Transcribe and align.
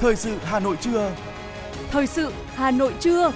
Thời 0.00 0.16
sự 0.16 0.38
Hà 0.42 0.60
Nội 0.60 0.76
trưa. 0.80 1.16
Thời 1.90 2.06
sự 2.06 2.32
Hà 2.54 2.70
Nội 2.70 2.94
trưa. 3.00 3.32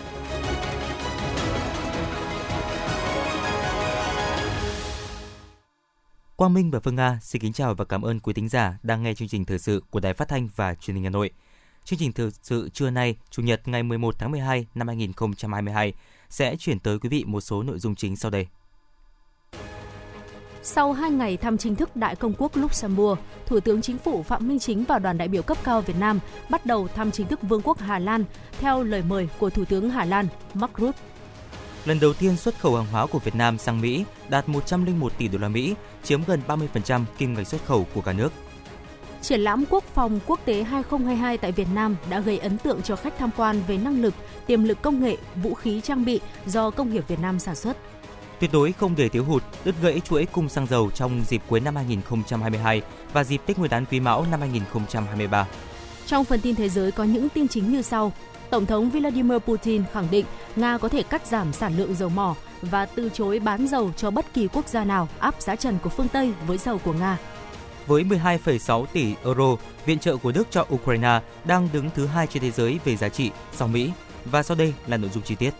Quang 6.36 6.54
Minh 6.54 6.70
và 6.70 6.80
Phương 6.80 6.94
Nga 6.94 7.18
xin 7.22 7.42
kính 7.42 7.52
chào 7.52 7.74
và 7.74 7.84
cảm 7.84 8.02
ơn 8.02 8.20
quý 8.20 8.32
thính 8.32 8.48
giả 8.48 8.78
đang 8.82 9.02
nghe 9.02 9.14
chương 9.14 9.28
trình 9.28 9.44
thời 9.44 9.58
sự 9.58 9.82
của 9.90 10.00
Đài 10.00 10.14
Phát 10.14 10.28
thanh 10.28 10.48
và 10.56 10.74
Truyền 10.74 10.94
hình 10.94 11.04
Hà 11.04 11.10
Nội. 11.10 11.30
Chương 11.84 11.98
trình 11.98 12.12
thời 12.12 12.30
sự 12.42 12.68
trưa 12.68 12.90
nay, 12.90 13.16
Chủ 13.30 13.42
nhật 13.42 13.68
ngày 13.68 13.82
11 13.82 14.18
tháng 14.18 14.30
12 14.30 14.66
năm 14.74 14.88
2022 14.88 15.92
sẽ 16.28 16.56
chuyển 16.56 16.78
tới 16.78 16.98
quý 16.98 17.08
vị 17.08 17.24
một 17.26 17.40
số 17.40 17.62
nội 17.62 17.78
dung 17.78 17.94
chính 17.94 18.16
sau 18.16 18.30
đây. 18.30 18.46
Sau 20.66 20.92
2 20.92 21.10
ngày 21.10 21.36
thăm 21.36 21.58
chính 21.58 21.76
thức 21.76 21.96
Đại 21.96 22.16
công 22.16 22.32
quốc 22.38 22.56
Luxembourg, 22.56 23.20
Thủ 23.46 23.60
tướng 23.60 23.82
Chính 23.82 23.98
phủ 23.98 24.22
Phạm 24.22 24.48
Minh 24.48 24.58
Chính 24.58 24.84
và 24.84 24.98
đoàn 24.98 25.18
đại 25.18 25.28
biểu 25.28 25.42
cấp 25.42 25.58
cao 25.64 25.80
Việt 25.80 25.96
Nam 26.00 26.20
bắt 26.48 26.66
đầu 26.66 26.88
thăm 26.88 27.10
chính 27.10 27.26
thức 27.26 27.42
Vương 27.42 27.62
quốc 27.64 27.78
Hà 27.78 27.98
Lan 27.98 28.24
theo 28.60 28.82
lời 28.82 29.02
mời 29.08 29.28
của 29.38 29.50
Thủ 29.50 29.64
tướng 29.64 29.90
Hà 29.90 30.04
Lan 30.04 30.26
Mark 30.54 30.72
Rutte. 30.78 30.98
Lần 31.84 32.00
đầu 32.00 32.12
tiên 32.12 32.36
xuất 32.36 32.60
khẩu 32.60 32.76
hàng 32.76 32.86
hóa 32.92 33.06
của 33.06 33.18
Việt 33.18 33.34
Nam 33.34 33.58
sang 33.58 33.80
Mỹ 33.80 34.04
đạt 34.28 34.48
101 34.48 35.12
tỷ 35.18 35.28
đô 35.28 35.38
la 35.38 35.48
Mỹ, 35.48 35.74
chiếm 36.02 36.20
gần 36.26 36.40
30% 36.48 37.04
kim 37.18 37.34
ngạch 37.34 37.46
xuất 37.46 37.64
khẩu 37.66 37.86
của 37.94 38.00
cả 38.00 38.12
nước. 38.12 38.32
Triển 39.22 39.40
lãm 39.40 39.64
quốc 39.70 39.84
phòng 39.84 40.20
quốc 40.26 40.40
tế 40.44 40.62
2022 40.62 41.38
tại 41.38 41.52
Việt 41.52 41.68
Nam 41.74 41.96
đã 42.10 42.20
gây 42.20 42.38
ấn 42.38 42.58
tượng 42.58 42.82
cho 42.82 42.96
khách 42.96 43.18
tham 43.18 43.30
quan 43.36 43.62
về 43.68 43.78
năng 43.78 44.02
lực, 44.02 44.14
tiềm 44.46 44.64
lực 44.64 44.82
công 44.82 45.02
nghệ, 45.02 45.16
vũ 45.42 45.54
khí 45.54 45.80
trang 45.80 46.04
bị 46.04 46.20
do 46.46 46.70
công 46.70 46.90
nghiệp 46.90 47.08
Việt 47.08 47.20
Nam 47.20 47.38
sản 47.38 47.54
xuất. 47.54 47.76
Tuyệt 48.40 48.50
đối 48.52 48.72
không 48.72 48.94
để 48.96 49.08
thiếu 49.08 49.24
hụt, 49.24 49.42
đứt 49.64 49.74
gãy 49.82 50.00
chuỗi 50.00 50.26
cung 50.26 50.48
xăng 50.48 50.66
dầu 50.66 50.90
trong 50.90 51.22
dịp 51.28 51.42
cuối 51.48 51.60
năm 51.60 51.76
2022 51.76 52.82
và 53.12 53.24
dịp 53.24 53.40
Tết 53.46 53.58
Nguyên 53.58 53.70
đán 53.70 53.84
Quý 53.90 54.00
Mão 54.00 54.26
năm 54.30 54.40
2023. 54.40 55.46
Trong 56.06 56.24
phần 56.24 56.40
tin 56.40 56.54
thế 56.54 56.68
giới 56.68 56.92
có 56.92 57.04
những 57.04 57.28
tin 57.28 57.48
chính 57.48 57.72
như 57.72 57.82
sau. 57.82 58.12
Tổng 58.50 58.66
thống 58.66 58.90
Vladimir 58.90 59.38
Putin 59.38 59.82
khẳng 59.92 60.06
định 60.10 60.26
Nga 60.56 60.78
có 60.78 60.88
thể 60.88 61.02
cắt 61.02 61.26
giảm 61.26 61.52
sản 61.52 61.76
lượng 61.76 61.94
dầu 61.94 62.08
mỏ 62.08 62.34
và 62.62 62.86
từ 62.86 63.10
chối 63.14 63.38
bán 63.38 63.66
dầu 63.68 63.92
cho 63.96 64.10
bất 64.10 64.34
kỳ 64.34 64.48
quốc 64.52 64.68
gia 64.68 64.84
nào 64.84 65.08
áp 65.18 65.42
giá 65.42 65.56
trần 65.56 65.78
của 65.82 65.90
phương 65.90 66.08
Tây 66.08 66.32
với 66.46 66.58
dầu 66.58 66.78
của 66.78 66.92
Nga. 66.92 67.18
Với 67.86 68.04
12,6 68.04 68.86
tỷ 68.86 69.14
euro, 69.24 69.56
viện 69.86 69.98
trợ 69.98 70.16
của 70.16 70.32
Đức 70.32 70.46
cho 70.50 70.66
Ukraine 70.74 71.20
đang 71.44 71.68
đứng 71.72 71.90
thứ 71.94 72.06
hai 72.06 72.26
trên 72.26 72.42
thế 72.42 72.50
giới 72.50 72.78
về 72.84 72.96
giá 72.96 73.08
trị 73.08 73.30
sau 73.52 73.68
Mỹ. 73.68 73.90
Và 74.24 74.42
sau 74.42 74.56
đây 74.56 74.74
là 74.86 74.96
nội 74.96 75.10
dung 75.14 75.22
chi 75.22 75.34
tiết. 75.34 75.50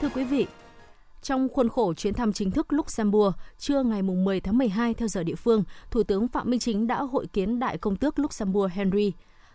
Thưa 0.00 0.08
quý 0.14 0.24
vị, 0.24 0.46
trong 1.22 1.48
khuôn 1.48 1.68
khổ 1.68 1.94
chuyến 1.94 2.14
thăm 2.14 2.32
chính 2.32 2.50
thức 2.50 2.72
Luxembourg, 2.72 3.34
trưa 3.58 3.82
ngày 3.82 4.02
10 4.02 4.40
tháng 4.40 4.58
12 4.58 4.94
theo 4.94 5.08
giờ 5.08 5.22
địa 5.22 5.34
phương, 5.34 5.64
Thủ 5.90 6.02
tướng 6.02 6.28
Phạm 6.28 6.50
Minh 6.50 6.60
Chính 6.60 6.86
đã 6.86 7.02
hội 7.02 7.26
kiến 7.26 7.58
Đại 7.58 7.78
công 7.78 7.96
tước 7.96 8.18
Luxembourg 8.18 8.72
Henry. 8.72 9.12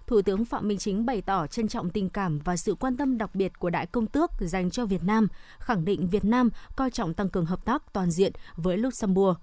Thủ 0.07 0.21
tướng 0.21 0.45
Phạm 0.45 0.67
Minh 0.67 0.77
Chính 0.77 1.05
bày 1.05 1.21
tỏ 1.21 1.47
trân 1.47 1.67
trọng 1.67 1.89
tình 1.89 2.09
cảm 2.09 2.39
và 2.39 2.57
sự 2.57 2.75
quan 2.75 2.97
tâm 2.97 3.17
đặc 3.17 3.35
biệt 3.35 3.59
của 3.59 3.69
Đại 3.69 3.85
công 3.85 4.07
tước 4.07 4.31
dành 4.39 4.71
cho 4.71 4.85
Việt 4.85 5.03
Nam, 5.03 5.27
khẳng 5.59 5.85
định 5.85 6.07
Việt 6.07 6.25
Nam 6.25 6.49
coi 6.75 6.91
trọng 6.91 7.13
tăng 7.13 7.29
cường 7.29 7.45
hợp 7.45 7.65
tác 7.65 7.93
toàn 7.93 8.11
diện 8.11 8.31
với 8.55 8.77
Luxembourg. 8.77 9.37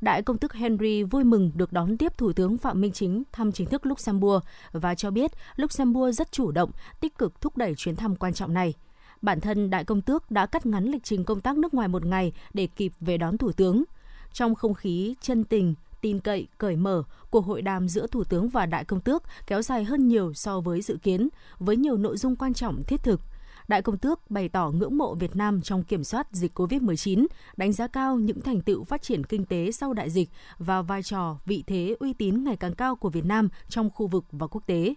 Đại 0.00 0.22
công 0.22 0.38
tước 0.38 0.52
Henry 0.52 1.02
vui 1.02 1.24
mừng 1.24 1.50
được 1.54 1.72
đón 1.72 1.96
tiếp 1.98 2.18
Thủ 2.18 2.32
tướng 2.32 2.58
Phạm 2.58 2.80
Minh 2.80 2.92
Chính 2.92 3.22
thăm 3.32 3.52
chính 3.52 3.68
thức 3.68 3.86
Luxembourg 3.86 4.44
và 4.72 4.94
cho 4.94 5.10
biết 5.10 5.30
Luxembourg 5.56 6.16
rất 6.16 6.32
chủ 6.32 6.50
động, 6.50 6.70
tích 7.00 7.18
cực 7.18 7.40
thúc 7.40 7.56
đẩy 7.56 7.74
chuyến 7.74 7.96
thăm 7.96 8.16
quan 8.16 8.34
trọng 8.34 8.54
này– 8.54 8.74
bản 9.22 9.40
thân 9.40 9.70
Đại 9.70 9.84
Công 9.84 10.02
Tước 10.02 10.30
đã 10.30 10.46
cắt 10.46 10.66
ngắn 10.66 10.84
lịch 10.84 11.04
trình 11.04 11.24
công 11.24 11.40
tác 11.40 11.58
nước 11.58 11.74
ngoài 11.74 11.88
một 11.88 12.04
ngày 12.04 12.32
để 12.54 12.68
kịp 12.76 12.92
về 13.00 13.18
đón 13.18 13.38
Thủ 13.38 13.52
tướng. 13.52 13.84
Trong 14.32 14.54
không 14.54 14.74
khí 14.74 15.14
chân 15.20 15.44
tình, 15.44 15.74
tin 16.00 16.20
cậy, 16.20 16.46
cởi 16.58 16.76
mở, 16.76 17.02
cuộc 17.30 17.46
hội 17.46 17.62
đàm 17.62 17.88
giữa 17.88 18.06
Thủ 18.06 18.24
tướng 18.24 18.48
và 18.48 18.66
Đại 18.66 18.84
Công 18.84 19.00
Tước 19.00 19.22
kéo 19.46 19.62
dài 19.62 19.84
hơn 19.84 20.08
nhiều 20.08 20.34
so 20.34 20.60
với 20.60 20.82
dự 20.82 20.96
kiến, 21.02 21.28
với 21.58 21.76
nhiều 21.76 21.96
nội 21.96 22.16
dung 22.16 22.36
quan 22.36 22.54
trọng 22.54 22.82
thiết 22.82 23.02
thực. 23.02 23.20
Đại 23.68 23.82
Công 23.82 23.98
Tước 23.98 24.30
bày 24.30 24.48
tỏ 24.48 24.70
ngưỡng 24.70 24.98
mộ 24.98 25.14
Việt 25.14 25.36
Nam 25.36 25.62
trong 25.62 25.84
kiểm 25.84 26.04
soát 26.04 26.26
dịch 26.32 26.58
COVID-19, 26.58 27.26
đánh 27.56 27.72
giá 27.72 27.86
cao 27.86 28.18
những 28.18 28.40
thành 28.40 28.60
tựu 28.60 28.84
phát 28.84 29.02
triển 29.02 29.24
kinh 29.24 29.44
tế 29.44 29.72
sau 29.72 29.92
đại 29.92 30.10
dịch 30.10 30.30
và 30.58 30.82
vai 30.82 31.02
trò, 31.02 31.38
vị 31.46 31.64
thế 31.66 31.96
uy 32.00 32.12
tín 32.12 32.44
ngày 32.44 32.56
càng 32.56 32.74
cao 32.74 32.96
của 32.96 33.08
Việt 33.08 33.24
Nam 33.24 33.48
trong 33.68 33.90
khu 33.90 34.06
vực 34.06 34.24
và 34.32 34.46
quốc 34.46 34.66
tế. 34.66 34.94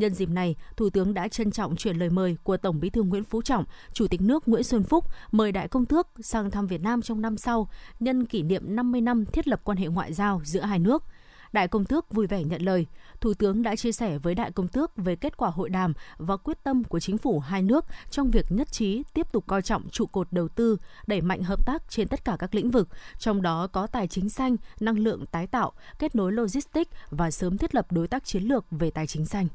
Nhân 0.00 0.14
dịp 0.14 0.30
này, 0.30 0.56
Thủ 0.76 0.90
tướng 0.90 1.14
đã 1.14 1.28
trân 1.28 1.50
trọng 1.50 1.76
chuyển 1.76 1.96
lời 1.96 2.10
mời 2.10 2.36
của 2.42 2.56
Tổng 2.56 2.80
Bí 2.80 2.90
thư 2.90 3.02
Nguyễn 3.02 3.24
Phú 3.24 3.42
Trọng, 3.42 3.64
Chủ 3.92 4.06
tịch 4.08 4.20
nước 4.20 4.48
Nguyễn 4.48 4.62
Xuân 4.62 4.82
Phúc 4.82 5.04
mời 5.32 5.52
Đại 5.52 5.68
công 5.68 5.86
tước 5.86 6.08
sang 6.20 6.50
thăm 6.50 6.66
Việt 6.66 6.80
Nam 6.80 7.02
trong 7.02 7.20
năm 7.20 7.36
sau, 7.36 7.68
nhân 8.00 8.26
kỷ 8.26 8.42
niệm 8.42 8.76
50 8.76 9.00
năm 9.00 9.24
thiết 9.24 9.48
lập 9.48 9.60
quan 9.64 9.78
hệ 9.78 9.86
ngoại 9.86 10.12
giao 10.12 10.40
giữa 10.44 10.60
hai 10.60 10.78
nước. 10.78 11.04
Đại 11.52 11.68
công 11.68 11.84
tước 11.84 12.14
vui 12.14 12.26
vẻ 12.26 12.44
nhận 12.44 12.62
lời. 12.62 12.86
Thủ 13.20 13.34
tướng 13.34 13.62
đã 13.62 13.76
chia 13.76 13.92
sẻ 13.92 14.18
với 14.18 14.34
Đại 14.34 14.52
công 14.52 14.68
tước 14.68 14.96
về 14.96 15.16
kết 15.16 15.36
quả 15.36 15.50
hội 15.50 15.68
đàm 15.68 15.92
và 16.18 16.36
quyết 16.36 16.62
tâm 16.62 16.84
của 16.84 17.00
chính 17.00 17.18
phủ 17.18 17.40
hai 17.40 17.62
nước 17.62 17.84
trong 18.10 18.30
việc 18.30 18.46
nhất 18.48 18.72
trí 18.72 19.02
tiếp 19.14 19.32
tục 19.32 19.44
coi 19.46 19.62
trọng 19.62 19.88
trụ 19.88 20.06
cột 20.06 20.32
đầu 20.32 20.48
tư, 20.48 20.76
đẩy 21.06 21.20
mạnh 21.20 21.42
hợp 21.42 21.66
tác 21.66 21.82
trên 21.88 22.08
tất 22.08 22.24
cả 22.24 22.36
các 22.38 22.54
lĩnh 22.54 22.70
vực, 22.70 22.88
trong 23.18 23.42
đó 23.42 23.66
có 23.66 23.86
tài 23.86 24.08
chính 24.08 24.28
xanh, 24.28 24.56
năng 24.80 24.98
lượng 24.98 25.26
tái 25.26 25.46
tạo, 25.46 25.72
kết 25.98 26.14
nối 26.14 26.32
logistics 26.32 26.90
và 27.10 27.30
sớm 27.30 27.58
thiết 27.58 27.74
lập 27.74 27.92
đối 27.92 28.08
tác 28.08 28.24
chiến 28.24 28.42
lược 28.42 28.64
về 28.70 28.90
tài 28.90 29.06
chính 29.06 29.26
xanh. 29.26 29.48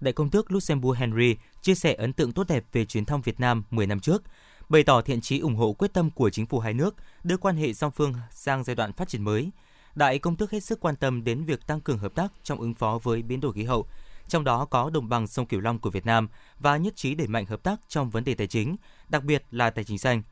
Đại 0.00 0.12
công 0.12 0.30
tước 0.30 0.52
Luxembourg 0.52 0.98
Henry 0.98 1.36
chia 1.62 1.74
sẻ 1.74 1.94
ấn 1.94 2.12
tượng 2.12 2.32
tốt 2.32 2.48
đẹp 2.48 2.64
về 2.72 2.84
chuyến 2.84 3.04
thăm 3.04 3.22
Việt 3.22 3.40
Nam 3.40 3.64
10 3.70 3.86
năm 3.86 4.00
trước, 4.00 4.22
bày 4.68 4.82
tỏ 4.82 5.00
thiện 5.00 5.20
chí 5.20 5.38
ủng 5.38 5.56
hộ 5.56 5.72
quyết 5.72 5.92
tâm 5.92 6.10
của 6.10 6.30
chính 6.30 6.46
phủ 6.46 6.58
hai 6.58 6.74
nước 6.74 6.94
đưa 7.24 7.36
quan 7.36 7.56
hệ 7.56 7.72
song 7.72 7.92
phương 7.96 8.14
sang 8.30 8.64
giai 8.64 8.76
đoạn 8.76 8.92
phát 8.92 9.08
triển 9.08 9.24
mới. 9.24 9.50
Đại 9.94 10.18
công 10.18 10.36
tước 10.36 10.50
hết 10.50 10.60
sức 10.60 10.80
quan 10.80 10.96
tâm 10.96 11.24
đến 11.24 11.44
việc 11.44 11.66
tăng 11.66 11.80
cường 11.80 11.98
hợp 11.98 12.14
tác 12.14 12.32
trong 12.42 12.60
ứng 12.60 12.74
phó 12.74 12.98
với 13.02 13.22
biến 13.22 13.40
đổi 13.40 13.52
khí 13.52 13.64
hậu, 13.64 13.86
trong 14.28 14.44
đó 14.44 14.64
có 14.64 14.90
đồng 14.90 15.08
bằng 15.08 15.26
sông 15.26 15.46
Cửu 15.46 15.60
Long 15.60 15.78
của 15.78 15.90
Việt 15.90 16.06
Nam 16.06 16.28
và 16.58 16.76
nhất 16.76 16.96
trí 16.96 17.14
đẩy 17.14 17.26
mạnh 17.26 17.46
hợp 17.46 17.62
tác 17.62 17.80
trong 17.88 18.10
vấn 18.10 18.24
đề 18.24 18.34
tài 18.34 18.46
chính, 18.46 18.76
đặc 19.08 19.24
biệt 19.24 19.44
là 19.50 19.70
tài 19.70 19.84
chính 19.84 19.98
xanh. 19.98 20.22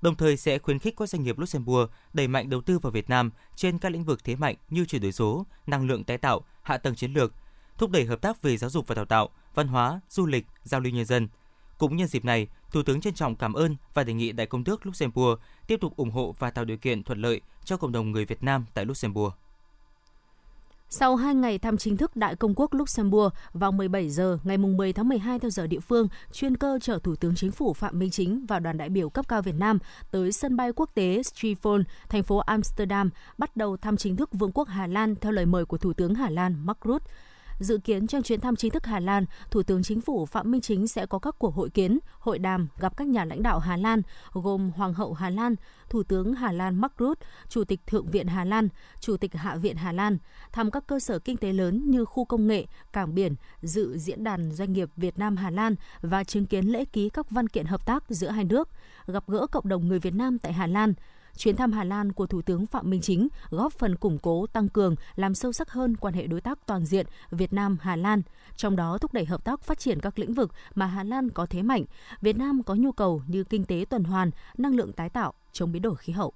Đồng 0.00 0.14
thời 0.14 0.36
sẽ 0.36 0.58
khuyến 0.58 0.78
khích 0.78 0.94
các 0.96 1.08
doanh 1.08 1.22
nghiệp 1.22 1.38
Luxembourg 1.38 1.90
đẩy 2.12 2.28
mạnh 2.28 2.50
đầu 2.50 2.60
tư 2.60 2.78
vào 2.78 2.92
Việt 2.92 3.10
Nam 3.10 3.30
trên 3.56 3.78
các 3.78 3.92
lĩnh 3.92 4.04
vực 4.04 4.24
thế 4.24 4.36
mạnh 4.36 4.56
như 4.70 4.84
chuyển 4.84 5.02
đổi 5.02 5.12
số, 5.12 5.46
năng 5.66 5.86
lượng 5.86 6.04
tái 6.04 6.18
tạo, 6.18 6.44
hạ 6.62 6.78
tầng 6.78 6.94
chiến 6.94 7.12
lược, 7.12 7.32
thúc 7.78 7.90
đẩy 7.90 8.04
hợp 8.04 8.20
tác 8.20 8.42
về 8.42 8.56
giáo 8.56 8.70
dục 8.70 8.86
và 8.86 8.94
đào 8.94 9.04
tạo, 9.04 9.28
văn 9.54 9.68
hóa, 9.68 10.00
du 10.08 10.26
lịch, 10.26 10.46
giao 10.62 10.80
lưu 10.80 10.92
nhân 10.92 11.04
dân. 11.04 11.28
Cũng 11.78 11.96
nhân 11.96 12.08
dịp 12.08 12.24
này, 12.24 12.46
Thủ 12.72 12.82
tướng 12.82 13.00
trân 13.00 13.14
trọng 13.14 13.36
cảm 13.36 13.52
ơn 13.52 13.76
và 13.94 14.04
đề 14.04 14.12
nghị 14.12 14.32
Đại 14.32 14.46
công 14.46 14.64
tước 14.64 14.86
Luxembourg 14.86 15.40
tiếp 15.66 15.80
tục 15.80 15.96
ủng 15.96 16.10
hộ 16.10 16.34
và 16.38 16.50
tạo 16.50 16.64
điều 16.64 16.76
kiện 16.76 17.02
thuận 17.02 17.20
lợi 17.20 17.40
cho 17.64 17.76
cộng 17.76 17.92
đồng 17.92 18.12
người 18.12 18.24
Việt 18.24 18.42
Nam 18.42 18.64
tại 18.74 18.84
Luxembourg. 18.84 19.34
Sau 20.90 21.16
2 21.16 21.34
ngày 21.34 21.58
thăm 21.58 21.76
chính 21.76 21.96
thức 21.96 22.16
Đại 22.16 22.36
công 22.36 22.54
quốc 22.56 22.74
Luxembourg 22.74 23.34
vào 23.52 23.72
17 23.72 24.10
giờ 24.10 24.38
ngày 24.44 24.58
10 24.58 24.92
tháng 24.92 25.08
12 25.08 25.38
theo 25.38 25.50
giờ 25.50 25.66
địa 25.66 25.80
phương, 25.80 26.08
chuyên 26.32 26.56
cơ 26.56 26.78
chở 26.82 26.98
Thủ 26.98 27.14
tướng 27.14 27.34
Chính 27.34 27.52
phủ 27.52 27.72
Phạm 27.72 27.98
Minh 27.98 28.10
Chính 28.10 28.46
và 28.46 28.58
đoàn 28.58 28.78
đại 28.78 28.88
biểu 28.88 29.10
cấp 29.10 29.28
cao 29.28 29.42
Việt 29.42 29.54
Nam 29.54 29.78
tới 30.10 30.32
sân 30.32 30.56
bay 30.56 30.72
quốc 30.72 30.90
tế 30.94 31.22
Schiphol, 31.22 31.80
thành 32.08 32.22
phố 32.22 32.38
Amsterdam, 32.38 33.10
bắt 33.38 33.56
đầu 33.56 33.76
thăm 33.76 33.96
chính 33.96 34.16
thức 34.16 34.30
Vương 34.32 34.52
quốc 34.52 34.68
Hà 34.68 34.86
Lan 34.86 35.14
theo 35.14 35.32
lời 35.32 35.46
mời 35.46 35.64
của 35.64 35.78
Thủ 35.78 35.92
tướng 35.92 36.14
Hà 36.14 36.30
Lan 36.30 36.66
Mark 36.66 36.78
Rutte. 36.84 37.12
Dự 37.58 37.78
kiến 37.78 38.06
trong 38.06 38.22
chuyến 38.22 38.40
thăm 38.40 38.56
chính 38.56 38.70
thức 38.70 38.86
Hà 38.86 39.00
Lan, 39.00 39.24
Thủ 39.50 39.62
tướng 39.62 39.82
Chính 39.82 40.00
phủ 40.00 40.26
Phạm 40.26 40.50
Minh 40.50 40.60
Chính 40.60 40.88
sẽ 40.88 41.06
có 41.06 41.18
các 41.18 41.34
cuộc 41.38 41.54
hội 41.54 41.70
kiến, 41.70 41.98
hội 42.18 42.38
đàm 42.38 42.68
gặp 42.80 42.96
các 42.96 43.08
nhà 43.08 43.24
lãnh 43.24 43.42
đạo 43.42 43.58
Hà 43.58 43.76
Lan 43.76 44.02
gồm 44.32 44.70
Hoàng 44.70 44.94
hậu 44.94 45.12
Hà 45.12 45.30
Lan, 45.30 45.54
Thủ 45.88 46.02
tướng 46.02 46.34
Hà 46.34 46.52
Lan 46.52 46.76
Mark 46.80 46.92
Rutte, 46.98 47.26
Chủ 47.48 47.64
tịch 47.64 47.80
Thượng 47.86 48.10
viện 48.10 48.26
Hà 48.26 48.44
Lan, 48.44 48.68
Chủ 49.00 49.16
tịch 49.16 49.34
Hạ 49.34 49.56
viện 49.56 49.76
Hà 49.76 49.92
Lan, 49.92 50.18
thăm 50.52 50.70
các 50.70 50.86
cơ 50.86 51.00
sở 51.00 51.18
kinh 51.18 51.36
tế 51.36 51.52
lớn 51.52 51.90
như 51.90 52.04
khu 52.04 52.24
công 52.24 52.46
nghệ, 52.46 52.66
cảng 52.92 53.14
biển, 53.14 53.34
dự 53.62 53.98
diễn 53.98 54.24
đàn 54.24 54.52
doanh 54.52 54.72
nghiệp 54.72 54.88
Việt 54.96 55.18
Nam 55.18 55.36
Hà 55.36 55.50
Lan 55.50 55.74
và 56.00 56.24
chứng 56.24 56.46
kiến 56.46 56.66
lễ 56.66 56.84
ký 56.84 57.08
các 57.08 57.30
văn 57.30 57.48
kiện 57.48 57.66
hợp 57.66 57.86
tác 57.86 58.04
giữa 58.08 58.30
hai 58.30 58.44
nước, 58.44 58.68
gặp 59.06 59.24
gỡ 59.26 59.46
cộng 59.46 59.68
đồng 59.68 59.88
người 59.88 59.98
Việt 59.98 60.14
Nam 60.14 60.38
tại 60.38 60.52
Hà 60.52 60.66
Lan, 60.66 60.94
Chuyến 61.38 61.56
thăm 61.56 61.72
Hà 61.72 61.84
Lan 61.84 62.12
của 62.12 62.26
Thủ 62.26 62.42
tướng 62.42 62.66
Phạm 62.66 62.90
Minh 62.90 63.00
Chính 63.00 63.28
góp 63.50 63.72
phần 63.72 63.96
củng 63.96 64.18
cố, 64.18 64.46
tăng 64.46 64.68
cường, 64.68 64.94
làm 65.16 65.34
sâu 65.34 65.52
sắc 65.52 65.70
hơn 65.70 65.96
quan 65.96 66.14
hệ 66.14 66.26
đối 66.26 66.40
tác 66.40 66.66
toàn 66.66 66.84
diện 66.84 67.06
Việt 67.30 67.52
Nam-Hà 67.52 67.96
Lan, 67.96 68.22
trong 68.56 68.76
đó 68.76 68.98
thúc 68.98 69.12
đẩy 69.12 69.24
hợp 69.24 69.44
tác 69.44 69.60
phát 69.60 69.78
triển 69.78 70.00
các 70.00 70.18
lĩnh 70.18 70.34
vực 70.34 70.52
mà 70.74 70.86
Hà 70.86 71.04
Lan 71.04 71.30
có 71.30 71.46
thế 71.46 71.62
mạnh, 71.62 71.84
Việt 72.20 72.36
Nam 72.36 72.62
có 72.62 72.74
nhu 72.74 72.92
cầu 72.92 73.22
như 73.26 73.44
kinh 73.44 73.64
tế 73.64 73.84
tuần 73.90 74.04
hoàn, 74.04 74.30
năng 74.58 74.74
lượng 74.74 74.92
tái 74.92 75.08
tạo, 75.08 75.32
chống 75.52 75.72
biến 75.72 75.82
đổi 75.82 75.96
khí 75.96 76.12
hậu. 76.12 76.32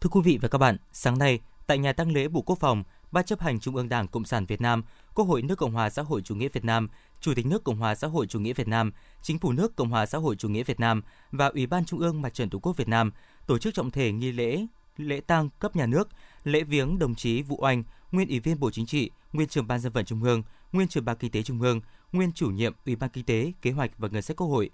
Thưa 0.00 0.10
quý 0.10 0.20
vị 0.24 0.38
và 0.42 0.48
các 0.48 0.58
bạn, 0.58 0.76
sáng 0.92 1.18
nay 1.18 1.40
tại 1.66 1.78
nhà 1.78 1.92
tăng 1.92 2.12
lễ 2.12 2.28
Bộ 2.28 2.42
Quốc 2.42 2.58
phòng, 2.58 2.84
Ban 3.12 3.24
chấp 3.24 3.40
hành 3.40 3.60
Trung 3.60 3.76
ương 3.76 3.88
Đảng 3.88 4.08
Cộng 4.08 4.24
sản 4.24 4.46
Việt 4.46 4.60
Nam, 4.60 4.82
Quốc 5.14 5.24
hội 5.24 5.42
nước 5.42 5.58
Cộng 5.58 5.72
hòa 5.72 5.90
xã 5.90 6.02
hội 6.02 6.22
chủ 6.22 6.34
nghĩa 6.34 6.48
Việt 6.48 6.64
Nam 6.64 6.88
Chủ 7.20 7.34
tịch 7.34 7.46
nước 7.46 7.64
Cộng 7.64 7.76
hòa 7.76 7.94
xã 7.94 8.08
hội 8.08 8.26
chủ 8.26 8.40
nghĩa 8.40 8.52
Việt 8.52 8.68
Nam, 8.68 8.92
Chính 9.22 9.38
phủ 9.38 9.52
nước 9.52 9.76
Cộng 9.76 9.90
hòa 9.90 10.06
xã 10.06 10.18
hội 10.18 10.36
chủ 10.36 10.48
nghĩa 10.48 10.62
Việt 10.62 10.80
Nam 10.80 11.02
và 11.32 11.46
Ủy 11.46 11.66
ban 11.66 11.84
Trung 11.84 12.00
ương 12.00 12.22
Mặt 12.22 12.34
trận 12.34 12.50
Tổ 12.50 12.58
quốc 12.58 12.76
Việt 12.76 12.88
Nam 12.88 13.12
tổ 13.46 13.58
chức 13.58 13.74
trọng 13.74 13.90
thể 13.90 14.12
nghi 14.12 14.32
lễ 14.32 14.66
lễ 14.96 15.20
tang 15.20 15.48
cấp 15.58 15.76
nhà 15.76 15.86
nước, 15.86 16.08
lễ 16.44 16.64
viếng 16.64 16.98
đồng 16.98 17.14
chí 17.14 17.42
Vũ 17.42 17.56
Oanh, 17.60 17.82
nguyên 18.12 18.28
Ủy 18.28 18.40
viên 18.40 18.60
Bộ 18.60 18.70
Chính 18.70 18.86
trị, 18.86 19.10
nguyên 19.32 19.48
trưởng 19.48 19.66
Ban 19.66 19.80
Dân 19.80 19.92
vận 19.92 20.04
Trung 20.04 20.22
ương, 20.22 20.42
nguyên 20.72 20.88
trưởng 20.88 21.04
Ban 21.04 21.16
Kinh 21.16 21.30
tế 21.30 21.42
Trung 21.42 21.62
ương, 21.62 21.80
nguyên 22.12 22.32
chủ 22.32 22.50
nhiệm 22.50 22.72
Ủy 22.86 22.96
ban 22.96 23.10
Kinh 23.10 23.24
tế, 23.24 23.52
Kế 23.62 23.70
hoạch 23.70 23.90
và 23.98 24.08
Ngân 24.08 24.22
sách 24.22 24.36
Quốc 24.36 24.46
hội. 24.46 24.70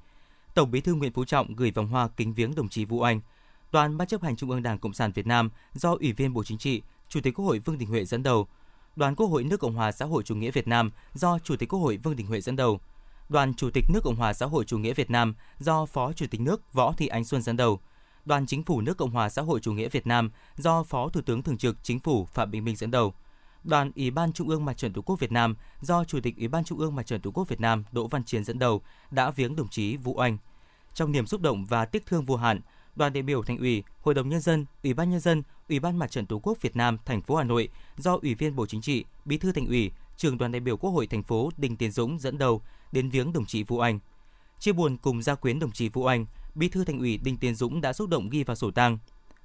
Tổng 0.55 0.71
Bí 0.71 0.81
thư 0.81 0.95
Nguyễn 0.95 1.13
Phú 1.13 1.25
Trọng 1.25 1.55
gửi 1.55 1.71
vòng 1.71 1.89
hoa 1.89 2.09
kính 2.09 2.35
viếng 2.35 2.55
đồng 2.55 2.69
chí 2.69 2.85
Vũ 2.85 3.03
Oanh. 3.03 3.21
Đoàn 3.73 3.97
Ban 3.97 4.09
chấp 4.09 4.23
hành 4.23 4.37
Trung 4.37 4.51
ương 4.51 4.63
Đảng 4.63 4.79
Cộng 4.79 4.93
sản 4.93 5.13
Việt 5.13 5.27
Nam 5.27 5.51
do 5.73 5.97
Ủy 6.01 6.13
viên 6.13 6.33
Bộ 6.33 6.45
Chính 6.45 6.59
trị, 6.59 6.83
Chủ 7.09 7.21
tịch 7.21 7.35
Quốc 7.35 7.45
hội 7.45 7.59
Vương 7.59 7.79
Đình 7.79 7.89
Huệ 7.89 8.05
dẫn 8.05 8.23
đầu. 8.23 8.47
Đoàn 8.97 9.15
Quốc 9.15 9.27
hội 9.27 9.45
nước 9.45 9.61
Cộng 9.61 9.75
hòa 9.75 9.93
xã 9.93 10.05
hội 10.05 10.23
chủ 10.23 10.35
nghĩa 10.35 10.51
Việt 10.51 10.69
Nam 10.69 10.91
do 11.15 11.39
Chủ 11.39 11.57
tịch 11.57 11.69
Quốc 11.69 11.81
hội 11.81 11.97
Vương 11.97 12.17
Đình 12.17 12.27
Huệ 12.27 12.41
dẫn 12.41 12.57
đầu. 12.57 12.81
Đoàn 13.29 13.55
Chủ 13.55 13.71
tịch 13.71 13.85
nước 13.91 14.01
Cộng 14.05 14.17
hòa 14.17 14.33
xã 14.33 14.47
hội 14.47 14.65
chủ 14.65 14.79
nghĩa 14.79 14.95
Việt 14.95 15.11
Nam 15.11 15.35
do 15.59 15.87
Phó 15.87 16.13
Chủ 16.13 16.27
tịch 16.31 16.41
nước 16.41 16.73
Võ 16.73 16.93
Thị 16.93 17.07
Ánh 17.07 17.25
Xuân 17.25 17.43
dẫn 17.43 17.57
đầu. 17.57 17.81
Đoàn 18.25 18.47
Chính 18.47 18.63
phủ 18.63 18.81
nước 18.81 18.97
Cộng 18.97 19.11
hòa 19.11 19.29
xã 19.29 19.43
hội 19.43 19.61
chủ 19.61 19.73
nghĩa 19.73 19.89
Việt 19.89 20.07
Nam 20.07 20.31
do 20.57 20.83
Phó 20.83 21.09
Thủ 21.09 21.21
tướng 21.21 21.43
Thường 21.43 21.59
trực 21.59 21.77
Chính 21.83 22.01
phủ 22.01 22.25
Phạm 22.25 22.51
Bình 22.51 22.65
Minh 22.65 22.77
dẫn 22.77 22.91
đầu. 22.91 23.15
Đoàn 23.65 23.91
Ủy 23.97 24.11
ban 24.11 24.33
Trung 24.33 24.49
ương 24.49 24.65
Mặt 24.65 24.77
trận 24.77 24.93
Tổ 24.93 25.03
quốc 25.03 25.21
Việt 25.21 25.33
Nam 25.33 25.57
do 25.81 26.05
Chủ 26.05 26.21
tịch 26.21 26.37
Ủy 26.37 26.49
ban 26.49 26.65
Trung 26.65 26.79
ương 26.79 26.97
Mặt 26.97 27.07
trận 27.07 27.21
Tổ 27.21 27.31
quốc 27.31 27.49
Việt 27.49 27.61
Nam 27.61 27.85
Đỗ 27.93 28.07
Văn 28.07 28.25
Chiến 28.25 28.45
dẫn 28.45 28.59
đầu 28.59 28.83
đã 29.11 29.31
viếng 29.31 29.57
đồng 29.57 29.69
chí 29.69 29.97
Vũ 29.97 30.17
Anh. 30.17 30.39
Trong 30.95 31.13
niềm 31.13 31.27
xúc 31.27 31.41
động 31.41 31.65
và 31.65 31.85
tiếc 31.85 32.07
thương 32.07 32.25
vô 32.25 32.37
hạn, 32.37 32.61
đoàn 32.97 33.13
đại 33.13 33.23
biểu 33.23 33.43
Thành 33.43 33.59
ủy, 33.59 33.83
Hội 34.01 34.15
đồng 34.15 34.29
nhân 34.29 34.41
dân, 34.41 34.67
Ủy 34.83 34.95
ban 34.95 35.11
nhân 35.11 35.21
dân, 35.21 35.43
Ủy 35.69 35.81
ban 35.81 35.99
Mặt 35.99 36.11
trận 36.11 36.27
Tổ 36.27 36.39
quốc 36.39 36.63
Việt 36.63 36.77
Nam 36.77 36.99
thành 37.05 37.23
phố 37.23 37.37
Hà 37.37 37.45
Nội 37.45 37.69
do 37.97 38.19
Ủy 38.23 38.35
viên 38.35 38.57
Bộ 38.57 38.67
Chính 38.67 38.81
trị, 38.81 39.05
Bí 39.25 39.39
thư 39.39 39.53
Thành 39.53 39.67
ủy, 39.67 39.91
Trưởng 40.17 40.39
đoàn 40.39 40.53
đại 40.53 40.61
biểu 40.61 40.77
Quốc 40.77 40.91
hội 40.91 41.07
thành 41.07 41.23
phố 41.23 41.51
Đinh 41.57 41.77
Tiến 41.77 41.91
Dũng 41.91 42.19
dẫn 42.19 42.39
đầu 42.39 42.63
đến 42.93 43.11
viếng 43.11 43.33
đồng 43.33 43.47
chí 43.47 43.63
Vũ 43.63 43.79
Anh. 43.79 43.99
Chia 44.59 44.73
buồn 44.73 44.97
cùng 44.97 45.23
gia 45.23 45.35
quyến 45.35 45.59
đồng 45.59 45.73
chí 45.73 45.89
Vũ 45.89 46.07
Anh, 46.07 46.27
Bí 46.55 46.69
thư 46.69 46.85
Thành 46.85 46.99
ủy 46.99 47.19
Đinh 47.19 47.37
Tiến 47.37 47.55
Dũng 47.55 47.81
đã 47.81 47.93
xúc 47.93 48.09
động 48.09 48.31
ghi 48.31 48.45
vào 48.45 48.57
sổ 48.57 48.71
tang. 48.71 48.99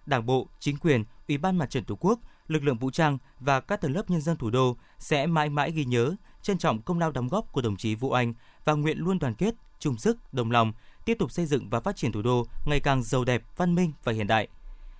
Đảng 0.05 0.25
bộ, 0.25 0.47
chính 0.59 0.77
quyền, 0.77 1.03
Ủy 1.27 1.37
ban 1.37 1.57
Mặt 1.57 1.69
trận 1.69 1.83
Tổ 1.83 1.95
quốc, 1.99 2.19
lực 2.47 2.63
lượng 2.63 2.77
vũ 2.77 2.91
trang 2.91 3.17
và 3.39 3.59
các 3.59 3.81
tầng 3.81 3.93
lớp 3.93 4.09
nhân 4.09 4.21
dân 4.21 4.37
thủ 4.37 4.49
đô 4.49 4.77
sẽ 4.99 5.27
mãi 5.27 5.49
mãi 5.49 5.71
ghi 5.71 5.85
nhớ, 5.85 6.15
trân 6.41 6.57
trọng 6.57 6.81
công 6.81 6.99
lao 6.99 7.11
đóng 7.11 7.27
góp 7.27 7.51
của 7.51 7.61
đồng 7.61 7.77
chí 7.77 7.95
Vũ 7.95 8.11
Anh 8.11 8.33
và 8.65 8.73
nguyện 8.73 8.97
luôn 8.97 9.19
đoàn 9.19 9.35
kết, 9.35 9.55
chung 9.79 9.97
sức, 9.97 10.33
đồng 10.33 10.51
lòng 10.51 10.73
tiếp 11.09 11.17
tục 11.19 11.31
xây 11.31 11.45
dựng 11.45 11.69
và 11.69 11.79
phát 11.79 11.95
triển 11.95 12.11
thủ 12.11 12.21
đô 12.21 12.45
ngày 12.65 12.79
càng 12.79 13.03
giàu 13.03 13.25
đẹp, 13.25 13.43
văn 13.57 13.75
minh 13.75 13.91
và 14.03 14.11
hiện 14.11 14.27
đại. 14.27 14.47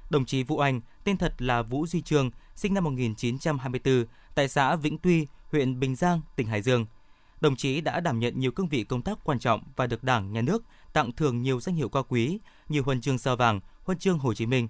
Đồng 0.09 0.25
chí 0.25 0.43
Vũ 0.43 0.57
Anh, 0.57 0.81
tên 1.03 1.17
thật 1.17 1.41
là 1.41 1.61
Vũ 1.61 1.87
Duy 1.87 2.01
Trương, 2.01 2.31
sinh 2.55 2.73
năm 2.73 2.83
1924 2.83 4.05
tại 4.35 4.47
xã 4.47 4.75
Vĩnh 4.75 4.97
Tuy, 4.97 5.27
huyện 5.51 5.79
Bình 5.79 5.95
Giang, 5.95 6.21
tỉnh 6.35 6.47
Hải 6.47 6.61
Dương. 6.61 6.85
Đồng 7.41 7.55
chí 7.55 7.81
đã 7.81 7.99
đảm 7.99 8.19
nhận 8.19 8.39
nhiều 8.39 8.51
cương 8.51 8.67
vị 8.67 8.83
công 8.83 9.01
tác 9.01 9.17
quan 9.23 9.39
trọng 9.39 9.63
và 9.75 9.87
được 9.87 10.03
Đảng, 10.03 10.31
Nhà 10.31 10.41
nước 10.41 10.63
tặng 10.93 11.11
thưởng 11.11 11.41
nhiều 11.41 11.59
danh 11.59 11.75
hiệu 11.75 11.89
cao 11.89 12.03
quý 12.09 12.39
như 12.69 12.81
huân 12.81 13.01
chương 13.01 13.17
sao 13.17 13.35
vàng, 13.35 13.59
huân 13.83 13.97
chương 13.97 14.19
Hồ 14.19 14.33
Chí 14.33 14.45
Minh. 14.45 14.67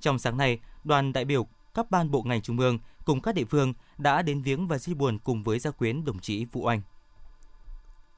Trong 0.00 0.18
sáng 0.18 0.36
nay, 0.36 0.58
đoàn 0.84 1.12
đại 1.12 1.24
biểu 1.24 1.46
các 1.74 1.90
ban 1.90 2.10
bộ 2.10 2.22
ngành 2.22 2.42
trung 2.42 2.58
ương 2.58 2.78
cùng 3.04 3.20
các 3.20 3.34
địa 3.34 3.44
phương 3.44 3.74
đã 3.98 4.22
đến 4.22 4.42
viếng 4.42 4.68
và 4.68 4.78
chia 4.78 4.94
buồn 4.94 5.18
cùng 5.18 5.42
với 5.42 5.58
gia 5.58 5.70
quyến 5.70 6.04
đồng 6.04 6.18
chí 6.18 6.44
Vũ 6.44 6.64
Anh. 6.64 6.82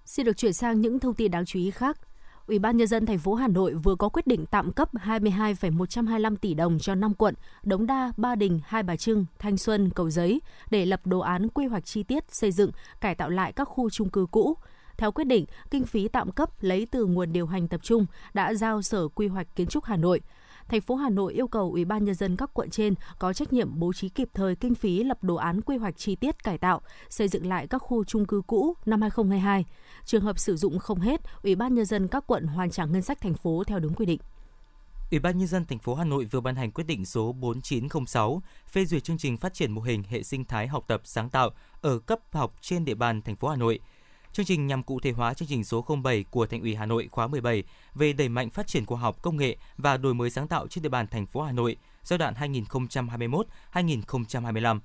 Xin 0.04 0.26
được 0.26 0.36
chuyển 0.36 0.52
sang 0.52 0.80
những 0.80 0.98
thông 0.98 1.14
tin 1.14 1.30
đáng 1.30 1.44
chú 1.46 1.58
ý 1.58 1.70
khác. 1.70 1.98
Ủy 2.50 2.58
ban 2.58 2.76
nhân 2.76 2.86
dân 2.86 3.06
thành 3.06 3.18
phố 3.18 3.34
Hà 3.34 3.48
Nội 3.48 3.74
vừa 3.74 3.94
có 3.94 4.08
quyết 4.08 4.26
định 4.26 4.44
tạm 4.50 4.72
cấp 4.72 4.88
22,125 4.94 6.36
tỷ 6.36 6.54
đồng 6.54 6.78
cho 6.78 6.94
5 6.94 7.14
quận 7.14 7.34
Đống 7.62 7.86
Đa, 7.86 8.12
Ba 8.16 8.34
Đình, 8.34 8.60
Hai 8.64 8.82
Bà 8.82 8.96
Trưng, 8.96 9.26
Thanh 9.38 9.56
Xuân, 9.56 9.90
Cầu 9.94 10.10
Giấy 10.10 10.40
để 10.70 10.86
lập 10.86 11.00
đồ 11.06 11.18
án 11.18 11.48
quy 11.48 11.66
hoạch 11.66 11.84
chi 11.84 12.02
tiết 12.02 12.24
xây 12.28 12.52
dựng, 12.52 12.70
cải 13.00 13.14
tạo 13.14 13.30
lại 13.30 13.52
các 13.52 13.64
khu 13.64 13.90
chung 13.90 14.08
cư 14.08 14.26
cũ. 14.30 14.56
Theo 14.96 15.12
quyết 15.12 15.24
định, 15.24 15.46
kinh 15.70 15.84
phí 15.84 16.08
tạm 16.08 16.32
cấp 16.32 16.50
lấy 16.60 16.86
từ 16.90 17.06
nguồn 17.06 17.32
điều 17.32 17.46
hành 17.46 17.68
tập 17.68 17.80
trung 17.82 18.06
đã 18.34 18.54
giao 18.54 18.82
Sở 18.82 19.08
Quy 19.08 19.28
hoạch 19.28 19.56
Kiến 19.56 19.66
trúc 19.66 19.84
Hà 19.84 19.96
Nội 19.96 20.20
thành 20.70 20.80
phố 20.80 20.94
Hà 20.94 21.10
Nội 21.10 21.32
yêu 21.32 21.48
cầu 21.48 21.70
Ủy 21.70 21.84
ban 21.84 22.04
nhân 22.04 22.14
dân 22.14 22.36
các 22.36 22.50
quận 22.54 22.70
trên 22.70 22.94
có 23.18 23.32
trách 23.32 23.52
nhiệm 23.52 23.78
bố 23.78 23.92
trí 23.92 24.08
kịp 24.08 24.28
thời 24.34 24.56
kinh 24.56 24.74
phí 24.74 25.04
lập 25.04 25.24
đồ 25.24 25.34
án 25.34 25.60
quy 25.60 25.76
hoạch 25.76 25.96
chi 25.96 26.16
tiết 26.16 26.44
cải 26.44 26.58
tạo, 26.58 26.80
xây 27.08 27.28
dựng 27.28 27.46
lại 27.46 27.66
các 27.66 27.78
khu 27.78 28.04
chung 28.04 28.26
cư 28.26 28.42
cũ 28.46 28.74
năm 28.86 29.02
2022. 29.02 29.64
Trường 30.04 30.22
hợp 30.22 30.38
sử 30.38 30.56
dụng 30.56 30.78
không 30.78 31.00
hết, 31.00 31.20
Ủy 31.42 31.54
ban 31.54 31.74
nhân 31.74 31.84
dân 31.84 32.08
các 32.08 32.24
quận 32.26 32.46
hoàn 32.46 32.70
trả 32.70 32.84
ngân 32.84 33.02
sách 33.02 33.20
thành 33.20 33.34
phố 33.34 33.64
theo 33.64 33.78
đúng 33.78 33.94
quy 33.94 34.06
định. 34.06 34.20
Ủy 35.10 35.20
ban 35.20 35.38
nhân 35.38 35.48
dân 35.48 35.64
thành 35.64 35.78
phố 35.78 35.94
Hà 35.94 36.04
Nội 36.04 36.24
vừa 36.24 36.40
ban 36.40 36.54
hành 36.54 36.70
quyết 36.70 36.84
định 36.84 37.04
số 37.04 37.32
4906 37.32 38.42
phê 38.68 38.84
duyệt 38.84 39.04
chương 39.04 39.18
trình 39.18 39.36
phát 39.36 39.54
triển 39.54 39.72
mô 39.72 39.82
hình 39.82 40.02
hệ 40.02 40.22
sinh 40.22 40.44
thái 40.44 40.66
học 40.68 40.84
tập 40.88 41.00
sáng 41.04 41.30
tạo 41.30 41.50
ở 41.80 41.98
cấp 41.98 42.20
học 42.32 42.54
trên 42.60 42.84
địa 42.84 42.94
bàn 42.94 43.22
thành 43.22 43.36
phố 43.36 43.48
Hà 43.48 43.56
Nội. 43.56 43.80
Chương 44.32 44.46
trình 44.46 44.66
nhằm 44.66 44.82
cụ 44.82 45.00
thể 45.00 45.10
hóa 45.10 45.34
chương 45.34 45.48
trình 45.48 45.64
số 45.64 45.86
07 46.04 46.24
của 46.30 46.46
Thành 46.46 46.60
ủy 46.60 46.74
Hà 46.74 46.86
Nội 46.86 47.08
khóa 47.10 47.26
17 47.26 47.64
về 47.94 48.12
đẩy 48.12 48.28
mạnh 48.28 48.50
phát 48.50 48.66
triển 48.66 48.86
khoa 48.86 48.98
học 48.98 49.22
công 49.22 49.36
nghệ 49.36 49.56
và 49.78 49.96
đổi 49.96 50.14
mới 50.14 50.30
sáng 50.30 50.48
tạo 50.48 50.66
trên 50.68 50.82
địa 50.82 50.88
bàn 50.88 51.06
thành 51.06 51.26
phố 51.26 51.42
Hà 51.42 51.52
Nội 51.52 51.76
giai 52.02 52.18
đoạn 52.18 52.34
2021-2025. 53.72 54.80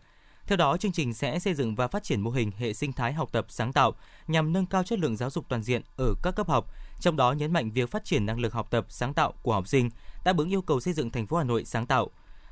Theo 0.47 0.57
đó, 0.57 0.77
chương 0.77 0.91
trình 0.91 1.13
sẽ 1.13 1.39
xây 1.39 1.53
dựng 1.53 1.75
và 1.75 1.87
phát 1.87 2.03
triển 2.03 2.21
mô 2.21 2.31
hình 2.31 2.51
hệ 2.57 2.73
sinh 2.73 2.93
thái 2.93 3.13
học 3.13 3.29
tập 3.31 3.45
sáng 3.49 3.73
tạo 3.73 3.91
nhằm 4.27 4.53
nâng 4.53 4.65
cao 4.65 4.83
chất 4.83 4.99
lượng 4.99 5.17
giáo 5.17 5.29
dục 5.29 5.45
toàn 5.49 5.63
diện 5.63 5.81
ở 5.97 6.13
các 6.23 6.35
cấp 6.35 6.47
học, 6.47 6.71
trong 6.99 7.15
đó 7.15 7.31
nhấn 7.31 7.53
mạnh 7.53 7.71
việc 7.71 7.91
phát 7.91 8.05
triển 8.05 8.25
năng 8.25 8.39
lực 8.39 8.53
học 8.53 8.67
tập 8.71 8.85
sáng 8.89 9.13
tạo 9.13 9.33
của 9.41 9.53
học 9.53 9.67
sinh, 9.67 9.89
đáp 10.23 10.37
ứng 10.37 10.49
yêu 10.49 10.61
cầu 10.61 10.79
xây 10.79 10.93
dựng 10.93 11.09
thành 11.09 11.27
phố 11.27 11.37
Hà 11.37 11.43
Nội 11.43 11.65
sáng 11.65 11.85
tạo, 11.85 12.09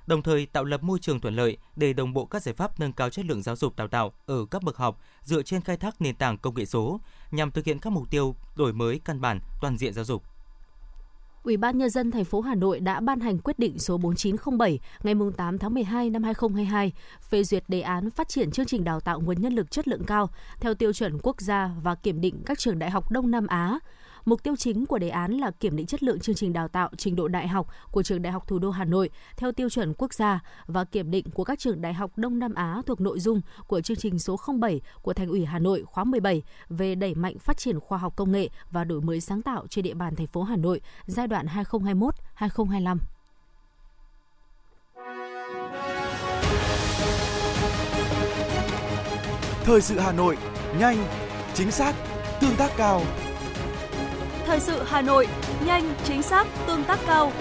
đồng 0.07 0.21
thời 0.21 0.45
tạo 0.45 0.63
lập 0.63 0.83
môi 0.83 0.99
trường 0.99 1.19
thuận 1.19 1.35
lợi 1.35 1.57
để 1.75 1.93
đồng 1.93 2.13
bộ 2.13 2.25
các 2.25 2.43
giải 2.43 2.55
pháp 2.55 2.79
nâng 2.79 2.93
cao 2.93 3.09
chất 3.09 3.25
lượng 3.25 3.41
giáo 3.41 3.55
dục, 3.55 3.75
đào 3.75 3.87
tạo 3.87 4.13
ở 4.25 4.45
các 4.51 4.63
bậc 4.63 4.77
học 4.77 4.99
dựa 5.21 5.41
trên 5.41 5.61
khai 5.61 5.77
thác 5.77 6.01
nền 6.01 6.15
tảng 6.15 6.37
công 6.37 6.55
nghệ 6.55 6.65
số 6.65 6.99
nhằm 7.31 7.51
thực 7.51 7.65
hiện 7.65 7.79
các 7.79 7.89
mục 7.89 8.09
tiêu 8.09 8.35
đổi 8.55 8.73
mới 8.73 8.99
căn 9.05 9.21
bản, 9.21 9.39
toàn 9.61 9.77
diện 9.77 9.93
giáo 9.93 10.05
dục. 10.05 10.23
Ủy 11.43 11.57
ban 11.57 11.77
nhân 11.77 11.89
dân 11.89 12.11
thành 12.11 12.25
phố 12.25 12.41
Hà 12.41 12.55
Nội 12.55 12.79
đã 12.79 12.99
ban 12.99 13.19
hành 13.19 13.39
quyết 13.39 13.59
định 13.59 13.79
số 13.79 13.97
4907 13.97 14.79
ngày 15.03 15.15
8 15.37 15.57
tháng 15.57 15.73
12 15.73 16.09
năm 16.09 16.23
2022 16.23 16.91
phê 17.29 17.43
duyệt 17.43 17.63
đề 17.67 17.81
án 17.81 18.09
phát 18.09 18.29
triển 18.29 18.51
chương 18.51 18.65
trình 18.65 18.83
đào 18.83 18.99
tạo 18.99 19.21
nguồn 19.21 19.41
nhân 19.41 19.53
lực 19.53 19.71
chất 19.71 19.87
lượng 19.87 20.03
cao 20.03 20.29
theo 20.59 20.73
tiêu 20.73 20.93
chuẩn 20.93 21.17
quốc 21.23 21.41
gia 21.41 21.71
và 21.83 21.95
kiểm 21.95 22.21
định 22.21 22.41
các 22.45 22.59
trường 22.59 22.79
đại 22.79 22.91
học 22.91 23.11
Đông 23.11 23.31
Nam 23.31 23.47
Á. 23.47 23.79
Mục 24.25 24.43
tiêu 24.43 24.55
chính 24.55 24.85
của 24.85 24.97
đề 24.97 25.09
án 25.09 25.31
là 25.31 25.51
kiểm 25.51 25.75
định 25.75 25.85
chất 25.85 26.03
lượng 26.03 26.19
chương 26.19 26.35
trình 26.35 26.53
đào 26.53 26.67
tạo 26.67 26.89
trình 26.97 27.15
độ 27.15 27.27
đại 27.27 27.47
học 27.47 27.67
của 27.91 28.03
trường 28.03 28.21
Đại 28.21 28.33
học 28.33 28.47
Thủ 28.47 28.59
đô 28.59 28.69
Hà 28.69 28.85
Nội 28.85 29.09
theo 29.37 29.51
tiêu 29.51 29.69
chuẩn 29.69 29.93
quốc 29.93 30.13
gia 30.13 30.39
và 30.65 30.83
kiểm 30.83 31.11
định 31.11 31.25
của 31.33 31.43
các 31.43 31.59
trường 31.59 31.81
đại 31.81 31.93
học 31.93 32.11
Đông 32.15 32.39
Nam 32.39 32.53
Á 32.53 32.81
thuộc 32.85 33.01
nội 33.01 33.19
dung 33.19 33.41
của 33.67 33.81
chương 33.81 33.97
trình 33.97 34.19
số 34.19 34.39
07 34.61 34.81
của 35.01 35.13
Thành 35.13 35.27
ủy 35.27 35.45
Hà 35.45 35.59
Nội 35.59 35.83
khóa 35.85 36.03
17 36.03 36.43
về 36.69 36.95
đẩy 36.95 37.15
mạnh 37.15 37.39
phát 37.39 37.57
triển 37.57 37.79
khoa 37.79 37.97
học 37.97 38.15
công 38.15 38.31
nghệ 38.31 38.49
và 38.71 38.83
đổi 38.83 39.01
mới 39.01 39.21
sáng 39.21 39.41
tạo 39.41 39.67
trên 39.69 39.83
địa 39.83 39.93
bàn 39.93 40.15
thành 40.15 40.27
phố 40.27 40.43
Hà 40.43 40.55
Nội 40.55 40.81
giai 41.05 41.27
đoạn 41.27 41.45
2021-2025. 42.37 42.97
Thời 49.63 49.81
sự 49.81 49.99
Hà 49.99 50.11
Nội, 50.11 50.37
nhanh, 50.79 50.97
chính 51.53 51.71
xác, 51.71 51.95
tương 52.41 52.55
tác 52.55 52.71
cao. 52.77 53.01
Thời 54.53 54.59
sự 54.59 54.83
Hà 54.83 55.01
Nội, 55.01 55.27
nhanh, 55.65 55.93
chính 56.03 56.21
xác, 56.21 56.47
tương 56.67 56.83
tác 56.83 56.99
cao. 57.07 57.31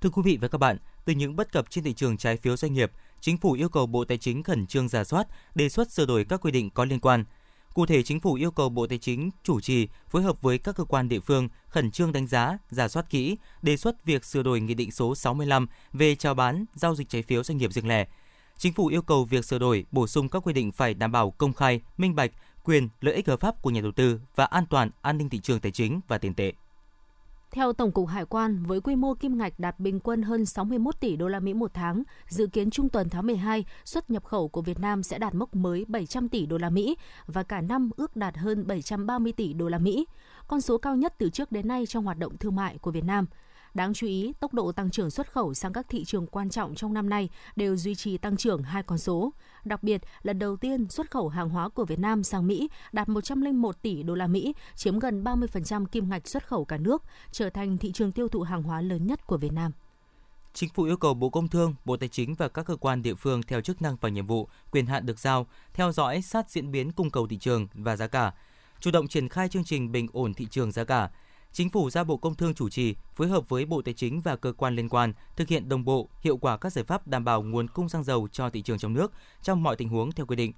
Thưa 0.00 0.10
quý 0.10 0.22
vị 0.24 0.38
và 0.40 0.48
các 0.48 0.58
bạn, 0.58 0.76
từ 1.04 1.12
những 1.12 1.36
bất 1.36 1.52
cập 1.52 1.70
trên 1.70 1.84
thị 1.84 1.92
trường 1.92 2.16
trái 2.16 2.36
phiếu 2.36 2.56
doanh 2.56 2.72
nghiệp, 2.72 2.92
Chính 3.20 3.36
phủ 3.36 3.52
yêu 3.52 3.68
cầu 3.68 3.86
Bộ 3.86 4.04
Tài 4.04 4.18
chính 4.18 4.42
khẩn 4.42 4.66
trương 4.66 4.88
giả 4.88 5.04
soát, 5.04 5.26
đề 5.54 5.68
xuất 5.68 5.90
sửa 5.90 6.06
đổi 6.06 6.24
các 6.24 6.40
quy 6.40 6.50
định 6.50 6.70
có 6.70 6.84
liên 6.84 7.00
quan– 7.00 7.24
Cụ 7.74 7.86
thể, 7.86 8.02
Chính 8.02 8.20
phủ 8.20 8.34
yêu 8.34 8.50
cầu 8.50 8.68
Bộ 8.68 8.86
Tài 8.86 8.98
chính 8.98 9.30
chủ 9.42 9.60
trì 9.60 9.88
phối 10.08 10.22
hợp 10.22 10.42
với 10.42 10.58
các 10.58 10.76
cơ 10.76 10.84
quan 10.84 11.08
địa 11.08 11.20
phương 11.20 11.48
khẩn 11.68 11.90
trương 11.90 12.12
đánh 12.12 12.26
giá, 12.26 12.58
giả 12.70 12.88
soát 12.88 13.10
kỹ, 13.10 13.36
đề 13.62 13.76
xuất 13.76 14.04
việc 14.04 14.24
sửa 14.24 14.42
đổi 14.42 14.60
Nghị 14.60 14.74
định 14.74 14.90
số 14.90 15.14
65 15.14 15.66
về 15.92 16.14
chào 16.14 16.34
bán, 16.34 16.64
giao 16.74 16.94
dịch 16.94 17.08
trái 17.08 17.22
phiếu 17.22 17.44
doanh 17.44 17.58
nghiệp 17.58 17.72
riêng 17.72 17.88
lẻ. 17.88 18.06
Chính 18.58 18.72
phủ 18.72 18.86
yêu 18.86 19.02
cầu 19.02 19.24
việc 19.24 19.44
sửa 19.44 19.58
đổi, 19.58 19.86
bổ 19.90 20.06
sung 20.06 20.28
các 20.28 20.46
quy 20.46 20.52
định 20.52 20.72
phải 20.72 20.94
đảm 20.94 21.12
bảo 21.12 21.30
công 21.30 21.52
khai, 21.52 21.80
minh 21.96 22.14
bạch, 22.14 22.30
quyền, 22.64 22.88
lợi 23.00 23.14
ích 23.14 23.28
hợp 23.28 23.40
pháp 23.40 23.62
của 23.62 23.70
nhà 23.70 23.80
đầu 23.80 23.92
tư 23.92 24.20
và 24.34 24.44
an 24.44 24.64
toàn 24.70 24.90
an 25.02 25.18
ninh 25.18 25.28
thị 25.28 25.40
trường 25.40 25.60
tài 25.60 25.72
chính 25.72 26.00
và 26.08 26.18
tiền 26.18 26.34
tệ. 26.34 26.52
Theo 27.52 27.72
Tổng 27.72 27.92
cục 27.92 28.08
Hải 28.08 28.24
quan, 28.24 28.62
với 28.62 28.80
quy 28.80 28.96
mô 28.96 29.14
kim 29.14 29.38
ngạch 29.38 29.58
đạt 29.58 29.80
bình 29.80 30.00
quân 30.00 30.22
hơn 30.22 30.46
61 30.46 31.00
tỷ 31.00 31.16
đô 31.16 31.28
la 31.28 31.40
Mỹ 31.40 31.54
một 31.54 31.70
tháng, 31.74 32.02
dự 32.28 32.46
kiến 32.46 32.70
trung 32.70 32.88
tuần 32.88 33.08
tháng 33.08 33.26
12, 33.26 33.64
xuất 33.84 34.10
nhập 34.10 34.24
khẩu 34.24 34.48
của 34.48 34.62
Việt 34.62 34.78
Nam 34.80 35.02
sẽ 35.02 35.18
đạt 35.18 35.34
mốc 35.34 35.56
mới 35.56 35.84
700 35.88 36.28
tỷ 36.28 36.46
đô 36.46 36.58
la 36.58 36.70
Mỹ 36.70 36.96
và 37.26 37.42
cả 37.42 37.60
năm 37.60 37.90
ước 37.96 38.16
đạt 38.16 38.36
hơn 38.36 38.66
730 38.66 39.32
tỷ 39.32 39.52
đô 39.52 39.68
la 39.68 39.78
Mỹ, 39.78 40.06
con 40.48 40.60
số 40.60 40.78
cao 40.78 40.96
nhất 40.96 41.14
từ 41.18 41.30
trước 41.30 41.52
đến 41.52 41.68
nay 41.68 41.86
trong 41.86 42.04
hoạt 42.04 42.18
động 42.18 42.36
thương 42.36 42.56
mại 42.56 42.78
của 42.78 42.90
Việt 42.90 43.04
Nam. 43.04 43.26
Đáng 43.74 43.94
chú 43.94 44.06
ý, 44.06 44.32
tốc 44.40 44.54
độ 44.54 44.72
tăng 44.72 44.90
trưởng 44.90 45.10
xuất 45.10 45.32
khẩu 45.32 45.54
sang 45.54 45.72
các 45.72 45.86
thị 45.88 46.04
trường 46.04 46.26
quan 46.26 46.50
trọng 46.50 46.74
trong 46.74 46.94
năm 46.94 47.08
nay 47.08 47.28
đều 47.56 47.76
duy 47.76 47.94
trì 47.94 48.18
tăng 48.18 48.36
trưởng 48.36 48.62
hai 48.62 48.82
con 48.82 48.98
số. 48.98 49.32
Đặc 49.64 49.82
biệt, 49.82 50.02
lần 50.22 50.38
đầu 50.38 50.56
tiên 50.56 50.88
xuất 50.88 51.10
khẩu 51.10 51.28
hàng 51.28 51.48
hóa 51.48 51.68
của 51.68 51.84
Việt 51.84 51.98
Nam 51.98 52.22
sang 52.22 52.46
Mỹ 52.46 52.68
đạt 52.92 53.08
101 53.08 53.82
tỷ 53.82 54.02
đô 54.02 54.14
la 54.14 54.26
Mỹ, 54.26 54.54
chiếm 54.76 54.98
gần 54.98 55.24
30% 55.24 55.86
kim 55.86 56.08
ngạch 56.08 56.28
xuất 56.28 56.46
khẩu 56.46 56.64
cả 56.64 56.76
nước, 56.76 57.02
trở 57.32 57.50
thành 57.50 57.78
thị 57.78 57.92
trường 57.92 58.12
tiêu 58.12 58.28
thụ 58.28 58.42
hàng 58.42 58.62
hóa 58.62 58.80
lớn 58.80 59.06
nhất 59.06 59.26
của 59.26 59.36
Việt 59.36 59.52
Nam. 59.52 59.72
Chính 60.52 60.70
phủ 60.70 60.82
yêu 60.82 60.96
cầu 60.96 61.14
Bộ 61.14 61.30
Công 61.30 61.48
Thương, 61.48 61.74
Bộ 61.84 61.96
Tài 61.96 62.08
chính 62.08 62.34
và 62.34 62.48
các 62.48 62.66
cơ 62.66 62.76
quan 62.76 63.02
địa 63.02 63.14
phương 63.14 63.42
theo 63.42 63.60
chức 63.60 63.82
năng 63.82 63.96
và 64.00 64.08
nhiệm 64.08 64.26
vụ, 64.26 64.48
quyền 64.70 64.86
hạn 64.86 65.06
được 65.06 65.18
giao, 65.18 65.46
theo 65.74 65.92
dõi 65.92 66.22
sát 66.22 66.50
diễn 66.50 66.70
biến 66.70 66.92
cung 66.92 67.10
cầu 67.10 67.26
thị 67.26 67.38
trường 67.38 67.66
và 67.74 67.96
giá 67.96 68.06
cả, 68.06 68.32
chủ 68.80 68.90
động 68.90 69.08
triển 69.08 69.28
khai 69.28 69.48
chương 69.48 69.64
trình 69.64 69.92
bình 69.92 70.06
ổn 70.12 70.34
thị 70.34 70.46
trường 70.50 70.72
giá 70.72 70.84
cả, 70.84 71.10
Chính 71.52 71.70
phủ 71.70 71.90
giao 71.90 72.04
Bộ 72.04 72.16
Công 72.16 72.34
Thương 72.34 72.54
chủ 72.54 72.68
trì, 72.68 72.94
phối 73.14 73.28
hợp 73.28 73.48
với 73.48 73.64
Bộ 73.64 73.82
Tài 73.82 73.94
chính 73.94 74.20
và 74.20 74.36
cơ 74.36 74.52
quan 74.52 74.76
liên 74.76 74.88
quan 74.88 75.12
thực 75.36 75.48
hiện 75.48 75.68
đồng 75.68 75.84
bộ, 75.84 76.08
hiệu 76.20 76.36
quả 76.36 76.56
các 76.56 76.72
giải 76.72 76.84
pháp 76.84 77.06
đảm 77.06 77.24
bảo 77.24 77.42
nguồn 77.42 77.68
cung 77.68 77.88
xăng 77.88 78.04
dầu 78.04 78.28
cho 78.32 78.50
thị 78.50 78.62
trường 78.62 78.78
trong 78.78 78.92
nước 78.92 79.12
trong 79.42 79.62
mọi 79.62 79.76
tình 79.76 79.88
huống 79.88 80.12
theo 80.12 80.26
quy 80.26 80.36
định. 80.36 80.52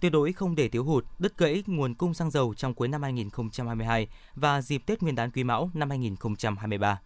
Tuyệt 0.00 0.12
đối 0.12 0.32
không 0.32 0.54
để 0.54 0.68
thiếu 0.68 0.84
hụt, 0.84 1.04
đứt 1.18 1.38
gãy 1.38 1.62
nguồn 1.66 1.94
cung 1.94 2.14
xăng 2.14 2.30
dầu 2.30 2.54
trong 2.54 2.74
cuối 2.74 2.88
năm 2.88 3.02
2022 3.02 4.08
và 4.34 4.62
dịp 4.62 4.82
Tết 4.86 5.02
Nguyên 5.02 5.14
đán 5.14 5.30
Quý 5.30 5.44
Mão 5.44 5.70
năm 5.74 5.90
2023. 5.90 7.00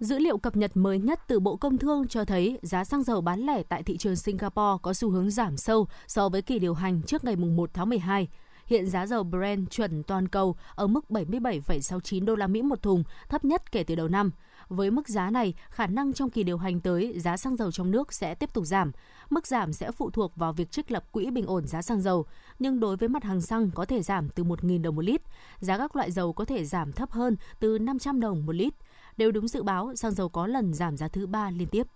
Dữ 0.00 0.18
liệu 0.18 0.38
cập 0.38 0.56
nhật 0.56 0.76
mới 0.76 0.98
nhất 0.98 1.20
từ 1.28 1.40
Bộ 1.40 1.56
Công 1.56 1.78
Thương 1.78 2.08
cho 2.08 2.24
thấy 2.24 2.58
giá 2.62 2.84
xăng 2.84 3.02
dầu 3.02 3.20
bán 3.20 3.40
lẻ 3.40 3.62
tại 3.62 3.82
thị 3.82 3.96
trường 3.96 4.16
Singapore 4.16 4.78
có 4.82 4.94
xu 4.94 5.10
hướng 5.10 5.30
giảm 5.30 5.56
sâu 5.56 5.88
so 6.06 6.28
với 6.28 6.42
kỳ 6.42 6.58
điều 6.58 6.74
hành 6.74 7.02
trước 7.02 7.24
ngày 7.24 7.36
1 7.36 7.70
tháng 7.74 7.88
12. 7.88 8.28
Hiện 8.68 8.86
giá 8.86 9.06
dầu 9.06 9.24
Brent 9.24 9.70
chuẩn 9.70 10.02
toàn 10.02 10.28
cầu 10.28 10.56
ở 10.74 10.86
mức 10.86 11.04
77,69 11.08 12.24
đô 12.24 12.34
la 12.34 12.46
Mỹ 12.46 12.62
một 12.62 12.82
thùng, 12.82 13.04
thấp 13.28 13.44
nhất 13.44 13.72
kể 13.72 13.84
từ 13.84 13.94
đầu 13.94 14.08
năm. 14.08 14.30
Với 14.68 14.90
mức 14.90 15.08
giá 15.08 15.30
này, 15.30 15.54
khả 15.70 15.86
năng 15.86 16.12
trong 16.12 16.30
kỳ 16.30 16.42
điều 16.42 16.58
hành 16.58 16.80
tới 16.80 17.18
giá 17.18 17.36
xăng 17.36 17.56
dầu 17.56 17.72
trong 17.72 17.90
nước 17.90 18.12
sẽ 18.12 18.34
tiếp 18.34 18.52
tục 18.54 18.64
giảm. 18.64 18.92
Mức 19.30 19.46
giảm 19.46 19.72
sẽ 19.72 19.92
phụ 19.92 20.10
thuộc 20.10 20.36
vào 20.36 20.52
việc 20.52 20.70
trích 20.70 20.90
lập 20.90 21.12
quỹ 21.12 21.30
bình 21.30 21.46
ổn 21.46 21.66
giá 21.66 21.82
xăng 21.82 22.00
dầu, 22.00 22.26
nhưng 22.58 22.80
đối 22.80 22.96
với 22.96 23.08
mặt 23.08 23.24
hàng 23.24 23.40
xăng 23.40 23.70
có 23.74 23.84
thể 23.84 24.02
giảm 24.02 24.28
từ 24.28 24.44
1.000 24.44 24.82
đồng 24.82 24.96
một 24.96 25.04
lít. 25.04 25.22
Giá 25.58 25.78
các 25.78 25.96
loại 25.96 26.10
dầu 26.10 26.32
có 26.32 26.44
thể 26.44 26.64
giảm 26.64 26.92
thấp 26.92 27.10
hơn 27.10 27.36
từ 27.60 27.78
500 27.78 28.20
đồng 28.20 28.46
một 28.46 28.54
lít. 28.54 28.74
Đều 29.16 29.30
đúng 29.30 29.48
dự 29.48 29.62
báo, 29.62 29.96
xăng 29.96 30.12
dầu 30.12 30.28
có 30.28 30.46
lần 30.46 30.74
giảm 30.74 30.96
giá 30.96 31.08
thứ 31.08 31.26
ba 31.26 31.50
liên 31.50 31.68
tiếp. 31.68 31.86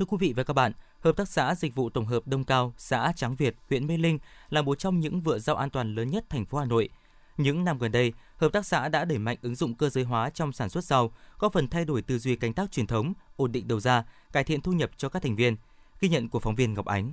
Thưa 0.00 0.06
quý 0.06 0.16
vị 0.20 0.32
và 0.36 0.42
các 0.42 0.54
bạn, 0.54 0.72
Hợp 1.00 1.16
tác 1.16 1.28
xã 1.28 1.54
Dịch 1.54 1.74
vụ 1.74 1.90
Tổng 1.90 2.06
hợp 2.06 2.26
Đông 2.26 2.44
Cao, 2.44 2.74
xã 2.78 3.12
Tráng 3.16 3.36
Việt, 3.36 3.56
huyện 3.68 3.86
Mê 3.86 3.96
Linh 3.96 4.18
là 4.50 4.62
một 4.62 4.78
trong 4.78 5.00
những 5.00 5.20
vựa 5.20 5.38
rau 5.38 5.56
an 5.56 5.70
toàn 5.70 5.94
lớn 5.94 6.10
nhất 6.10 6.24
thành 6.28 6.44
phố 6.44 6.58
Hà 6.58 6.64
Nội. 6.64 6.88
Những 7.36 7.64
năm 7.64 7.78
gần 7.78 7.92
đây, 7.92 8.12
hợp 8.36 8.52
tác 8.52 8.66
xã 8.66 8.88
đã 8.88 9.04
đẩy 9.04 9.18
mạnh 9.18 9.36
ứng 9.42 9.54
dụng 9.54 9.74
cơ 9.74 9.88
giới 9.88 10.04
hóa 10.04 10.30
trong 10.30 10.52
sản 10.52 10.68
xuất 10.68 10.84
rau, 10.84 11.12
góp 11.38 11.52
phần 11.52 11.68
thay 11.68 11.84
đổi 11.84 12.02
tư 12.02 12.18
duy 12.18 12.36
canh 12.36 12.52
tác 12.52 12.72
truyền 12.72 12.86
thống, 12.86 13.12
ổn 13.36 13.52
định 13.52 13.68
đầu 13.68 13.80
ra, 13.80 14.04
cải 14.32 14.44
thiện 14.44 14.60
thu 14.60 14.72
nhập 14.72 14.90
cho 14.96 15.08
các 15.08 15.22
thành 15.22 15.36
viên. 15.36 15.56
Ghi 16.00 16.08
nhận 16.08 16.28
của 16.28 16.40
phóng 16.40 16.54
viên 16.54 16.74
Ngọc 16.74 16.86
Ánh. 16.86 17.12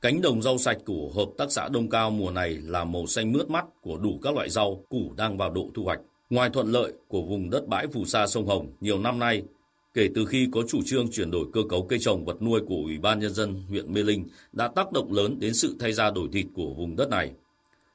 Cánh 0.00 0.22
đồng 0.22 0.42
rau 0.42 0.58
sạch 0.58 0.78
của 0.86 1.12
Hợp 1.16 1.28
tác 1.38 1.52
xã 1.52 1.68
Đông 1.68 1.90
Cao 1.90 2.10
mùa 2.10 2.30
này 2.30 2.50
là 2.50 2.84
màu 2.84 3.06
xanh 3.06 3.32
mướt 3.32 3.50
mắt 3.50 3.64
của 3.80 3.98
đủ 3.98 4.18
các 4.22 4.34
loại 4.34 4.50
rau, 4.50 4.82
củ 4.88 5.12
đang 5.16 5.36
vào 5.38 5.50
độ 5.50 5.70
thu 5.74 5.84
hoạch. 5.84 6.00
Ngoài 6.30 6.50
thuận 6.50 6.72
lợi 6.72 6.92
của 7.08 7.22
vùng 7.22 7.50
đất 7.50 7.68
bãi 7.68 7.86
phù 7.86 8.04
sa 8.04 8.26
sông 8.26 8.46
Hồng, 8.46 8.72
nhiều 8.80 8.98
năm 8.98 9.18
nay, 9.18 9.42
kể 9.96 10.08
từ 10.14 10.26
khi 10.26 10.48
có 10.52 10.62
chủ 10.68 10.82
trương 10.84 11.10
chuyển 11.10 11.30
đổi 11.30 11.46
cơ 11.52 11.60
cấu 11.68 11.86
cây 11.86 11.98
trồng 11.98 12.24
vật 12.24 12.42
nuôi 12.42 12.60
của 12.68 12.82
Ủy 12.84 12.98
ban 12.98 13.18
Nhân 13.18 13.34
dân 13.34 13.62
huyện 13.68 13.92
Mê 13.92 14.02
Linh 14.02 14.24
đã 14.52 14.68
tác 14.68 14.92
động 14.92 15.12
lớn 15.12 15.38
đến 15.38 15.54
sự 15.54 15.76
thay 15.80 15.92
ra 15.92 16.10
đổi 16.10 16.28
thịt 16.32 16.46
của 16.54 16.74
vùng 16.74 16.96
đất 16.96 17.08
này. 17.08 17.32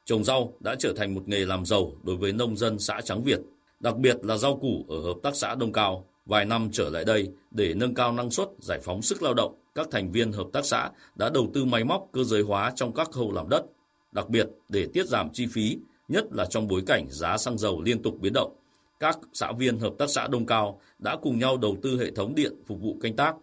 Trồng 0.05 0.23
rau 0.23 0.53
đã 0.59 0.75
trở 0.79 0.93
thành 0.93 1.15
một 1.15 1.27
nghề 1.27 1.45
làm 1.45 1.65
giàu 1.65 1.93
đối 2.03 2.15
với 2.15 2.33
nông 2.33 2.57
dân 2.57 2.79
xã 2.79 3.01
Trắng 3.01 3.23
Việt, 3.23 3.39
đặc 3.79 3.97
biệt 3.97 4.17
là 4.23 4.37
rau 4.37 4.57
củ 4.57 4.85
ở 4.89 5.01
Hợp 5.01 5.17
tác 5.23 5.35
xã 5.35 5.55
Đông 5.55 5.71
Cao. 5.71 6.05
Vài 6.25 6.45
năm 6.45 6.69
trở 6.71 6.89
lại 6.89 7.05
đây, 7.05 7.29
để 7.51 7.73
nâng 7.73 7.93
cao 7.93 8.11
năng 8.11 8.31
suất, 8.31 8.49
giải 8.59 8.79
phóng 8.83 9.01
sức 9.01 9.23
lao 9.23 9.33
động, 9.33 9.55
các 9.75 9.87
thành 9.91 10.11
viên 10.11 10.31
hợp 10.31 10.47
tác 10.53 10.65
xã 10.65 10.89
đã 11.15 11.29
đầu 11.33 11.51
tư 11.53 11.65
máy 11.65 11.83
móc 11.83 12.07
cơ 12.11 12.23
giới 12.23 12.41
hóa 12.41 12.71
trong 12.75 12.93
các 12.93 13.11
khâu 13.11 13.31
làm 13.31 13.49
đất, 13.49 13.65
đặc 14.11 14.29
biệt 14.29 14.47
để 14.69 14.87
tiết 14.93 15.07
giảm 15.07 15.29
chi 15.33 15.47
phí, 15.51 15.77
nhất 16.07 16.25
là 16.31 16.45
trong 16.45 16.67
bối 16.67 16.81
cảnh 16.87 17.05
giá 17.09 17.37
xăng 17.37 17.57
dầu 17.57 17.81
liên 17.81 18.01
tục 18.01 18.15
biến 18.21 18.33
động. 18.33 18.60
Các 19.01 19.19
xã 19.33 19.51
viên 19.51 19.79
hợp 19.79 19.93
tác 19.97 20.09
xã 20.09 20.27
Đông 20.27 20.45
Cao 20.45 20.79
đã 20.99 21.17
cùng 21.21 21.39
nhau 21.39 21.57
đầu 21.57 21.77
tư 21.81 21.99
hệ 21.99 22.11
thống 22.11 22.35
điện 22.35 22.53
phục 22.67 22.81
vụ 22.81 22.97
canh 23.01 23.15
tác, 23.15 23.35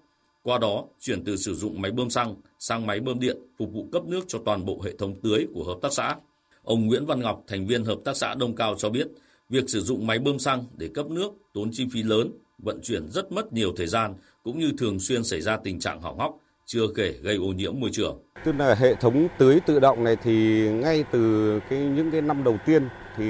qua 0.42 0.58
đó 0.58 0.84
chuyển 1.00 1.24
từ 1.24 1.36
sử 1.36 1.54
dụng 1.54 1.80
máy 1.80 1.90
bơm 1.90 2.10
xăng 2.10 2.34
sang 2.58 2.86
máy 2.86 3.00
bơm 3.00 3.20
điện 3.20 3.36
phục 3.58 3.72
vụ 3.72 3.88
cấp 3.92 4.04
nước 4.04 4.24
cho 4.28 4.38
toàn 4.44 4.64
bộ 4.64 4.80
hệ 4.84 4.92
thống 4.98 5.20
tưới 5.22 5.46
của 5.54 5.64
hợp 5.64 5.78
tác 5.82 5.92
xã. 5.92 6.16
Ông 6.62 6.86
Nguyễn 6.86 7.06
Văn 7.06 7.20
Ngọc, 7.20 7.44
thành 7.46 7.66
viên 7.66 7.84
hợp 7.84 7.98
tác 8.04 8.16
xã 8.16 8.34
Đông 8.34 8.56
Cao 8.56 8.74
cho 8.78 8.90
biết, 8.90 9.08
việc 9.48 9.70
sử 9.70 9.80
dụng 9.80 10.06
máy 10.06 10.18
bơm 10.18 10.38
xăng 10.38 10.64
để 10.76 10.88
cấp 10.94 11.10
nước 11.10 11.30
tốn 11.52 11.68
chi 11.72 11.86
phí 11.92 12.02
lớn, 12.02 12.30
vận 12.58 12.80
chuyển 12.82 13.08
rất 13.08 13.32
mất 13.32 13.52
nhiều 13.52 13.72
thời 13.76 13.86
gian 13.86 14.14
cũng 14.42 14.58
như 14.58 14.72
thường 14.78 15.00
xuyên 15.00 15.24
xảy 15.24 15.40
ra 15.40 15.56
tình 15.64 15.80
trạng 15.80 16.00
hỏng 16.00 16.18
hóc, 16.18 16.38
chưa 16.66 16.86
kể 16.94 17.14
gây 17.22 17.36
ô 17.36 17.46
nhiễm 17.46 17.80
môi 17.80 17.90
trường. 17.92 18.18
Tức 18.44 18.52
là 18.58 18.74
hệ 18.74 18.94
thống 18.94 19.28
tưới 19.38 19.60
tự 19.66 19.80
động 19.80 20.04
này 20.04 20.16
thì 20.22 20.68
ngay 20.68 21.04
từ 21.12 21.60
cái 21.70 21.78
những 21.78 22.10
cái 22.10 22.20
năm 22.22 22.44
đầu 22.44 22.58
tiên 22.66 22.88
thì 23.16 23.24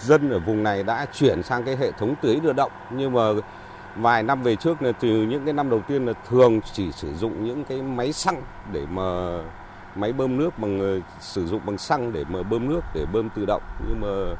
dân 0.00 0.30
ở 0.30 0.38
vùng 0.38 0.62
này 0.62 0.82
đã 0.82 1.06
chuyển 1.12 1.42
sang 1.42 1.64
cái 1.64 1.76
hệ 1.76 1.92
thống 1.92 2.14
tưới 2.22 2.40
tự 2.42 2.52
động 2.52 2.72
nhưng 2.90 3.12
mà 3.12 3.22
vài 3.96 4.22
năm 4.22 4.42
về 4.42 4.56
trước 4.56 4.82
là 4.82 4.92
từ 4.92 5.08
những 5.08 5.44
cái 5.44 5.54
năm 5.54 5.70
đầu 5.70 5.82
tiên 5.88 6.06
là 6.06 6.12
thường 6.28 6.60
chỉ 6.72 6.92
sử 6.92 7.14
dụng 7.14 7.44
những 7.44 7.64
cái 7.64 7.82
máy 7.82 8.12
xăng 8.12 8.42
để 8.72 8.86
mà 8.90 9.38
máy 9.94 10.12
bơm 10.12 10.36
nước 10.36 10.58
bằng 10.58 10.80
ờ, 10.80 11.00
sử 11.20 11.46
dụng 11.46 11.60
bằng 11.66 11.78
xăng 11.78 12.12
để 12.12 12.24
mà 12.28 12.42
bơm 12.42 12.68
nước, 12.68 12.80
để 12.94 13.06
bơm 13.12 13.30
tự 13.30 13.44
động 13.46 13.62
nhưng 13.88 14.00
mà 14.00 14.36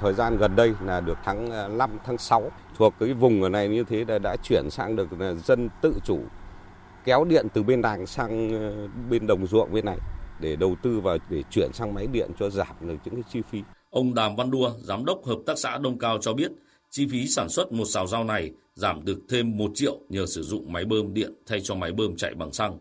thời 0.00 0.14
gian 0.14 0.36
gần 0.36 0.56
đây 0.56 0.74
là 0.84 1.00
được 1.00 1.18
tháng 1.24 1.50
ờ, 1.50 1.68
5 1.68 1.90
tháng 2.06 2.18
6 2.18 2.50
thuộc 2.78 2.94
cái 3.00 3.12
vùng 3.12 3.42
ở 3.42 3.48
này 3.48 3.68
như 3.68 3.84
thế 3.84 4.04
là 4.08 4.18
đã 4.18 4.36
chuyển 4.42 4.70
sang 4.70 4.96
được 4.96 5.20
là 5.20 5.34
dân 5.34 5.68
tự 5.80 5.94
chủ 6.04 6.18
kéo 7.04 7.24
điện 7.24 7.46
từ 7.52 7.62
bên 7.62 7.82
đàng 7.82 8.06
sang 8.06 8.50
ờ, 8.52 8.88
bên 9.10 9.26
đồng 9.26 9.46
ruộng 9.46 9.72
bên 9.72 9.84
này 9.84 9.98
để 10.40 10.56
đầu 10.56 10.74
tư 10.82 11.00
vào, 11.00 11.18
để 11.28 11.42
chuyển 11.50 11.72
sang 11.72 11.94
máy 11.94 12.06
điện 12.06 12.30
cho 12.38 12.50
giảm 12.50 12.76
được 12.80 12.96
những 13.04 13.14
cái 13.14 13.24
chi 13.28 13.42
phí. 13.50 13.62
Ông 13.90 14.14
Đàm 14.14 14.36
Văn 14.36 14.50
Đua, 14.50 14.72
giám 14.82 15.04
đốc 15.04 15.24
hợp 15.24 15.38
tác 15.46 15.58
xã 15.58 15.78
Đông 15.78 15.98
Cao 15.98 16.18
cho 16.20 16.34
biết, 16.34 16.52
chi 16.90 17.06
phí 17.10 17.26
sản 17.26 17.48
xuất 17.48 17.72
một 17.72 17.84
xào 17.84 18.06
rau 18.06 18.24
này 18.24 18.52
giảm 18.74 19.04
được 19.04 19.18
thêm 19.28 19.56
1 19.56 19.70
triệu 19.74 19.98
nhờ 20.08 20.26
sử 20.26 20.42
dụng 20.42 20.72
máy 20.72 20.84
bơm 20.84 21.14
điện 21.14 21.32
thay 21.46 21.60
cho 21.60 21.74
máy 21.74 21.92
bơm 21.92 22.16
chạy 22.16 22.34
bằng 22.34 22.52
xăng. 22.52 22.78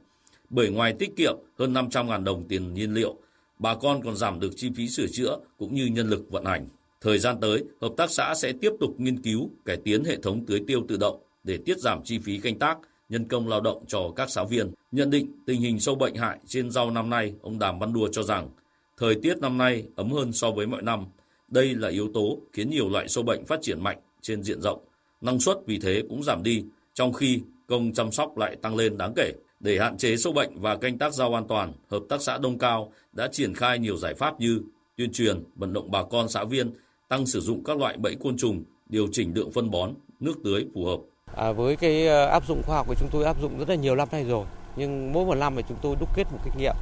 Bởi 0.49 0.69
ngoài 0.69 0.93
tiết 0.99 1.15
kiệm 1.15 1.35
hơn 1.59 1.73
500.000 1.73 2.23
đồng 2.23 2.47
tiền 2.47 2.73
nhiên 2.73 2.93
liệu, 2.93 3.15
bà 3.59 3.75
con 3.75 4.01
còn 4.03 4.15
giảm 4.15 4.39
được 4.39 4.51
chi 4.55 4.69
phí 4.75 4.87
sửa 4.87 5.07
chữa 5.07 5.37
cũng 5.57 5.75
như 5.75 5.85
nhân 5.85 6.09
lực 6.09 6.31
vận 6.31 6.45
hành. 6.45 6.67
Thời 7.01 7.19
gian 7.19 7.37
tới, 7.41 7.63
hợp 7.81 7.91
tác 7.97 8.11
xã 8.11 8.33
sẽ 8.35 8.53
tiếp 8.61 8.71
tục 8.79 8.95
nghiên 8.97 9.21
cứu 9.21 9.49
cải 9.65 9.77
tiến 9.77 10.03
hệ 10.03 10.17
thống 10.17 10.45
tưới 10.45 10.61
tiêu 10.67 10.85
tự 10.87 10.97
động 10.97 11.19
để 11.43 11.57
tiết 11.65 11.77
giảm 11.77 12.03
chi 12.03 12.19
phí 12.19 12.37
canh 12.37 12.59
tác, 12.59 12.77
nhân 13.09 13.27
công 13.27 13.47
lao 13.47 13.61
động 13.61 13.83
cho 13.87 14.11
các 14.15 14.29
giáo 14.29 14.45
viên. 14.45 14.71
Nhận 14.91 15.09
định 15.09 15.31
tình 15.45 15.61
hình 15.61 15.79
sâu 15.79 15.95
bệnh 15.95 16.15
hại 16.15 16.37
trên 16.47 16.71
rau 16.71 16.91
năm 16.91 17.09
nay, 17.09 17.33
ông 17.41 17.59
Đàm 17.59 17.79
Văn 17.79 17.93
Đua 17.93 18.07
cho 18.11 18.23
rằng 18.23 18.49
thời 18.97 19.15
tiết 19.15 19.37
năm 19.37 19.57
nay 19.57 19.83
ấm 19.95 20.11
hơn 20.11 20.33
so 20.33 20.51
với 20.51 20.67
mọi 20.67 20.81
năm. 20.81 21.05
Đây 21.47 21.75
là 21.75 21.89
yếu 21.89 22.09
tố 22.13 22.37
khiến 22.53 22.69
nhiều 22.69 22.89
loại 22.89 23.07
sâu 23.07 23.23
bệnh 23.23 23.45
phát 23.45 23.59
triển 23.61 23.83
mạnh 23.83 23.97
trên 24.21 24.43
diện 24.43 24.61
rộng. 24.61 24.79
Năng 25.21 25.39
suất 25.39 25.57
vì 25.65 25.79
thế 25.79 26.03
cũng 26.09 26.23
giảm 26.23 26.43
đi, 26.43 26.63
trong 26.93 27.13
khi 27.13 27.41
công 27.67 27.93
chăm 27.93 28.11
sóc 28.11 28.37
lại 28.37 28.55
tăng 28.61 28.75
lên 28.75 28.97
đáng 28.97 29.13
kể. 29.15 29.31
Để 29.59 29.79
hạn 29.79 29.97
chế 29.97 30.17
sâu 30.17 30.33
bệnh 30.33 30.61
và 30.61 30.77
canh 30.77 30.97
tác 30.97 31.13
rau 31.13 31.33
an 31.33 31.47
toàn, 31.47 31.73
Hợp 31.89 32.03
tác 32.09 32.21
xã 32.21 32.37
Đông 32.37 32.57
Cao 32.57 32.91
đã 33.13 33.27
triển 33.31 33.53
khai 33.53 33.79
nhiều 33.79 33.97
giải 33.97 34.13
pháp 34.13 34.39
như 34.39 34.61
tuyên 34.97 35.11
truyền, 35.11 35.43
vận 35.55 35.73
động 35.73 35.91
bà 35.91 36.03
con 36.03 36.29
xã 36.29 36.43
viên 36.43 36.71
tăng 37.07 37.25
sử 37.25 37.39
dụng 37.39 37.63
các 37.63 37.77
loại 37.77 37.97
bẫy 37.97 38.15
côn 38.15 38.37
trùng, 38.37 38.63
điều 38.89 39.07
chỉnh 39.11 39.31
lượng 39.35 39.51
phân 39.51 39.71
bón, 39.71 39.93
nước 40.19 40.33
tưới 40.43 40.65
phù 40.73 40.85
hợp. 40.85 40.99
À, 41.35 41.51
với 41.51 41.75
cái 41.75 42.07
ờ, 42.07 42.25
áp 42.25 42.47
dụng 42.47 42.61
khoa 42.65 42.75
học 42.75 42.87
của 42.87 42.95
chúng 42.99 43.09
tôi 43.11 43.23
áp 43.23 43.41
dụng 43.41 43.59
rất 43.59 43.69
là 43.69 43.75
nhiều 43.75 43.95
năm 43.95 44.07
nay 44.11 44.23
rồi, 44.23 44.45
nhưng 44.75 45.13
mỗi 45.13 45.25
một 45.25 45.35
năm 45.35 45.53
thì 45.55 45.63
chúng 45.69 45.77
tôi 45.81 45.95
đúc 45.99 46.09
kết 46.15 46.23
một 46.31 46.39
kinh 46.45 46.53
nghiệm 46.57 46.75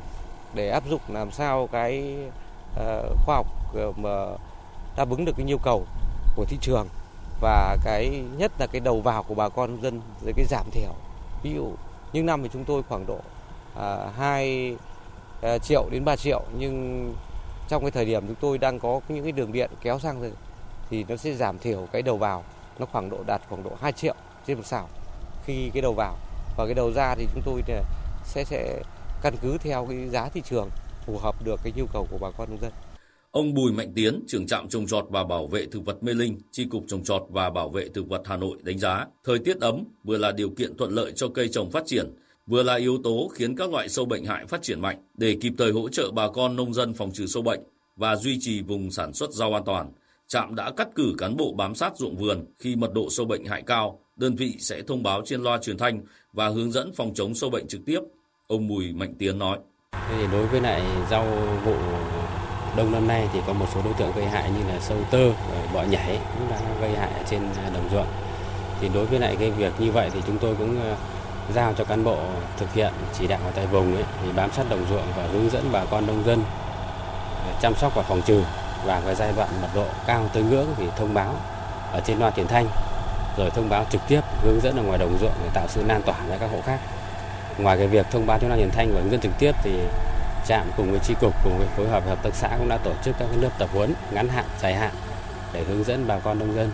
để 0.55 0.69
áp 0.69 0.83
dụng 0.89 1.01
làm 1.07 1.31
sao 1.31 1.69
cái 1.71 2.15
ờ, 2.75 3.09
khoa 3.25 3.35
học 3.35 3.47
ờ, 3.75 3.91
mà 3.97 4.25
đáp 4.95 5.09
ứng 5.09 5.25
được 5.25 5.33
cái 5.37 5.45
nhu 5.45 5.57
cầu 5.57 5.85
của 6.35 6.45
thị 6.45 6.57
trường 6.61 6.87
và 7.41 7.77
cái 7.83 8.23
nhất 8.37 8.51
là 8.59 8.67
cái 8.67 8.79
đầu 8.79 9.01
vào 9.01 9.23
của 9.23 9.35
bà 9.35 9.49
con 9.49 9.71
nông 9.71 9.81
dân 9.81 10.01
rồi 10.23 10.33
cái 10.35 10.45
giảm 10.45 10.65
thiểu. 10.71 10.93
Ví 11.43 11.53
dụ 11.53 11.71
những 12.13 12.25
năm 12.25 12.43
thì 12.43 12.49
chúng 12.53 12.65
tôi 12.65 12.83
khoảng 12.83 13.05
độ 13.07 13.19
ờ, 13.75 14.05
à, 14.05 14.11
2 14.17 14.75
triệu 15.61 15.89
đến 15.91 16.05
3 16.05 16.15
triệu 16.15 16.41
nhưng 16.57 17.13
trong 17.67 17.81
cái 17.81 17.91
thời 17.91 18.05
điểm 18.05 18.27
chúng 18.27 18.35
tôi 18.35 18.57
đang 18.57 18.79
có 18.79 18.99
những 19.09 19.23
cái 19.23 19.31
đường 19.31 19.51
điện 19.51 19.71
kéo 19.81 19.99
sang 19.99 20.21
rồi 20.21 20.31
thì 20.89 21.05
nó 21.09 21.15
sẽ 21.15 21.33
giảm 21.33 21.59
thiểu 21.59 21.87
cái 21.91 22.01
đầu 22.01 22.17
vào 22.17 22.43
nó 22.79 22.85
khoảng 22.91 23.09
độ 23.09 23.17
đạt 23.25 23.41
khoảng 23.49 23.63
độ 23.63 23.71
2 23.81 23.91
triệu 23.91 24.15
trên 24.47 24.57
một 24.57 24.65
xào 24.65 24.87
khi 25.45 25.69
cái 25.73 25.81
đầu 25.81 25.93
vào. 25.93 26.15
Và 26.57 26.65
cái 26.65 26.73
đầu 26.73 26.91
ra 26.91 27.15
thì 27.15 27.27
chúng 27.33 27.41
tôi 27.45 27.61
sẽ 28.23 28.43
sẽ 28.43 28.81
căn 29.25 29.33
cứ 29.41 29.57
theo 29.57 29.85
cái 29.89 30.09
giá 30.09 30.29
thị 30.29 30.41
trường 30.49 30.69
phù 31.05 31.17
hợp 31.17 31.45
được 31.45 31.59
cái 31.63 31.73
nhu 31.75 31.85
cầu 31.93 32.07
của 32.11 32.17
bà 32.21 32.31
con 32.37 32.49
nông 32.49 32.59
dân. 32.61 32.71
Ông 33.31 33.53
Bùi 33.53 33.71
Mạnh 33.71 33.91
Tiến, 33.95 34.23
trưởng 34.27 34.47
trạm 34.47 34.69
trồng 34.69 34.87
trọt 34.87 35.05
và 35.09 35.23
bảo 35.23 35.47
vệ 35.47 35.65
thực 35.65 35.85
vật 35.85 36.03
Mê 36.03 36.13
Linh, 36.13 36.39
Chi 36.51 36.65
cục 36.65 36.83
trồng 36.87 37.03
trọt 37.03 37.23
và 37.29 37.49
bảo 37.49 37.69
vệ 37.69 37.89
thực 37.89 38.09
vật 38.09 38.21
Hà 38.25 38.37
Nội 38.37 38.57
đánh 38.61 38.79
giá, 38.79 39.05
thời 39.23 39.39
tiết 39.39 39.59
ấm 39.61 39.83
vừa 40.03 40.17
là 40.17 40.31
điều 40.31 40.49
kiện 40.49 40.77
thuận 40.77 40.91
lợi 40.91 41.11
cho 41.15 41.27
cây 41.27 41.47
trồng 41.47 41.71
phát 41.71 41.83
triển, 41.85 42.13
vừa 42.47 42.63
là 42.63 42.75
yếu 42.75 42.97
tố 43.03 43.31
khiến 43.33 43.55
các 43.55 43.71
loại 43.71 43.89
sâu 43.89 44.05
bệnh 44.05 44.25
hại 44.25 44.45
phát 44.45 44.61
triển 44.61 44.81
mạnh 44.81 44.97
để 45.17 45.37
kịp 45.41 45.53
thời 45.57 45.71
hỗ 45.71 45.89
trợ 45.89 46.11
bà 46.11 46.27
con 46.27 46.55
nông 46.55 46.73
dân 46.73 46.93
phòng 46.93 47.11
trừ 47.13 47.25
sâu 47.25 47.43
bệnh 47.43 47.59
và 47.95 48.15
duy 48.15 48.37
trì 48.41 48.61
vùng 48.61 48.91
sản 48.91 49.13
xuất 49.13 49.31
rau 49.31 49.53
an 49.53 49.63
toàn. 49.65 49.91
Trạm 50.27 50.55
đã 50.55 50.71
cắt 50.77 50.87
cử 50.95 51.15
cán 51.17 51.37
bộ 51.37 51.53
bám 51.57 51.75
sát 51.75 51.97
ruộng 51.97 52.15
vườn 52.15 52.45
khi 52.59 52.75
mật 52.75 52.93
độ 52.93 53.09
sâu 53.09 53.25
bệnh 53.25 53.45
hại 53.45 53.61
cao, 53.61 53.99
đơn 54.15 54.35
vị 54.35 54.55
sẽ 54.59 54.81
thông 54.81 55.03
báo 55.03 55.21
trên 55.25 55.43
loa 55.43 55.57
truyền 55.57 55.77
thanh 55.77 56.01
và 56.33 56.47
hướng 56.47 56.71
dẫn 56.71 56.93
phòng 56.93 57.13
chống 57.13 57.35
sâu 57.35 57.49
bệnh 57.49 57.67
trực 57.67 57.81
tiếp. 57.85 57.99
Ông 58.47 58.67
mùi 58.67 58.93
Mạnh 58.93 59.13
Tiến 59.19 59.39
nói. 59.39 59.57
Thì 60.09 60.27
đối 60.31 60.45
với 60.45 60.61
lại 60.61 60.81
rau 61.09 61.25
vụ 61.65 61.73
đông 62.77 62.91
năm 62.91 63.07
nay 63.07 63.27
thì 63.33 63.39
có 63.47 63.53
một 63.53 63.65
số 63.73 63.81
đối 63.83 63.93
tượng 63.93 64.11
gây 64.15 64.25
hại 64.25 64.49
như 64.49 64.73
là 64.73 64.79
sâu 64.79 64.97
tơ, 65.11 65.27
ờ, 65.27 65.67
bọ 65.73 65.83
nhảy 65.83 66.19
cũng 66.33 66.49
đã 66.51 66.57
gây 66.81 66.95
hại 66.95 67.09
trên 67.29 67.41
đồng 67.73 67.89
ruộng. 67.91 68.07
Thì 68.81 68.89
đối 68.93 69.05
với 69.05 69.19
lại 69.19 69.35
cái 69.39 69.51
việc 69.51 69.73
như 69.79 69.91
vậy 69.91 70.09
thì 70.13 70.21
chúng 70.27 70.37
tôi 70.37 70.55
cũng 70.55 70.81
ờ, 70.81 70.95
giao 71.53 71.73
cho 71.77 71.83
cán 71.83 72.03
bộ 72.03 72.17
thực 72.57 72.73
hiện 72.73 72.93
chỉ 73.19 73.27
đạo 73.27 73.39
tại 73.55 73.67
vùng 73.67 73.95
ấy, 73.95 74.03
thì 74.23 74.29
bám 74.35 74.51
sát 74.51 74.69
đồng 74.69 74.85
ruộng 74.89 75.07
và 75.17 75.27
hướng 75.27 75.49
dẫn 75.49 75.69
bà 75.71 75.85
con 75.85 76.07
nông 76.07 76.23
dân 76.25 76.43
ờ, 77.45 77.53
chăm 77.61 77.75
sóc 77.75 77.95
và 77.95 78.03
phòng 78.03 78.21
trừ 78.21 78.43
và 78.85 79.01
cái 79.05 79.15
giai 79.15 79.33
đoạn 79.35 79.49
mật 79.61 79.69
độ 79.75 79.85
cao 80.07 80.29
tới 80.33 80.43
ngưỡng 80.43 80.67
thì 80.77 80.85
thông 80.97 81.13
báo 81.13 81.35
ở 81.91 82.01
trên 82.05 82.19
loa 82.19 82.31
truyền 82.31 82.47
thanh 82.47 82.67
rồi 83.37 83.49
thông 83.49 83.69
báo 83.69 83.85
trực 83.89 84.01
tiếp 84.07 84.21
hướng 84.43 84.59
dẫn 84.61 84.77
ở 84.77 84.83
ngoài 84.83 84.99
đồng 84.99 85.17
ruộng 85.21 85.33
để 85.43 85.49
tạo 85.53 85.67
sự 85.69 85.83
lan 85.87 86.01
tỏa 86.01 86.15
ra 86.29 86.37
các 86.37 86.49
hộ 86.51 86.61
khác. 86.65 86.79
Ngoài 87.59 87.77
cái 87.77 87.87
việc 87.87 88.05
thông 88.11 88.25
báo 88.25 88.39
trên 88.41 88.49
loa 88.49 88.57
truyền 88.57 88.71
thanh 88.71 88.91
và 88.93 89.01
hướng 89.01 89.11
dẫn 89.11 89.21
trực 89.21 89.31
tiếp 89.39 89.51
thì 89.63 89.71
trạm 90.47 90.67
cùng 90.77 90.91
với 90.91 90.99
tri 90.99 91.13
cục 91.21 91.33
cùng 91.43 91.57
với 91.57 91.67
phối 91.67 91.87
hợp 91.87 91.99
với 91.99 92.15
hợp 92.15 92.23
tác 92.23 92.35
xã 92.35 92.55
cũng 92.57 92.69
đã 92.69 92.77
tổ 92.77 92.93
chức 93.03 93.15
các 93.19 93.27
lớp 93.41 93.49
tập 93.59 93.69
huấn 93.73 93.93
ngắn 94.13 94.27
hạn, 94.27 94.45
dài 94.61 94.75
hạn 94.75 94.93
để 95.53 95.63
hướng 95.63 95.83
dẫn 95.83 96.07
bà 96.07 96.19
con 96.19 96.39
nông 96.39 96.55
dân 96.55 96.69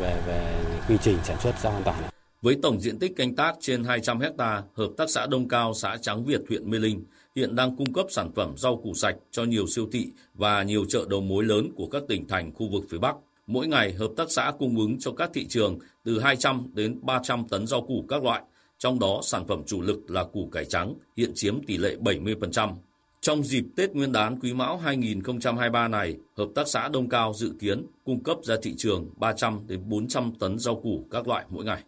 về 0.00 0.16
về 0.26 0.54
quy 0.88 0.96
trình 1.02 1.18
sản 1.24 1.40
xuất 1.40 1.58
rau 1.58 1.72
an 1.72 1.82
toàn. 1.84 1.96
Với 2.42 2.56
tổng 2.62 2.80
diện 2.80 2.98
tích 2.98 3.16
canh 3.16 3.36
tác 3.36 3.54
trên 3.60 3.84
200 3.84 4.20
hecta, 4.20 4.62
Hợp 4.76 4.88
tác 4.96 5.10
xã 5.10 5.26
Đông 5.26 5.48
Cao, 5.48 5.74
xã 5.74 5.96
Tráng 5.96 6.24
Việt, 6.24 6.40
huyện 6.48 6.70
Mê 6.70 6.78
Linh 6.78 7.04
hiện 7.36 7.56
đang 7.56 7.76
cung 7.76 7.92
cấp 7.92 8.06
sản 8.10 8.30
phẩm 8.36 8.54
rau 8.56 8.76
củ 8.76 8.94
sạch 8.94 9.16
cho 9.30 9.44
nhiều 9.44 9.66
siêu 9.66 9.88
thị 9.92 10.06
và 10.34 10.62
nhiều 10.62 10.84
chợ 10.88 11.04
đầu 11.08 11.20
mối 11.20 11.44
lớn 11.44 11.68
của 11.76 11.86
các 11.86 12.02
tỉnh 12.08 12.28
thành 12.28 12.52
khu 12.54 12.68
vực 12.72 12.84
phía 12.90 12.98
Bắc. 12.98 13.16
Mỗi 13.46 13.66
ngày, 13.66 13.92
hợp 13.92 14.10
tác 14.16 14.30
xã 14.30 14.52
cung 14.58 14.78
ứng 14.78 14.98
cho 14.98 15.12
các 15.12 15.30
thị 15.34 15.46
trường 15.48 15.78
từ 16.04 16.20
200 16.20 16.70
đến 16.74 16.98
300 17.02 17.48
tấn 17.48 17.66
rau 17.66 17.80
củ 17.80 18.04
các 18.08 18.24
loại, 18.24 18.42
trong 18.80 18.98
đó 18.98 19.20
sản 19.22 19.46
phẩm 19.46 19.62
chủ 19.66 19.82
lực 19.82 20.10
là 20.10 20.24
củ 20.24 20.48
cải 20.52 20.64
trắng, 20.64 20.94
hiện 21.16 21.32
chiếm 21.34 21.64
tỷ 21.66 21.78
lệ 21.78 21.96
70%. 22.00 22.74
Trong 23.20 23.42
dịp 23.42 23.64
Tết 23.76 23.92
Nguyên 23.92 24.12
đán 24.12 24.40
Quý 24.40 24.54
Mão 24.54 24.78
2023 24.78 25.88
này, 25.88 26.16
Hợp 26.36 26.48
tác 26.54 26.68
xã 26.68 26.88
Đông 26.88 27.08
Cao 27.08 27.32
dự 27.34 27.52
kiến 27.60 27.86
cung 28.04 28.22
cấp 28.22 28.38
ra 28.42 28.56
thị 28.62 28.74
trường 28.78 29.10
300 29.16 29.60
đến 29.66 29.80
400 29.88 30.32
tấn 30.40 30.58
rau 30.58 30.80
củ 30.80 31.06
các 31.10 31.28
loại 31.28 31.44
mỗi 31.48 31.64
ngày. 31.64 31.82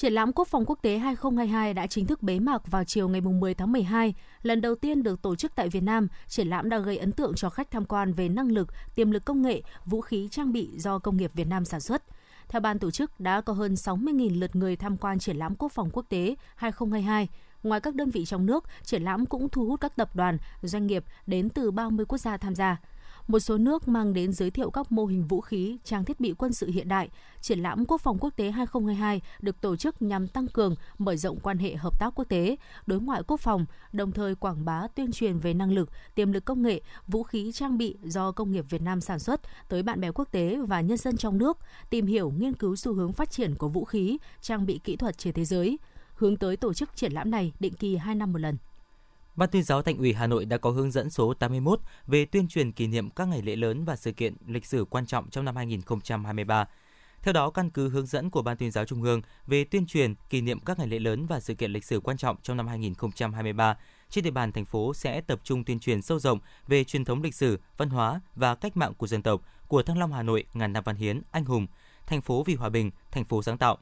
Triển 0.00 0.12
lãm 0.12 0.32
Quốc 0.32 0.48
phòng 0.48 0.64
quốc 0.66 0.78
tế 0.82 0.98
2022 0.98 1.74
đã 1.74 1.86
chính 1.86 2.06
thức 2.06 2.22
bế 2.22 2.38
mạc 2.38 2.70
vào 2.70 2.84
chiều 2.84 3.08
ngày 3.08 3.20
10 3.20 3.54
tháng 3.54 3.72
12. 3.72 4.14
Lần 4.42 4.60
đầu 4.60 4.74
tiên 4.74 5.02
được 5.02 5.22
tổ 5.22 5.36
chức 5.36 5.54
tại 5.54 5.68
Việt 5.68 5.82
Nam, 5.82 6.08
triển 6.28 6.48
lãm 6.48 6.68
đã 6.68 6.78
gây 6.78 6.98
ấn 6.98 7.12
tượng 7.12 7.34
cho 7.34 7.50
khách 7.50 7.70
tham 7.70 7.84
quan 7.84 8.12
về 8.12 8.28
năng 8.28 8.52
lực, 8.52 8.68
tiềm 8.94 9.10
lực 9.10 9.24
công 9.24 9.42
nghệ, 9.42 9.62
vũ 9.84 10.00
khí 10.00 10.28
trang 10.30 10.52
bị 10.52 10.70
do 10.78 10.98
công 10.98 11.16
nghiệp 11.16 11.30
Việt 11.34 11.46
Nam 11.46 11.64
sản 11.64 11.80
xuất. 11.80 12.02
Theo 12.48 12.60
ban 12.60 12.78
tổ 12.78 12.90
chức, 12.90 13.20
đã 13.20 13.40
có 13.40 13.52
hơn 13.52 13.74
60.000 13.74 14.40
lượt 14.40 14.56
người 14.56 14.76
tham 14.76 14.96
quan 14.96 15.18
triển 15.18 15.36
lãm 15.36 15.54
Quốc 15.56 15.72
phòng 15.72 15.90
quốc 15.92 16.06
tế 16.08 16.34
2022. 16.54 17.28
Ngoài 17.62 17.80
các 17.80 17.94
đơn 17.94 18.10
vị 18.10 18.24
trong 18.24 18.46
nước, 18.46 18.64
triển 18.82 19.02
lãm 19.02 19.26
cũng 19.26 19.48
thu 19.48 19.64
hút 19.64 19.80
các 19.80 19.96
tập 19.96 20.16
đoàn, 20.16 20.38
doanh 20.62 20.86
nghiệp 20.86 21.04
đến 21.26 21.48
từ 21.48 21.70
30 21.70 22.06
quốc 22.06 22.18
gia 22.18 22.36
tham 22.36 22.54
gia 22.54 22.76
một 23.30 23.38
số 23.38 23.58
nước 23.58 23.88
mang 23.88 24.12
đến 24.12 24.32
giới 24.32 24.50
thiệu 24.50 24.70
các 24.70 24.92
mô 24.92 25.06
hình 25.06 25.26
vũ 25.26 25.40
khí, 25.40 25.78
trang 25.84 26.04
thiết 26.04 26.20
bị 26.20 26.34
quân 26.38 26.52
sự 26.52 26.66
hiện 26.66 26.88
đại. 26.88 27.08
Triển 27.40 27.58
lãm 27.58 27.84
Quốc 27.86 28.00
phòng 28.00 28.18
quốc 28.20 28.36
tế 28.36 28.50
2022 28.50 29.20
được 29.40 29.60
tổ 29.60 29.76
chức 29.76 30.02
nhằm 30.02 30.28
tăng 30.28 30.48
cường, 30.48 30.74
mở 30.98 31.16
rộng 31.16 31.40
quan 31.40 31.58
hệ 31.58 31.74
hợp 31.74 32.00
tác 32.00 32.10
quốc 32.14 32.24
tế, 32.28 32.56
đối 32.86 33.00
ngoại 33.00 33.22
quốc 33.26 33.40
phòng, 33.40 33.66
đồng 33.92 34.12
thời 34.12 34.34
quảng 34.34 34.64
bá 34.64 34.86
tuyên 34.94 35.12
truyền 35.12 35.38
về 35.38 35.54
năng 35.54 35.72
lực, 35.72 35.90
tiềm 36.14 36.32
lực 36.32 36.44
công 36.44 36.62
nghệ, 36.62 36.80
vũ 37.06 37.22
khí 37.22 37.52
trang 37.52 37.78
bị 37.78 37.96
do 38.02 38.32
công 38.32 38.52
nghiệp 38.52 38.64
Việt 38.70 38.82
Nam 38.82 39.00
sản 39.00 39.18
xuất 39.18 39.40
tới 39.68 39.82
bạn 39.82 40.00
bè 40.00 40.10
quốc 40.10 40.32
tế 40.32 40.58
và 40.68 40.80
nhân 40.80 40.96
dân 40.96 41.16
trong 41.16 41.38
nước, 41.38 41.58
tìm 41.90 42.06
hiểu 42.06 42.32
nghiên 42.38 42.52
cứu 42.52 42.76
xu 42.76 42.94
hướng 42.94 43.12
phát 43.12 43.30
triển 43.30 43.54
của 43.54 43.68
vũ 43.68 43.84
khí, 43.84 44.18
trang 44.40 44.66
bị 44.66 44.80
kỹ 44.84 44.96
thuật 44.96 45.18
trên 45.18 45.32
thế 45.32 45.44
giới, 45.44 45.78
hướng 46.14 46.36
tới 46.36 46.56
tổ 46.56 46.74
chức 46.74 46.96
triển 46.96 47.12
lãm 47.12 47.30
này 47.30 47.52
định 47.60 47.74
kỳ 47.74 47.96
2 47.96 48.14
năm 48.14 48.32
một 48.32 48.38
lần. 48.38 48.56
Ban 49.36 49.48
tuyên 49.50 49.62
giáo 49.62 49.82
Thành 49.82 49.98
ủy 49.98 50.12
Hà 50.12 50.26
Nội 50.26 50.44
đã 50.44 50.58
có 50.58 50.70
hướng 50.70 50.90
dẫn 50.90 51.10
số 51.10 51.34
81 51.34 51.80
về 52.06 52.24
tuyên 52.24 52.48
truyền 52.48 52.72
kỷ 52.72 52.86
niệm 52.86 53.10
các 53.10 53.28
ngày 53.28 53.42
lễ 53.42 53.56
lớn 53.56 53.84
và 53.84 53.96
sự 53.96 54.12
kiện 54.12 54.34
lịch 54.46 54.66
sử 54.66 54.84
quan 54.84 55.06
trọng 55.06 55.30
trong 55.30 55.44
năm 55.44 55.56
2023. 55.56 56.68
Theo 57.22 57.32
đó, 57.32 57.50
căn 57.50 57.70
cứ 57.70 57.88
hướng 57.88 58.06
dẫn 58.06 58.30
của 58.30 58.42
Ban 58.42 58.56
tuyên 58.56 58.70
giáo 58.70 58.84
Trung 58.84 59.02
ương 59.02 59.22
về 59.46 59.64
tuyên 59.64 59.86
truyền 59.86 60.14
kỷ 60.30 60.40
niệm 60.40 60.60
các 60.60 60.78
ngày 60.78 60.86
lễ 60.86 60.98
lớn 60.98 61.26
và 61.26 61.40
sự 61.40 61.54
kiện 61.54 61.72
lịch 61.72 61.84
sử 61.84 62.00
quan 62.00 62.16
trọng 62.16 62.36
trong 62.42 62.56
năm 62.56 62.68
2023, 62.68 63.76
trên 64.10 64.24
địa 64.24 64.30
bàn 64.30 64.52
thành 64.52 64.64
phố 64.64 64.94
sẽ 64.94 65.20
tập 65.20 65.40
trung 65.44 65.64
tuyên 65.64 65.80
truyền 65.80 66.02
sâu 66.02 66.18
rộng 66.18 66.38
về 66.68 66.84
truyền 66.84 67.04
thống 67.04 67.22
lịch 67.22 67.34
sử, 67.34 67.60
văn 67.76 67.90
hóa 67.90 68.20
và 68.34 68.54
cách 68.54 68.76
mạng 68.76 68.94
của 68.94 69.06
dân 69.06 69.22
tộc 69.22 69.42
của 69.68 69.82
Thăng 69.82 69.98
Long 69.98 70.12
Hà 70.12 70.22
Nội 70.22 70.44
ngàn 70.54 70.72
năm 70.72 70.84
văn 70.86 70.96
hiến, 70.96 71.22
anh 71.30 71.44
hùng, 71.44 71.66
thành 72.06 72.22
phố 72.22 72.42
vì 72.42 72.54
hòa 72.54 72.68
bình, 72.68 72.90
thành 73.10 73.24
phố 73.24 73.42
sáng 73.42 73.58
tạo. 73.58 73.78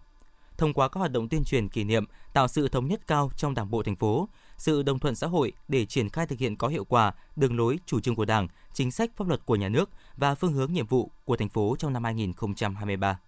Thông 0.56 0.72
qua 0.72 0.88
các 0.88 0.98
hoạt 0.98 1.12
động 1.12 1.28
tuyên 1.28 1.44
truyền 1.44 1.68
kỷ 1.68 1.84
niệm, 1.84 2.04
tạo 2.32 2.48
sự 2.48 2.68
thống 2.68 2.88
nhất 2.88 3.00
cao 3.06 3.30
trong 3.36 3.54
Đảng 3.54 3.70
bộ 3.70 3.82
thành 3.82 3.96
phố, 3.96 4.28
sự 4.58 4.82
đồng 4.82 4.98
thuận 4.98 5.14
xã 5.14 5.26
hội 5.26 5.52
để 5.68 5.86
triển 5.86 6.08
khai 6.08 6.26
thực 6.26 6.38
hiện 6.38 6.56
có 6.56 6.68
hiệu 6.68 6.84
quả 6.84 7.12
đường 7.36 7.56
lối 7.56 7.78
chủ 7.86 8.00
trương 8.00 8.14
của 8.14 8.24
Đảng, 8.24 8.48
chính 8.72 8.90
sách 8.90 9.10
pháp 9.16 9.28
luật 9.28 9.46
của 9.46 9.56
nhà 9.56 9.68
nước 9.68 9.90
và 10.16 10.34
phương 10.34 10.52
hướng 10.52 10.72
nhiệm 10.72 10.86
vụ 10.86 11.10
của 11.24 11.36
thành 11.36 11.48
phố 11.48 11.76
trong 11.78 11.92
năm 11.92 12.04
2023. 12.04 13.18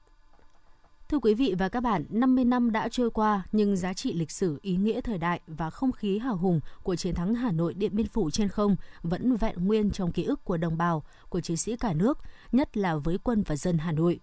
Thưa 1.10 1.18
quý 1.18 1.34
vị 1.34 1.54
và 1.58 1.68
các 1.68 1.80
bạn, 1.80 2.04
50 2.10 2.44
năm 2.44 2.72
đã 2.72 2.88
trôi 2.88 3.10
qua 3.10 3.42
nhưng 3.52 3.76
giá 3.76 3.92
trị 3.92 4.12
lịch 4.12 4.30
sử, 4.30 4.58
ý 4.62 4.76
nghĩa 4.76 5.00
thời 5.00 5.18
đại 5.18 5.40
và 5.46 5.70
không 5.70 5.92
khí 5.92 6.18
hào 6.18 6.36
hùng 6.36 6.60
của 6.82 6.96
chiến 6.96 7.14
thắng 7.14 7.34
Hà 7.34 7.52
Nội 7.52 7.74
Điện 7.74 7.96
Biên 7.96 8.08
Phủ 8.08 8.30
trên 8.30 8.48
không 8.48 8.76
vẫn 9.02 9.36
vẹn 9.36 9.66
nguyên 9.66 9.90
trong 9.90 10.12
ký 10.12 10.24
ức 10.24 10.44
của 10.44 10.56
đồng 10.56 10.78
bào, 10.78 11.02
của 11.28 11.40
chiến 11.40 11.56
sĩ 11.56 11.76
cả 11.76 11.92
nước, 11.92 12.18
nhất 12.52 12.76
là 12.76 12.96
với 12.96 13.18
quân 13.18 13.42
và 13.46 13.56
dân 13.56 13.78
Hà 13.78 13.92
Nội. 13.92 14.20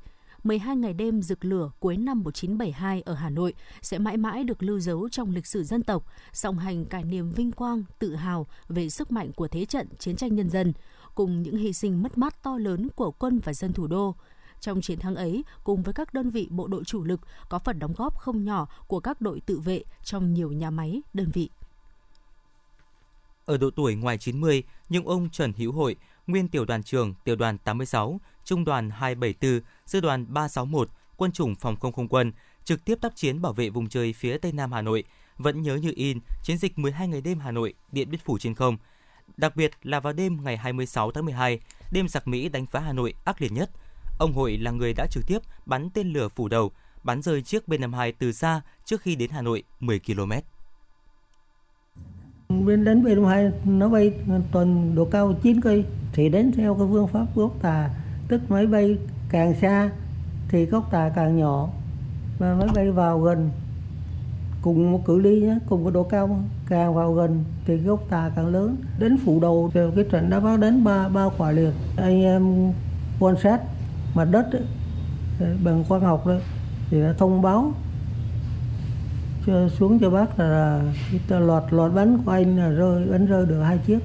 12 0.48 0.76
ngày 0.76 0.94
đêm 0.94 1.22
rực 1.22 1.46
lửa 1.46 1.72
cuối 1.80 1.98
năm 1.98 2.20
1972 2.20 3.02
ở 3.02 3.14
Hà 3.14 3.30
Nội 3.30 3.54
sẽ 3.82 3.98
mãi 4.00 4.18
mãi 4.18 4.44
được 4.44 4.64
lưu 4.64 4.80
dấu 4.80 5.10
trong 5.10 5.32
lịch 5.32 5.46
sử 5.46 5.64
dân 5.64 5.84
tộc, 5.84 6.06
song 6.34 6.58
hành 6.58 6.86
cả 6.86 7.02
niềm 7.02 7.32
vinh 7.32 7.52
quang, 7.52 7.84
tự 8.00 8.16
hào 8.16 8.48
về 8.70 8.90
sức 8.90 9.12
mạnh 9.12 9.32
của 9.36 9.48
thế 9.48 9.66
trận 9.66 9.88
chiến 10.00 10.16
tranh 10.16 10.36
nhân 10.36 10.50
dân, 10.50 10.74
cùng 11.16 11.42
những 11.42 11.58
hy 11.58 11.74
sinh 11.74 12.04
mất 12.04 12.18
mát 12.18 12.44
to 12.44 12.58
lớn 12.58 12.88
của 12.96 13.12
quân 13.12 13.40
và 13.44 13.54
dân 13.54 13.74
thủ 13.74 13.88
đô. 13.88 14.16
Trong 14.60 14.82
chiến 14.82 15.00
thắng 15.00 15.16
ấy, 15.16 15.44
cùng 15.64 15.84
với 15.84 15.94
các 15.94 16.14
đơn 16.14 16.30
vị 16.30 16.48
bộ 16.52 16.68
đội 16.68 16.84
chủ 16.84 17.04
lực, 17.04 17.22
có 17.50 17.60
phần 17.60 17.80
đóng 17.80 17.94
góp 17.98 18.18
không 18.18 18.44
nhỏ 18.44 18.68
của 18.88 19.00
các 19.00 19.22
đội 19.22 19.40
tự 19.40 19.60
vệ 19.60 19.84
trong 20.04 20.34
nhiều 20.34 20.52
nhà 20.52 20.70
máy, 20.70 21.02
đơn 21.14 21.32
vị. 21.34 21.50
Ở 23.46 23.58
độ 23.58 23.70
tuổi 23.70 23.96
ngoài 23.96 24.18
90, 24.18 24.64
nhưng 24.90 25.06
ông 25.06 25.30
Trần 25.30 25.54
Hữu 25.54 25.72
Hội, 25.72 25.96
nguyên 26.28 26.48
tiểu 26.48 26.66
đoàn 26.66 26.84
trưởng 26.84 27.14
tiểu 27.24 27.36
đoàn 27.36 27.58
86, 27.58 28.20
trung 28.44 28.66
đoàn 28.66 28.90
274, 28.90 29.62
sư 29.86 30.02
đoàn 30.02 30.26
361, 30.30 30.90
quân 31.18 31.32
chủng 31.32 31.56
phòng 31.56 31.76
không 31.76 31.94
không 31.94 32.08
quân, 32.08 32.32
trực 32.64 32.86
tiếp 32.86 32.98
tác 33.02 33.16
chiến 33.16 33.42
bảo 33.42 33.54
vệ 33.54 33.70
vùng 33.70 33.90
trời 33.90 34.14
phía 34.14 34.38
tây 34.38 34.52
nam 34.52 34.72
Hà 34.72 34.82
Nội, 34.82 35.04
vẫn 35.38 35.62
nhớ 35.62 35.76
như 35.76 35.94
in 35.96 36.20
chiến 36.44 36.58
dịch 36.58 36.80
12 36.80 37.08
ngày 37.08 37.22
đêm 37.22 37.40
Hà 37.40 37.52
Nội, 37.52 37.74
Điện 37.92 38.10
Biên 38.10 38.20
Phủ 38.26 38.38
trên 38.38 38.56
không. 38.56 38.78
Đặc 39.38 39.56
biệt 39.56 39.72
là 39.84 40.00
vào 40.00 40.14
đêm 40.14 40.44
ngày 40.44 40.58
26 40.58 41.12
tháng 41.12 41.26
12, 41.26 41.60
đêm 41.92 42.08
giặc 42.08 42.28
Mỹ 42.28 42.50
đánh 42.50 42.66
phá 42.66 42.80
Hà 42.80 42.94
Nội 42.94 43.14
ác 43.26 43.42
liệt 43.42 43.52
nhất. 43.52 43.70
Ông 44.20 44.34
Hội 44.34 44.58
là 44.58 44.72
người 44.72 44.94
đã 44.94 45.08
trực 45.12 45.24
tiếp 45.28 45.40
bắn 45.66 45.90
tên 45.90 46.14
lửa 46.14 46.28
phủ 46.36 46.48
đầu, 46.48 46.72
bắn 47.04 47.22
rơi 47.22 47.42
chiếc 47.42 47.68
B-52 47.68 48.14
từ 48.20 48.32
xa 48.32 48.62
trước 48.86 49.02
khi 49.02 49.16
đến 49.16 49.30
Hà 49.30 49.42
Nội 49.42 49.64
10 49.80 50.00
km. 50.00 50.32
Bên 52.50 52.86
đến 52.86 53.04
B-52 53.04 53.52
nó 53.66 53.90
bay 53.90 54.14
tuần 54.52 54.96
độ 54.96 55.06
cao 55.06 55.34
9 55.44 55.62
cây 55.62 55.86
thì 56.14 56.30
đến 56.30 56.52
theo 56.52 56.74
cái 56.76 56.88
phương 56.92 57.08
pháp 57.08 57.26
gốc 57.36 57.52
tà. 57.62 57.90
Tức 58.28 58.52
máy 58.52 58.68
bay 58.68 58.98
càng 59.30 59.56
xa 59.62 59.90
thì 60.50 60.66
gốc 60.66 60.92
tà 60.92 61.10
càng 61.16 61.38
nhỏ. 61.38 61.70
Và 62.40 62.56
máy 62.60 62.68
bay 62.76 62.92
vào 62.92 63.20
gần 63.20 63.50
cùng 64.62 64.92
một 64.92 65.06
cự 65.06 65.20
ly 65.20 65.42
nhé, 65.42 65.58
cùng 65.70 65.84
một 65.84 65.94
độ 65.94 66.04
cao 66.04 66.40
càng 66.70 66.94
vào 66.94 67.14
gần 67.14 67.44
thì 67.66 67.78
gốc 67.78 68.00
tà 68.10 68.32
càng 68.36 68.48
lớn. 68.48 68.76
Đến 69.00 69.18
phủ 69.26 69.40
đầu 69.40 69.72
thì 69.74 69.80
cái 69.96 70.06
trận 70.12 70.30
đã 70.30 70.40
báo 70.40 70.58
đến 70.58 70.84
ba 70.84 71.10
ba 71.10 71.30
quả 71.38 71.52
liền 71.52 71.72
anh 71.98 72.22
em 72.22 72.74
quan 73.20 73.36
sát 73.44 73.62
mặt 74.16 74.26
đất 74.32 74.48
ấy, 74.52 74.64
bằng 75.64 75.84
khoa 75.88 76.00
học 76.00 76.28
đấy 76.28 76.42
thì 76.90 77.02
đã 77.02 77.14
thông 77.18 77.42
báo 77.42 77.72
cho 79.48 79.70
xuống 79.70 80.00
cho 80.00 80.10
bác 80.10 80.40
là, 80.40 80.46
là 80.46 80.84
cái 81.28 81.42
lọt 81.72 81.94
bắn 81.94 82.22
của 82.26 82.32
anh 82.32 82.58
là 82.58 82.70
rơi 82.70 83.06
bắn 83.06 83.26
rơi 83.26 83.46
được 83.46 83.64
hai 83.64 83.80
chiếc 83.88 84.00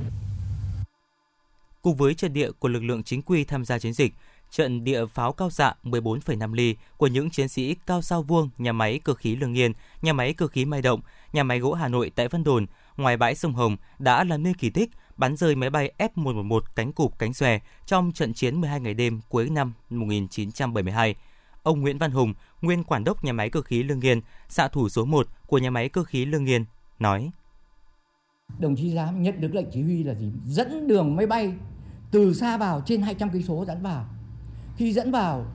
Cùng 1.82 1.96
với 1.96 2.14
trận 2.14 2.32
địa 2.32 2.50
của 2.58 2.68
lực 2.68 2.82
lượng 2.82 3.02
chính 3.02 3.22
quy 3.22 3.44
tham 3.44 3.64
gia 3.64 3.78
chiến 3.78 3.92
dịch, 3.92 4.14
trận 4.50 4.84
địa 4.84 5.06
pháo 5.06 5.32
cao 5.32 5.50
dạ 5.50 5.74
xạ 5.84 5.90
14,5 5.90 6.52
ly 6.52 6.76
của 6.96 7.06
những 7.06 7.30
chiến 7.30 7.48
sĩ 7.48 7.76
cao 7.86 8.02
sao 8.02 8.22
vuông 8.22 8.50
nhà 8.58 8.72
máy 8.72 9.00
cơ 9.04 9.14
khí 9.14 9.36
Lương 9.36 9.58
Yên, 9.58 9.72
nhà 10.02 10.12
máy 10.12 10.32
cơ 10.32 10.46
khí 10.46 10.64
Mai 10.64 10.82
Động, 10.82 11.00
nhà 11.32 11.42
máy 11.42 11.58
gỗ 11.58 11.72
Hà 11.72 11.88
Nội 11.88 12.12
tại 12.14 12.28
Vân 12.28 12.44
Đồn, 12.44 12.66
ngoài 12.96 13.16
bãi 13.16 13.34
sông 13.34 13.52
Hồng 13.52 13.76
đã 13.98 14.24
làm 14.24 14.42
nên 14.42 14.54
kỳ 14.54 14.70
tích 14.70 14.90
bắn 15.16 15.36
rơi 15.36 15.54
máy 15.54 15.70
bay 15.70 15.92
F-111 15.98 16.60
cánh 16.74 16.92
cụp 16.92 17.18
cánh 17.18 17.34
xòe 17.34 17.58
trong 17.86 18.12
trận 18.12 18.34
chiến 18.34 18.60
12 18.60 18.80
ngày 18.80 18.94
đêm 18.94 19.20
cuối 19.28 19.50
năm 19.50 19.72
1972. 19.90 21.14
Ông 21.62 21.80
Nguyễn 21.80 21.98
Văn 21.98 22.10
Hùng, 22.10 22.34
nguyên 22.62 22.84
quản 22.84 23.04
đốc 23.04 23.24
nhà 23.24 23.32
máy 23.32 23.50
cơ 23.50 23.62
khí 23.62 23.82
Lương 23.82 23.98
Nghiên, 23.98 24.20
xạ 24.48 24.68
thủ 24.68 24.88
số 24.88 25.04
1 25.04 25.26
của 25.46 25.58
nhà 25.58 25.70
máy 25.70 25.88
cơ 25.88 26.04
khí 26.04 26.24
Lương 26.24 26.44
Nghiên, 26.44 26.64
nói: 26.98 27.30
Đồng 28.58 28.76
chí 28.76 28.90
giám 28.90 29.22
nhận 29.22 29.40
được 29.40 29.54
lệnh 29.54 29.66
chỉ 29.72 29.82
huy 29.82 30.04
là 30.04 30.14
gì? 30.14 30.32
Dẫn 30.44 30.88
đường 30.88 31.16
máy 31.16 31.26
bay 31.26 31.54
từ 32.10 32.34
xa 32.34 32.56
vào 32.56 32.82
trên 32.86 33.02
200 33.02 33.30
cây 33.32 33.42
số 33.42 33.64
dẫn 33.66 33.82
vào. 33.82 34.06
Khi 34.76 34.92
dẫn 34.92 35.10
vào 35.10 35.46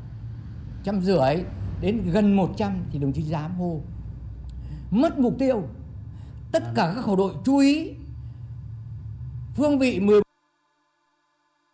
trăm 0.84 1.02
rưỡi 1.02 1.36
đến 1.82 2.10
gần 2.12 2.36
100 2.36 2.86
thì 2.92 3.00
đồng 3.00 3.14
chí 3.14 3.22
giám 3.22 3.56
hô 3.56 3.82
mất 4.92 5.20
mục 5.20 5.36
tiêu. 5.40 5.64
Tất 6.52 6.64
cả 6.76 6.92
các 6.96 7.02
khẩu 7.02 7.16
đội 7.16 7.34
chú 7.46 7.58
ý 7.58 7.94
phương 9.56 9.80
vị 9.80 10.00
10 10.00 10.22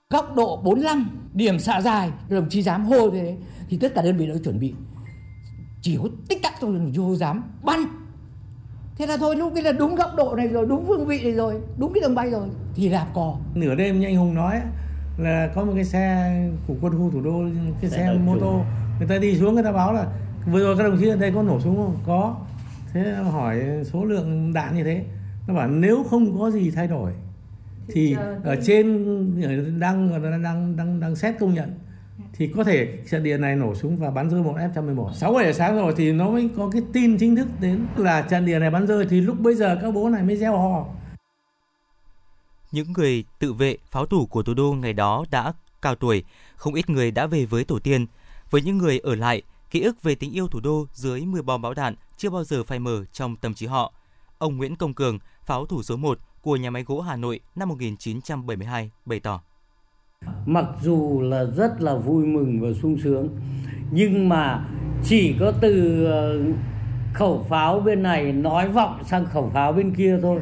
góc 0.10 0.36
độ 0.36 0.58
45 0.58 1.10
điểm 1.34 1.60
xạ 1.60 1.82
dài 1.82 2.12
đồng 2.30 2.50
chí 2.50 2.62
dám 2.62 2.86
hô 2.86 3.10
thế 3.10 3.38
thì 3.69 3.78
tất 3.78 3.91
cả 3.96 4.02
đơn 4.02 4.17
vị 4.17 4.28
đã 4.28 4.34
chuẩn 4.43 4.60
bị 4.60 4.74
chỉ 5.84 5.98
có 5.98 6.10
tích 6.30 6.43
tắc 6.43 6.54
thôi 6.62 6.80
chí 6.93 7.00
hô 7.00 7.15
dám 7.15 7.43
bắn. 7.63 7.80
Thế 8.98 9.08
là 9.08 9.17
thôi 9.17 9.36
lúc 9.36 9.52
cái 9.56 9.63
là 9.63 9.72
đúng 9.72 9.96
góc 9.96 10.10
độ 10.17 10.36
này 10.36 10.48
rồi 10.48 10.65
đúng 10.69 10.86
phương 10.88 11.06
vị 11.06 11.24
này 11.24 11.32
rồi 11.32 11.62
đúng 11.78 11.93
cái 11.93 12.02
đường 12.02 12.15
bay 12.15 12.30
rồi 12.30 12.48
thì 12.76 12.89
đạp 12.89 13.08
cò. 13.13 13.38
Nửa 13.56 13.76
đêm 13.76 14.00
như 14.00 14.08
anh 14.08 14.15
hùng 14.15 14.34
nói 14.34 14.62
là 15.17 15.52
có 15.56 15.63
một 15.63 15.72
cái 15.76 15.84
xe 15.84 16.34
của 16.67 16.74
quân 16.82 16.93
khu 16.98 17.12
thủ 17.12 17.22
đô 17.22 17.43
cái 17.82 17.89
xe, 17.89 17.98
xe 17.98 18.13
mô 18.26 18.39
tô 18.39 18.62
người 19.00 19.08
ta 19.08 19.17
đi 19.17 19.38
xuống 19.38 19.54
người 19.54 19.63
ta 19.63 19.72
báo 19.72 19.93
là 19.93 20.08
vừa 20.52 20.60
rồi 20.60 20.78
các 20.78 20.84
đồng 20.84 20.98
chí 21.00 21.08
ở 21.08 21.15
đây 21.15 21.32
có 21.32 21.43
nổ 21.43 21.60
súng 21.60 21.76
không? 21.76 21.98
Có. 22.06 22.36
Thế 22.93 23.13
hỏi 23.32 23.62
số 23.84 24.06
lượng 24.06 24.54
đạn 24.54 24.76
như 24.76 24.84
thế 24.84 25.06
nó 25.48 25.54
bảo 25.54 25.67
nếu 25.67 26.04
không 26.10 26.39
có 26.39 26.52
gì 26.52 26.72
thay 26.72 26.88
đổi 26.88 27.12
thì 27.88 28.15
ở 28.43 28.56
trên 28.63 29.80
đang 29.80 30.22
đang 30.43 30.76
đang 30.76 31.00
đang 31.00 31.15
xét 31.15 31.36
công 31.39 31.54
nhận 31.54 31.74
thì 32.34 32.47
có 32.56 32.63
thể 32.63 32.97
trận 33.10 33.23
địa 33.23 33.38
này 33.38 33.56
nổ 33.56 33.76
súng 33.76 33.97
và 33.97 34.12
bắn 34.12 34.30
rơi 34.30 34.43
một 34.43 34.56
F-111. 34.58 35.13
6 35.13 35.34
giờ 35.43 35.54
sáng 35.54 35.76
rồi 35.76 35.93
thì 35.97 36.12
nó 36.12 36.30
mới 36.30 36.49
có 36.58 36.69
cái 36.71 36.82
tin 36.93 37.17
chính 37.17 37.36
thức 37.36 37.47
đến 37.60 37.88
là 37.97 38.21
trận 38.21 38.45
địa 38.45 38.60
này 38.60 38.69
bắn 38.69 38.88
rơi 38.88 39.06
thì 39.10 39.21
lúc 39.21 39.39
bây 39.39 39.56
giờ 39.56 39.78
các 39.82 39.93
bố 39.93 40.10
này 40.10 40.23
mới 40.23 40.38
gieo 40.38 40.58
hò. 40.58 40.86
Những 42.71 42.93
người 42.93 43.23
tự 43.39 43.54
vệ, 43.54 43.78
pháo 43.91 44.06
thủ 44.06 44.26
của 44.26 44.43
thủ 44.43 44.54
đô 44.54 44.73
ngày 44.73 44.93
đó 44.93 45.26
đã 45.32 45.54
cao 45.82 45.95
tuổi, 45.95 46.23
không 46.56 46.73
ít 46.73 46.89
người 46.89 47.12
đã 47.12 47.28
về 47.28 47.45
với 47.45 47.63
tổ 47.63 47.80
tiên. 47.80 48.06
Với 48.49 48.62
những 48.62 48.78
người 48.78 48.99
ở 48.99 49.15
lại, 49.15 49.41
ký 49.69 49.82
ức 49.82 50.04
về 50.04 50.15
tình 50.15 50.32
yêu 50.32 50.47
thủ 50.47 50.60
đô 50.60 50.86
dưới 50.93 51.21
mưa 51.21 51.41
bom 51.41 51.62
bão 51.62 51.73
đạn 51.73 51.95
chưa 52.17 52.30
bao 52.30 52.43
giờ 52.43 52.63
phai 52.63 52.80
mờ 52.80 53.06
trong 53.12 53.36
tâm 53.36 53.54
trí 53.54 53.65
họ. 53.65 53.93
Ông 54.38 54.58
Nguyễn 54.58 54.76
Công 54.76 54.93
Cường, 54.93 55.19
pháo 55.45 55.65
thủ 55.65 55.84
số 55.84 55.97
1 55.97 56.19
của 56.41 56.56
nhà 56.56 56.69
máy 56.69 56.84
gỗ 56.84 57.02
Hà 57.02 57.15
Nội 57.15 57.39
năm 57.56 57.69
1972 57.69 58.91
bày 59.06 59.19
tỏ. 59.19 59.41
Mặc 60.45 60.65
dù 60.81 61.21
là 61.21 61.43
rất 61.43 61.81
là 61.81 61.95
vui 61.95 62.25
mừng 62.25 62.62
và 62.62 62.69
sung 62.81 62.97
sướng, 63.03 63.29
nhưng 63.91 64.29
mà 64.29 64.65
chỉ 65.03 65.36
có 65.39 65.53
từ 65.62 66.05
ờ, 66.05 66.39
khẩu 67.13 67.45
pháo 67.49 67.79
bên 67.79 68.03
này 68.03 68.33
nói 68.33 68.69
vọng 68.69 69.03
sang 69.05 69.25
khẩu 69.25 69.51
pháo 69.53 69.73
bên 69.73 69.95
kia 69.95 70.19
thôi. 70.21 70.41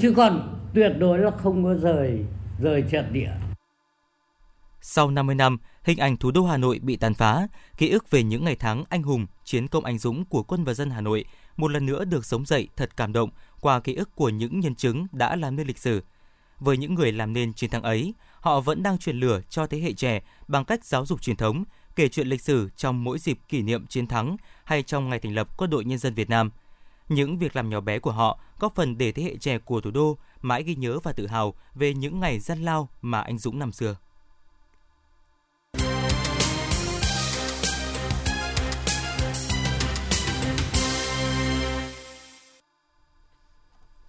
Chứ 0.00 0.12
còn 0.16 0.58
tuyệt 0.74 0.92
đối 0.98 1.18
là 1.18 1.30
không 1.30 1.64
có 1.64 1.74
rời 1.74 2.24
rời 2.60 2.84
trận 2.90 3.12
địa. 3.12 3.30
Sau 4.80 5.10
50 5.10 5.34
năm, 5.34 5.58
hình 5.84 5.98
ảnh 5.98 6.16
thủ 6.16 6.30
đô 6.30 6.44
Hà 6.44 6.56
Nội 6.56 6.80
bị 6.82 6.96
tàn 6.96 7.14
phá, 7.14 7.48
ký 7.76 7.88
ức 7.88 8.10
về 8.10 8.22
những 8.22 8.44
ngày 8.44 8.56
tháng 8.56 8.84
anh 8.88 9.02
hùng, 9.02 9.26
chiến 9.44 9.68
công 9.68 9.84
anh 9.84 9.98
dũng 9.98 10.24
của 10.24 10.42
quân 10.42 10.64
và 10.64 10.74
dân 10.74 10.90
Hà 10.90 11.00
Nội 11.00 11.24
một 11.56 11.70
lần 11.70 11.86
nữa 11.86 12.04
được 12.04 12.26
sống 12.26 12.46
dậy 12.46 12.68
thật 12.76 12.96
cảm 12.96 13.12
động 13.12 13.30
qua 13.60 13.80
ký 13.80 13.94
ức 13.94 14.14
của 14.14 14.28
những 14.28 14.60
nhân 14.60 14.74
chứng 14.74 15.06
đã 15.12 15.36
làm 15.36 15.56
nên 15.56 15.66
lịch 15.66 15.78
sử. 15.78 16.02
Với 16.60 16.76
những 16.76 16.94
người 16.94 17.12
làm 17.12 17.32
nên 17.32 17.52
chiến 17.52 17.70
thắng 17.70 17.82
ấy, 17.82 18.14
họ 18.42 18.60
vẫn 18.60 18.82
đang 18.82 18.98
truyền 18.98 19.20
lửa 19.20 19.40
cho 19.48 19.66
thế 19.66 19.78
hệ 19.78 19.92
trẻ 19.92 20.20
bằng 20.48 20.64
cách 20.64 20.84
giáo 20.84 21.06
dục 21.06 21.22
truyền 21.22 21.36
thống, 21.36 21.64
kể 21.96 22.08
chuyện 22.08 22.28
lịch 22.28 22.42
sử 22.42 22.68
trong 22.76 23.04
mỗi 23.04 23.18
dịp 23.18 23.38
kỷ 23.48 23.62
niệm 23.62 23.86
chiến 23.86 24.06
thắng 24.06 24.36
hay 24.64 24.82
trong 24.82 25.08
ngày 25.08 25.18
thành 25.18 25.34
lập 25.34 25.48
Quân 25.56 25.70
đội 25.70 25.84
Nhân 25.84 25.98
dân 25.98 26.14
Việt 26.14 26.30
Nam. 26.30 26.50
Những 27.08 27.38
việc 27.38 27.56
làm 27.56 27.70
nhỏ 27.70 27.80
bé 27.80 27.98
của 27.98 28.12
họ 28.12 28.38
góp 28.58 28.74
phần 28.74 28.98
để 28.98 29.12
thế 29.12 29.22
hệ 29.22 29.36
trẻ 29.36 29.58
của 29.58 29.80
thủ 29.80 29.90
đô 29.90 30.16
mãi 30.40 30.62
ghi 30.62 30.74
nhớ 30.74 30.98
và 31.02 31.12
tự 31.12 31.26
hào 31.26 31.54
về 31.74 31.94
những 31.94 32.20
ngày 32.20 32.38
gian 32.38 32.62
lao 32.62 32.88
mà 33.02 33.20
anh 33.20 33.38
Dũng 33.38 33.58
năm 33.58 33.72
xưa. 33.72 33.96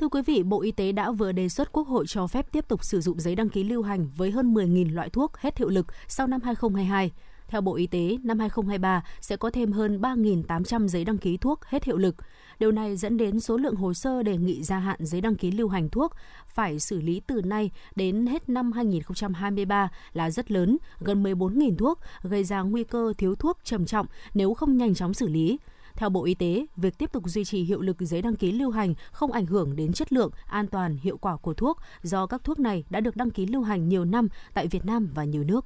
Thưa 0.04 0.10
quý 0.10 0.22
vị, 0.22 0.44
Bộ 0.44 0.62
Y 0.62 0.72
tế 0.72 0.92
đã 0.92 1.12
vừa 1.12 1.32
đề 1.32 1.50
xuất 1.50 1.72
Quốc 1.72 1.88
hội 1.88 2.06
cho 2.08 2.28
phép 2.28 2.52
tiếp 2.52 2.68
tục 2.68 2.84
sử 2.84 3.02
dụng 3.02 3.20
giấy 3.20 3.36
đăng 3.36 3.50
ký 3.50 3.64
lưu 3.64 3.84
hành 3.84 4.10
với 4.18 4.32
hơn 4.32 4.54
10.000 4.54 4.94
loại 4.94 5.10
thuốc 5.10 5.38
hết 5.38 5.58
hiệu 5.58 5.70
lực 5.70 5.88
sau 6.08 6.28
năm 6.28 6.42
2022. 6.44 7.12
Theo 7.48 7.62
Bộ 7.62 7.76
Y 7.76 7.88
tế, 7.88 8.18
năm 8.24 8.40
2023 8.40 9.04
sẽ 9.22 9.38
có 9.38 9.50
thêm 9.50 9.72
hơn 9.72 10.02
3.800 10.02 10.88
giấy 10.88 11.06
đăng 11.06 11.18
ký 11.18 11.38
thuốc 11.38 11.66
hết 11.66 11.84
hiệu 11.84 11.98
lực. 11.98 12.16
Điều 12.60 12.72
này 12.72 12.96
dẫn 12.96 13.18
đến 13.18 13.40
số 13.40 13.58
lượng 13.58 13.76
hồ 13.76 13.94
sơ 13.94 14.24
đề 14.24 14.38
nghị 14.38 14.64
gia 14.64 14.80
hạn 14.80 14.98
giấy 15.00 15.22
đăng 15.22 15.36
ký 15.36 15.52
lưu 15.52 15.68
hành 15.68 15.90
thuốc 15.90 16.12
phải 16.48 16.80
xử 16.80 17.02
lý 17.02 17.22
từ 17.28 17.42
nay 17.42 17.72
đến 17.96 18.28
hết 18.28 18.50
năm 18.50 18.72
2023 18.72 19.90
là 20.14 20.30
rất 20.30 20.52
lớn, 20.52 20.78
gần 21.00 21.24
14.000 21.24 21.78
thuốc, 21.78 22.00
gây 22.24 22.44
ra 22.44 22.62
nguy 22.62 22.84
cơ 22.84 23.14
thiếu 23.18 23.36
thuốc 23.36 23.58
trầm 23.64 23.86
trọng 23.86 24.06
nếu 24.34 24.54
không 24.54 24.78
nhanh 24.78 24.96
chóng 24.96 25.14
xử 25.14 25.28
lý. 25.28 25.60
Theo 25.96 26.10
Bộ 26.10 26.24
Y 26.24 26.34
tế, 26.34 26.66
việc 26.78 26.98
tiếp 26.98 27.12
tục 27.12 27.24
duy 27.26 27.46
trì 27.46 27.64
hiệu 27.64 27.82
lực 27.82 27.98
giấy 28.00 28.22
đăng 28.22 28.36
ký 28.36 28.52
lưu 28.52 28.72
hành 28.72 28.94
không 29.12 29.32
ảnh 29.32 29.46
hưởng 29.46 29.76
đến 29.76 29.94
chất 29.94 30.14
lượng, 30.14 30.32
an 30.46 30.68
toàn, 30.68 30.98
hiệu 30.98 31.18
quả 31.18 31.38
của 31.38 31.54
thuốc 31.54 31.78
do 32.02 32.26
các 32.26 32.44
thuốc 32.44 32.60
này 32.60 32.84
đã 32.90 33.00
được 33.00 33.16
đăng 33.16 33.32
ký 33.32 33.46
lưu 33.46 33.62
hành 33.64 33.90
nhiều 33.90 34.06
năm 34.06 34.28
tại 34.54 34.68
Việt 34.68 34.86
Nam 34.86 35.10
và 35.16 35.24
nhiều 35.24 35.44
nước. 35.44 35.66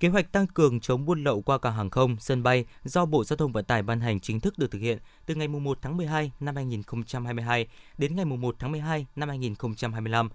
Kế 0.00 0.08
hoạch 0.08 0.32
tăng 0.32 0.46
cường 0.46 0.80
chống 0.80 1.04
buôn 1.04 1.24
lậu 1.24 1.42
qua 1.42 1.58
cảng 1.58 1.74
hàng 1.74 1.90
không, 1.90 2.16
sân 2.20 2.42
bay 2.42 2.64
do 2.84 3.06
Bộ 3.06 3.24
Giao 3.24 3.36
thông 3.36 3.52
Vận 3.52 3.64
tải 3.64 3.82
ban 3.82 4.00
hành 4.00 4.20
chính 4.20 4.40
thức 4.40 4.58
được 4.58 4.70
thực 4.70 4.78
hiện 4.78 4.98
từ 5.26 5.34
ngày 5.34 5.48
1 5.48 5.78
tháng 5.82 5.96
12 5.96 6.32
năm 6.40 6.56
2022 6.56 7.66
đến 7.98 8.16
ngày 8.16 8.24
1 8.24 8.56
tháng 8.58 8.72
12 8.72 9.06
năm 9.16 9.28
2025. 9.28 10.28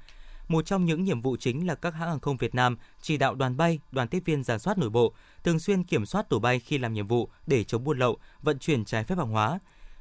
Một 0.47 0.65
trong 0.65 0.85
những 0.85 1.03
nhiệm 1.03 1.21
vụ 1.21 1.35
chính 1.39 1.67
là 1.67 1.75
các 1.75 1.93
hãng 1.93 2.09
hàng 2.09 2.19
không 2.19 2.37
Việt 2.37 2.55
Nam 2.55 2.77
chỉ 3.01 3.17
đạo 3.17 3.35
đoàn 3.35 3.57
bay, 3.57 3.79
đoàn 3.91 4.07
tiếp 4.07 4.23
viên 4.25 4.43
giả 4.43 4.57
soát 4.57 4.77
nội 4.77 4.89
bộ, 4.89 5.13
thường 5.43 5.59
xuyên 5.59 5.83
kiểm 5.83 6.05
soát 6.05 6.29
tổ 6.29 6.39
bay 6.39 6.59
khi 6.59 6.77
làm 6.77 6.93
nhiệm 6.93 7.07
vụ 7.07 7.29
để 7.47 7.63
chống 7.63 7.83
buôn 7.83 7.99
lậu, 7.99 8.17
vận 8.41 8.59
chuyển 8.59 8.85
trái 8.85 9.03
phép 9.03 9.17
hàng 9.17 9.31
hóa. 9.31 9.59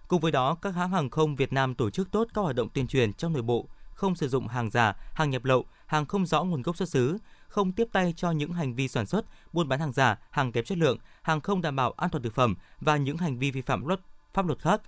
Cùng 0.09 0.21
với 0.21 0.33
đó, 0.33 0.55
các 0.55 0.75
hãng 0.75 0.91
hàng 0.91 1.11
không 1.11 1.37
Việt 1.37 1.53
Nam 1.53 1.75
tổ 1.75 1.91
chức 1.91 2.11
tốt 2.11 2.29
các 2.35 2.43
hoạt 2.43 2.57
động 2.57 2.69
tuyên 2.69 2.87
truyền 2.87 3.13
trong 3.13 3.33
nội 3.33 3.43
bộ, 3.43 3.67
không 3.95 4.15
sử 4.15 4.29
dụng 4.29 4.49
hàng 4.49 4.71
giả, 4.71 4.97
hàng 5.13 5.31
nhập 5.31 5.45
lậu, 5.45 5.65
hàng 5.87 6.07
không 6.07 6.27
rõ 6.27 6.45
nguồn 6.45 6.63
gốc 6.63 6.77
xuất 6.77 6.89
xứ, 6.89 7.19
không 7.49 7.73
tiếp 7.73 7.89
tay 7.93 8.15
cho 8.17 8.31
những 8.31 8.53
hành 8.53 8.75
vi 8.75 8.89
sản 8.89 9.07
xuất, 9.07 9.25
buôn 9.53 9.69
bán 9.69 9.81
hàng 9.81 9.93
giả, 9.93 10.19
hàng 10.31 10.53
kém 10.53 10.65
chất 10.65 10.79
lượng, 10.79 10.99
hàng 11.23 11.41
không 11.41 11.63
đảm 11.63 11.77
bảo 11.77 11.93
an 11.97 12.11
toàn 12.11 12.23
thực 12.23 12.35
phẩm 12.35 12.55
và 12.81 12.97
những 12.97 13.17
hành 13.17 13.39
vi 13.39 13.51
vi 13.51 13.63
phạm 13.63 13.87
luật 13.87 14.01
pháp 14.35 14.47
luật 14.47 14.59
khác. 14.59 14.81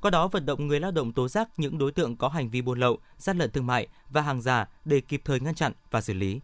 Qua 0.00 0.10
đó 0.10 0.28
vận 0.28 0.46
động 0.46 0.66
người 0.66 0.80
lao 0.80 0.90
động 0.90 1.12
tố 1.12 1.28
giác 1.28 1.48
những 1.56 1.78
đối 1.78 1.92
tượng 1.92 2.16
có 2.16 2.28
hành 2.28 2.50
vi 2.50 2.62
buôn 2.62 2.80
lậu, 2.80 2.98
gian 3.16 3.38
lận 3.38 3.50
thương 3.50 3.66
mại 3.66 3.88
và 4.10 4.20
hàng 4.20 4.42
giả 4.42 4.68
để 4.84 5.00
kịp 5.00 5.22
thời 5.24 5.40
ngăn 5.40 5.54
chặn 5.54 5.72
và 5.90 6.00
xử 6.00 6.14
lý. 6.14 6.40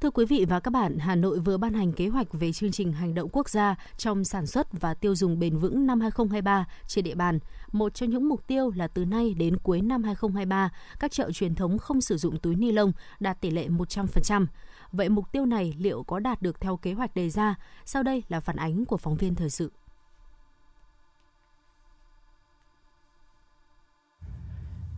Thưa 0.00 0.10
quý 0.10 0.24
vị 0.26 0.44
và 0.48 0.60
các 0.60 0.70
bạn, 0.70 0.98
Hà 0.98 1.14
Nội 1.14 1.38
vừa 1.38 1.56
ban 1.56 1.74
hành 1.74 1.92
kế 1.92 2.08
hoạch 2.08 2.26
về 2.32 2.52
chương 2.52 2.72
trình 2.72 2.92
hành 2.92 3.14
động 3.14 3.28
quốc 3.32 3.48
gia 3.48 3.74
trong 3.96 4.24
sản 4.24 4.46
xuất 4.46 4.80
và 4.80 4.94
tiêu 4.94 5.14
dùng 5.14 5.38
bền 5.38 5.58
vững 5.58 5.86
năm 5.86 6.00
2023 6.00 6.64
trên 6.86 7.04
địa 7.04 7.14
bàn. 7.14 7.38
Một 7.72 7.94
trong 7.94 8.10
những 8.10 8.28
mục 8.28 8.46
tiêu 8.46 8.70
là 8.76 8.88
từ 8.88 9.04
nay 9.04 9.34
đến 9.34 9.56
cuối 9.62 9.80
năm 9.80 10.02
2023, 10.02 10.70
các 11.00 11.12
chợ 11.12 11.30
truyền 11.32 11.54
thống 11.54 11.78
không 11.78 12.00
sử 12.00 12.16
dụng 12.16 12.38
túi 12.38 12.54
ni 12.54 12.72
lông 12.72 12.92
đạt 13.20 13.40
tỷ 13.40 13.50
lệ 13.50 13.68
100%. 13.68 14.46
Vậy 14.92 15.08
mục 15.08 15.32
tiêu 15.32 15.46
này 15.46 15.74
liệu 15.78 16.02
có 16.02 16.18
đạt 16.18 16.42
được 16.42 16.60
theo 16.60 16.76
kế 16.76 16.92
hoạch 16.92 17.14
đề 17.14 17.30
ra? 17.30 17.54
Sau 17.84 18.02
đây 18.02 18.22
là 18.28 18.40
phản 18.40 18.56
ánh 18.56 18.84
của 18.84 18.96
phóng 18.96 19.16
viên 19.16 19.34
thời 19.34 19.50
sự. 19.50 19.72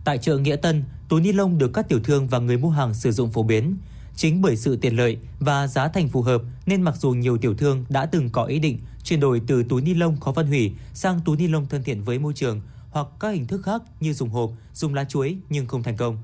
Tại 0.08 0.18
chợ 0.18 0.38
Nghĩa 0.38 0.56
Tân, 0.56 0.84
túi 1.08 1.20
ni 1.20 1.32
lông 1.32 1.58
được 1.58 1.70
các 1.74 1.88
tiểu 1.88 2.00
thương 2.04 2.28
và 2.28 2.38
người 2.38 2.56
mua 2.56 2.70
hàng 2.70 2.94
sử 2.94 3.12
dụng 3.12 3.30
phổ 3.30 3.42
biến. 3.42 3.76
Chính 4.16 4.42
bởi 4.42 4.56
sự 4.56 4.76
tiện 4.76 4.96
lợi 4.96 5.18
và 5.40 5.66
giá 5.66 5.88
thành 5.88 6.08
phù 6.08 6.22
hợp 6.22 6.42
nên 6.66 6.82
mặc 6.82 6.94
dù 6.98 7.10
nhiều 7.10 7.38
tiểu 7.38 7.54
thương 7.54 7.84
đã 7.88 8.06
từng 8.06 8.30
có 8.30 8.44
ý 8.44 8.58
định 8.58 8.78
chuyển 9.04 9.20
đổi 9.20 9.42
từ 9.46 9.62
túi 9.68 9.82
ni 9.82 9.94
lông 9.94 10.20
khó 10.20 10.32
phân 10.32 10.46
hủy 10.46 10.72
sang 10.94 11.20
túi 11.24 11.36
ni 11.36 11.46
lông 11.46 11.66
thân 11.66 11.82
thiện 11.82 12.02
với 12.02 12.18
môi 12.18 12.32
trường 12.32 12.60
hoặc 12.90 13.06
các 13.20 13.28
hình 13.30 13.46
thức 13.46 13.62
khác 13.64 13.82
như 14.00 14.12
dùng 14.12 14.30
hộp, 14.30 14.50
dùng 14.74 14.94
lá 14.94 15.04
chuối 15.04 15.36
nhưng 15.50 15.66
không 15.66 15.82
thành 15.82 15.96
công. 15.96 16.18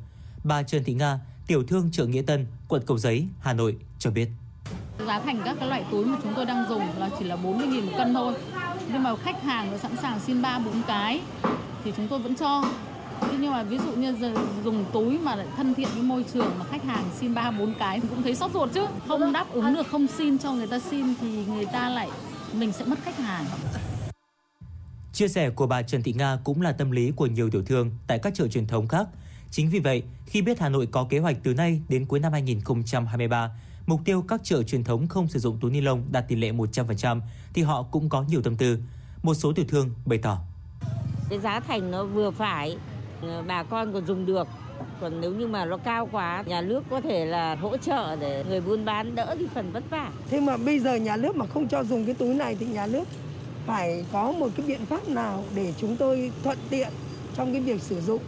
Bà 0.44 0.62
Trần 0.62 0.84
Thị 0.84 0.94
Nga, 0.94 1.20
tiểu 1.46 1.62
thương 1.64 1.88
chợ 1.92 2.06
Nghĩa 2.06 2.22
Tân, 2.22 2.46
quận 2.68 2.82
Cầu 2.86 2.98
Giấy, 2.98 3.26
Hà 3.40 3.52
Nội 3.52 3.76
cho 3.98 4.10
biết. 4.10 4.28
Giá 5.06 5.20
thành 5.20 5.42
các 5.44 5.56
cái 5.58 5.68
loại 5.68 5.84
túi 5.90 6.04
mà 6.04 6.18
chúng 6.22 6.32
tôi 6.36 6.46
đang 6.46 6.68
dùng 6.68 6.82
là 6.98 7.10
chỉ 7.18 7.24
là 7.24 7.36
40.000 7.36 7.86
một 7.86 7.92
cân 7.98 8.14
thôi. 8.14 8.34
Nhưng 8.92 9.02
mà 9.02 9.16
khách 9.16 9.42
hàng 9.42 9.78
sẵn 9.82 9.96
sàng 10.02 10.20
xin 10.20 10.42
3 10.42 10.58
4 10.58 10.82
cái 10.86 11.20
thì 11.84 11.92
chúng 11.96 12.08
tôi 12.08 12.18
vẫn 12.18 12.36
cho 12.36 12.64
Thế 13.34 13.40
nhưng 13.40 13.52
mà 13.52 13.62
ví 13.62 13.78
dụ 13.78 13.92
như 13.92 14.16
dùng 14.64 14.84
túi 14.92 15.18
mà 15.18 15.34
lại 15.34 15.46
thân 15.56 15.74
thiện 15.74 15.88
với 15.94 16.02
môi 16.02 16.24
trường 16.34 16.58
mà 16.58 16.64
khách 16.64 16.84
hàng 16.84 17.04
xin 17.20 17.34
ba 17.34 17.50
bốn 17.50 17.74
cái 17.78 18.00
cũng 18.00 18.22
thấy 18.22 18.34
sốt 18.34 18.50
ruột 18.54 18.70
chứ. 18.74 18.86
Không 19.08 19.32
đáp 19.32 19.46
ứng 19.52 19.74
được 19.74 19.86
không 19.90 20.06
xin 20.06 20.38
cho 20.38 20.52
người 20.52 20.66
ta 20.66 20.78
xin 20.78 21.14
thì 21.20 21.44
người 21.46 21.66
ta 21.66 21.88
lại 21.88 22.10
mình 22.52 22.72
sẽ 22.72 22.84
mất 22.84 22.98
khách 23.02 23.18
hàng. 23.18 23.44
Chia 25.12 25.28
sẻ 25.28 25.50
của 25.50 25.66
bà 25.66 25.82
Trần 25.82 26.02
Thị 26.02 26.12
Nga 26.12 26.38
cũng 26.44 26.62
là 26.62 26.72
tâm 26.72 26.90
lý 26.90 27.12
của 27.16 27.26
nhiều 27.26 27.50
tiểu 27.50 27.62
thương 27.64 27.90
tại 28.06 28.18
các 28.18 28.34
chợ 28.34 28.48
truyền 28.48 28.66
thống 28.66 28.88
khác. 28.88 29.06
Chính 29.50 29.70
vì 29.70 29.78
vậy, 29.78 30.02
khi 30.26 30.42
biết 30.42 30.60
Hà 30.60 30.68
Nội 30.68 30.86
có 30.86 31.06
kế 31.10 31.18
hoạch 31.18 31.36
từ 31.42 31.54
nay 31.54 31.80
đến 31.88 32.06
cuối 32.06 32.20
năm 32.20 32.32
2023, 32.32 33.50
mục 33.86 34.00
tiêu 34.04 34.24
các 34.28 34.40
chợ 34.44 34.62
truyền 34.62 34.84
thống 34.84 35.06
không 35.06 35.28
sử 35.28 35.38
dụng 35.38 35.58
túi 35.60 35.70
ni 35.70 35.80
lông 35.80 36.04
đạt 36.10 36.28
tỷ 36.28 36.36
lệ 36.36 36.52
100% 36.52 37.20
thì 37.54 37.62
họ 37.62 37.82
cũng 37.82 38.08
có 38.08 38.22
nhiều 38.22 38.42
tâm 38.42 38.56
tư. 38.56 38.78
Một 39.22 39.34
số 39.34 39.52
tiểu 39.52 39.64
thương 39.68 39.90
bày 40.06 40.18
tỏ. 40.18 40.38
Cái 41.30 41.38
giá 41.38 41.60
thành 41.60 41.90
nó 41.90 42.04
vừa 42.04 42.30
phải, 42.30 42.76
bà 43.46 43.62
con 43.62 43.92
còn 43.92 44.06
dùng 44.06 44.26
được 44.26 44.48
còn 45.00 45.20
nếu 45.20 45.34
như 45.34 45.46
mà 45.46 45.64
nó 45.64 45.76
cao 45.76 46.08
quá 46.12 46.44
nhà 46.46 46.60
nước 46.60 46.84
có 46.90 47.00
thể 47.00 47.26
là 47.26 47.54
hỗ 47.54 47.76
trợ 47.76 48.16
để 48.16 48.44
người 48.48 48.60
buôn 48.60 48.84
bán 48.84 49.14
đỡ 49.14 49.34
đi 49.38 49.46
phần 49.54 49.72
vất 49.72 49.84
vả 49.90 50.10
thế 50.30 50.40
mà 50.40 50.56
bây 50.56 50.78
giờ 50.78 50.94
nhà 50.94 51.16
nước 51.16 51.36
mà 51.36 51.46
không 51.46 51.68
cho 51.68 51.84
dùng 51.84 52.04
cái 52.04 52.14
túi 52.14 52.34
này 52.34 52.56
thì 52.60 52.66
nhà 52.66 52.86
nước 52.86 53.04
phải 53.66 54.04
có 54.12 54.32
một 54.32 54.48
cái 54.56 54.66
biện 54.66 54.86
pháp 54.86 55.08
nào 55.08 55.44
để 55.54 55.74
chúng 55.80 55.96
tôi 55.96 56.30
thuận 56.42 56.58
tiện 56.70 56.88
trong 57.36 57.52
cái 57.52 57.62
việc 57.62 57.82
sử 57.82 58.00
dụng 58.00 58.22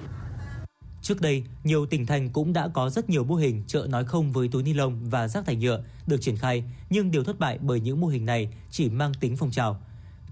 Trước 1.02 1.20
đây, 1.20 1.44
nhiều 1.64 1.86
tỉnh 1.86 2.06
thành 2.06 2.30
cũng 2.30 2.52
đã 2.52 2.68
có 2.68 2.90
rất 2.90 3.10
nhiều 3.10 3.24
mô 3.24 3.34
hình 3.34 3.62
chợ 3.66 3.86
nói 3.90 4.04
không 4.04 4.32
với 4.32 4.48
túi 4.48 4.62
ni 4.62 4.72
lông 4.72 5.10
và 5.10 5.28
rác 5.28 5.46
thải 5.46 5.56
nhựa 5.56 5.82
được 6.06 6.20
triển 6.20 6.36
khai, 6.36 6.64
nhưng 6.90 7.10
điều 7.10 7.24
thất 7.24 7.38
bại 7.38 7.58
bởi 7.62 7.80
những 7.80 8.00
mô 8.00 8.06
hình 8.06 8.26
này 8.26 8.48
chỉ 8.70 8.88
mang 8.88 9.12
tính 9.20 9.36
phong 9.36 9.50
trào. 9.50 9.80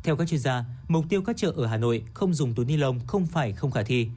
Theo 0.02 0.16
các 0.16 0.28
chuyên 0.28 0.40
gia, 0.40 0.64
mục 0.88 1.04
tiêu 1.08 1.22
các 1.22 1.36
chợ 1.36 1.52
ở 1.56 1.66
Hà 1.66 1.76
Nội 1.76 2.04
không 2.14 2.34
dùng 2.34 2.54
túi 2.54 2.66
ni 2.66 2.76
lông 2.76 3.00
không 3.06 3.26
phải 3.26 3.52
không 3.52 3.70
khả 3.70 3.82
thi. 3.82 4.08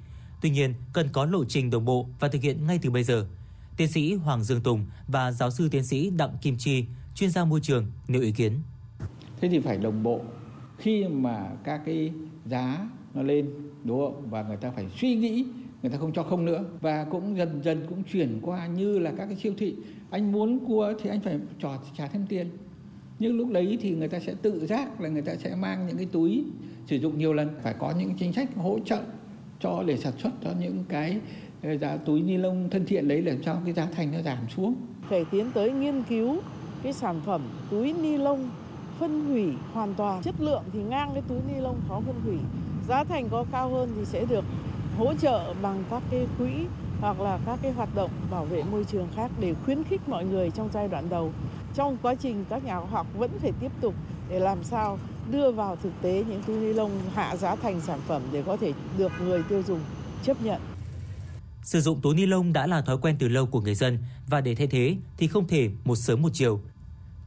Tuy 0.41 0.49
nhiên, 0.49 0.73
cần 0.93 1.09
có 1.13 1.25
lộ 1.25 1.45
trình 1.45 1.69
đồng 1.69 1.85
bộ 1.85 2.07
và 2.19 2.27
thực 2.27 2.41
hiện 2.41 2.67
ngay 2.67 2.79
từ 2.81 2.89
bây 2.89 3.03
giờ. 3.03 3.27
Tiến 3.77 3.87
sĩ 3.87 4.13
Hoàng 4.13 4.43
Dương 4.43 4.61
Tùng 4.61 4.85
và 5.07 5.31
giáo 5.31 5.51
sư 5.51 5.69
tiến 5.71 5.83
sĩ 5.83 6.09
Đặng 6.09 6.37
Kim 6.41 6.55
Chi, 6.57 6.85
chuyên 7.15 7.29
gia 7.29 7.45
môi 7.45 7.59
trường, 7.63 7.85
nêu 8.07 8.21
ý 8.21 8.31
kiến. 8.31 8.53
Thế 9.41 9.49
thì 9.49 9.59
phải 9.59 9.77
đồng 9.77 10.03
bộ 10.03 10.21
khi 10.77 11.07
mà 11.07 11.51
các 11.63 11.81
cái 11.85 12.11
giá 12.45 12.89
nó 13.13 13.21
lên 13.21 13.49
đúng 13.83 13.99
không? 13.99 14.29
Và 14.29 14.43
người 14.43 14.57
ta 14.57 14.71
phải 14.71 14.85
suy 14.99 15.15
nghĩ 15.15 15.45
người 15.81 15.91
ta 15.91 15.97
không 15.97 16.13
cho 16.13 16.23
không 16.23 16.45
nữa 16.45 16.63
và 16.81 17.03
cũng 17.03 17.37
dần 17.37 17.61
dần 17.63 17.85
cũng 17.89 18.03
chuyển 18.03 18.39
qua 18.41 18.67
như 18.67 18.99
là 18.99 19.11
các 19.17 19.25
cái 19.25 19.35
siêu 19.35 19.53
thị 19.57 19.75
anh 20.09 20.31
muốn 20.31 20.65
cua 20.67 20.93
thì 21.01 21.09
anh 21.09 21.21
phải 21.21 21.39
trò 21.59 21.77
trả 21.97 22.07
thêm 22.07 22.25
tiền 22.29 22.49
nhưng 23.19 23.37
lúc 23.37 23.51
đấy 23.51 23.77
thì 23.81 23.91
người 23.91 24.07
ta 24.07 24.19
sẽ 24.19 24.33
tự 24.41 24.65
giác 24.65 25.01
là 25.01 25.09
người 25.09 25.21
ta 25.21 25.35
sẽ 25.35 25.55
mang 25.55 25.87
những 25.87 25.97
cái 25.97 26.07
túi 26.11 26.43
sử 26.85 26.95
dụng 26.95 27.17
nhiều 27.17 27.33
lần 27.33 27.49
phải 27.63 27.75
có 27.79 27.93
những 27.99 28.13
chính 28.19 28.33
sách 28.33 28.55
hỗ 28.55 28.79
trợ 28.85 29.01
cho 29.59 29.83
để 29.83 29.97
sản 29.97 30.13
xuất 30.17 30.29
cho 30.43 30.49
những 30.59 30.83
cái 30.89 31.17
ờ, 31.63 31.77
giá 31.77 31.97
túi 31.97 32.21
ni 32.21 32.37
lông 32.37 32.69
thân 32.69 32.85
thiện 32.85 33.07
đấy 33.07 33.21
để 33.21 33.37
cho 33.45 33.55
cái 33.65 33.73
giá 33.73 33.87
thành 33.95 34.11
nó 34.11 34.21
giảm 34.21 34.37
xuống. 34.55 34.75
Phải 35.09 35.25
tiến 35.31 35.51
tới 35.53 35.71
nghiên 35.71 36.03
cứu 36.03 36.37
cái 36.83 36.93
sản 36.93 37.21
phẩm 37.25 37.41
túi 37.71 37.93
ni 37.93 38.17
lông 38.17 38.49
phân 38.99 39.25
hủy 39.25 39.53
hoàn 39.73 39.93
toàn. 39.93 40.21
Chất 40.23 40.35
lượng 40.39 40.63
thì 40.73 40.79
ngang 40.79 41.09
cái 41.13 41.21
túi 41.27 41.39
ni 41.47 41.59
lông 41.59 41.79
khó 41.87 42.01
phân 42.05 42.15
hủy. 42.25 42.37
Giá 42.87 43.03
thành 43.03 43.29
có 43.29 43.45
cao 43.51 43.69
hơn 43.69 43.89
thì 43.95 44.05
sẽ 44.05 44.25
được 44.25 44.45
hỗ 44.97 45.13
trợ 45.13 45.53
bằng 45.61 45.83
các 45.89 46.03
cái 46.11 46.27
quỹ 46.37 46.51
hoặc 47.01 47.21
là 47.21 47.39
các 47.45 47.59
cái 47.61 47.71
hoạt 47.71 47.89
động 47.95 48.11
bảo 48.31 48.45
vệ 48.45 48.63
môi 48.71 48.83
trường 48.83 49.07
khác 49.15 49.31
để 49.39 49.53
khuyến 49.65 49.83
khích 49.83 50.09
mọi 50.09 50.25
người 50.25 50.51
trong 50.51 50.69
giai 50.73 50.87
đoạn 50.87 51.09
đầu. 51.09 51.31
Trong 51.73 51.97
quá 52.01 52.15
trình 52.15 52.45
các 52.49 52.65
nhà 52.65 52.79
khoa 52.79 52.89
học 52.89 53.07
vẫn 53.17 53.31
phải 53.39 53.51
tiếp 53.59 53.71
tục 53.81 53.93
để 54.29 54.39
làm 54.39 54.63
sao 54.63 54.97
đưa 55.31 55.51
vào 55.51 55.75
thực 55.75 55.91
tế 56.01 56.23
những 56.29 56.43
túi 56.47 56.57
ni 56.57 56.73
lông 56.73 56.91
hạ 57.13 57.35
giá 57.35 57.55
thành 57.55 57.81
sản 57.81 57.99
phẩm 58.07 58.21
để 58.31 58.43
có 58.45 58.57
thể 58.57 58.73
được 58.97 59.11
người 59.21 59.43
tiêu 59.49 59.63
dùng 59.67 59.79
chấp 60.23 60.41
nhận. 60.41 60.61
Sử 61.63 61.81
dụng 61.81 62.01
túi 62.01 62.15
ni 62.15 62.25
lông 62.25 62.53
đã 62.53 62.67
là 62.67 62.81
thói 62.81 62.97
quen 62.97 63.15
từ 63.19 63.27
lâu 63.27 63.45
của 63.45 63.61
người 63.61 63.75
dân 63.75 63.99
và 64.27 64.41
để 64.41 64.55
thay 64.55 64.67
thế 64.67 64.95
thì 65.17 65.27
không 65.27 65.47
thể 65.47 65.69
một 65.85 65.95
sớm 65.95 66.21
một 66.21 66.29
chiều. 66.33 66.61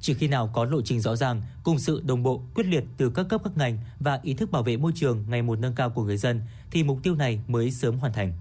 Chỉ 0.01 0.15
khi 0.15 0.29
nào 0.29 0.51
có 0.55 0.65
lộ 0.65 0.83
trình 0.83 1.01
rõ 1.01 1.17
ràng, 1.17 1.43
cùng 1.65 1.79
sự 1.79 2.03
đồng 2.05 2.23
bộ, 2.23 2.43
quyết 2.55 2.67
liệt 2.67 2.85
từ 2.97 3.11
các 3.11 3.27
cấp 3.29 3.41
các 3.45 3.57
ngành 3.57 3.79
và 3.99 4.21
ý 4.23 4.35
thức 4.35 4.51
bảo 4.51 4.63
vệ 4.63 4.77
môi 4.77 4.93
trường 4.95 5.25
ngày 5.29 5.43
một 5.43 5.59
nâng 5.59 5.75
cao 5.75 5.91
của 5.91 6.05
người 6.05 6.17
dân 6.17 6.41
thì 6.71 6.83
mục 6.83 6.99
tiêu 7.03 7.15
này 7.15 7.41
mới 7.49 7.71
sớm 7.71 7.99
hoàn 7.99 8.13
thành. 8.13 8.33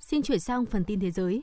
Xin 0.00 0.22
chuyển 0.22 0.40
sang 0.40 0.66
phần 0.66 0.84
tin 0.84 1.00
thế 1.00 1.10
giới. 1.10 1.42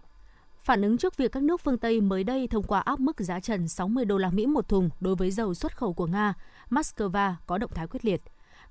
Phản 0.65 0.81
ứng 0.81 0.97
trước 0.97 1.17
việc 1.17 1.31
các 1.31 1.43
nước 1.43 1.61
phương 1.61 1.77
Tây 1.77 2.01
mới 2.01 2.23
đây 2.23 2.47
thông 2.47 2.63
qua 2.63 2.79
áp 2.79 2.99
mức 2.99 3.19
giá 3.19 3.39
trần 3.39 3.67
60 3.67 4.05
đô 4.05 4.17
la 4.17 4.29
Mỹ 4.29 4.45
một 4.45 4.69
thùng 4.69 4.89
đối 4.99 5.15
với 5.15 5.31
dầu 5.31 5.53
xuất 5.53 5.77
khẩu 5.77 5.93
của 5.93 6.07
Nga, 6.07 6.33
Moscow 6.69 7.33
có 7.45 7.57
động 7.57 7.71
thái 7.73 7.87
quyết 7.87 8.05
liệt. 8.05 8.21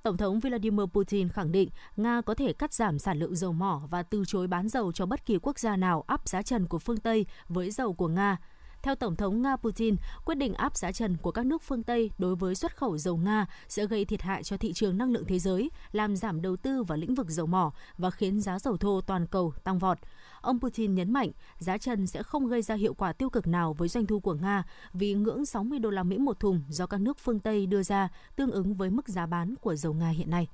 Tổng 0.03 0.17
thống 0.17 0.41
Vladimir 0.41 0.87
Putin 0.93 1.29
khẳng 1.29 1.53
định 1.53 1.69
Nga 1.97 2.21
có 2.21 2.35
thể 2.35 2.53
cắt 2.53 2.73
giảm 2.73 2.99
sản 2.99 3.19
lượng 3.19 3.37
dầu 3.37 3.53
mỏ 3.53 3.83
và 3.91 4.03
từ 4.03 4.25
chối 4.27 4.47
bán 4.47 4.69
dầu 4.69 4.93
cho 4.93 5.07
bất 5.07 5.27
kỳ 5.27 5.39
quốc 5.43 5.59
gia 5.59 5.77
nào 5.77 6.05
áp 6.07 6.29
giá 6.29 6.43
trần 6.43 6.67
của 6.67 6.79
phương 6.79 6.97
Tây 6.97 7.27
với 7.49 7.71
dầu 7.71 7.93
của 7.93 8.09
Nga. 8.09 8.37
Theo 8.85 8.95
Tổng 8.95 9.17
thống 9.17 9.43
Nga 9.43 9.57
Putin, 9.57 9.97
quyết 10.25 10.35
định 10.35 10.55
áp 10.55 10.77
giá 10.77 10.93
trần 10.93 11.17
của 11.17 11.31
các 11.31 11.47
nước 11.47 11.63
phương 11.63 11.83
Tây 11.83 12.11
đối 12.19 12.37
với 12.37 12.55
xuất 12.55 12.77
khẩu 12.77 12.99
dầu 12.99 13.17
Nga 13.17 13.47
sẽ 13.69 13.87
gây 13.87 14.05
thiệt 14.05 14.23
hại 14.23 14.43
cho 14.43 14.57
thị 14.57 14.73
trường 14.73 14.99
năng 14.99 15.13
lượng 15.13 15.25
thế 15.29 15.39
giới, 15.39 15.71
làm 15.93 16.17
giảm 16.17 16.43
đầu 16.43 16.57
tư 16.57 16.83
vào 16.83 16.99
lĩnh 16.99 17.15
vực 17.15 17.29
dầu 17.29 17.47
mỏ 17.47 17.73
và 17.99 18.11
khiến 18.11 18.41
giá 18.41 18.59
dầu 18.59 18.77
thô 18.77 19.01
toàn 19.01 19.27
cầu 19.27 19.53
tăng 19.65 19.79
vọt. 19.79 19.99
Ông 20.41 20.61
Putin 20.61 20.95
nhấn 20.95 21.13
mạnh 21.13 21.31
giá 21.59 21.79
trần 21.79 22.07
sẽ 22.07 22.23
không 22.23 22.49
gây 22.49 22.63
ra 22.63 22.75
hiệu 22.75 22.95
quả 22.95 23.13
tiêu 23.13 23.31
cực 23.31 23.47
nào 23.47 23.73
với 23.73 23.89
doanh 23.89 24.07
thu 24.07 24.21
của 24.21 24.35
Nga 24.35 24.65
vì 24.93 25.15
ngưỡng 25.15 25.47
60 25.47 25.79
đô 25.79 25.91
la 25.91 26.03
Mỹ 26.03 26.19
một 26.19 26.41
thùng 26.41 26.63
do 26.69 26.87
các 26.87 27.01
nước 27.01 27.19
phương 27.19 27.41
Tây 27.41 27.67
đưa 27.67 27.83
ra 27.83 28.09
tương 28.37 28.51
ứng 28.51 28.75
với 28.75 28.91
mức 28.91 29.09
giá 29.09 29.27
bán 29.27 29.55
của 29.61 29.75
dầu 29.75 29.95
Nga 29.95 30.09
hiện 30.09 30.31
nay. 30.31 30.49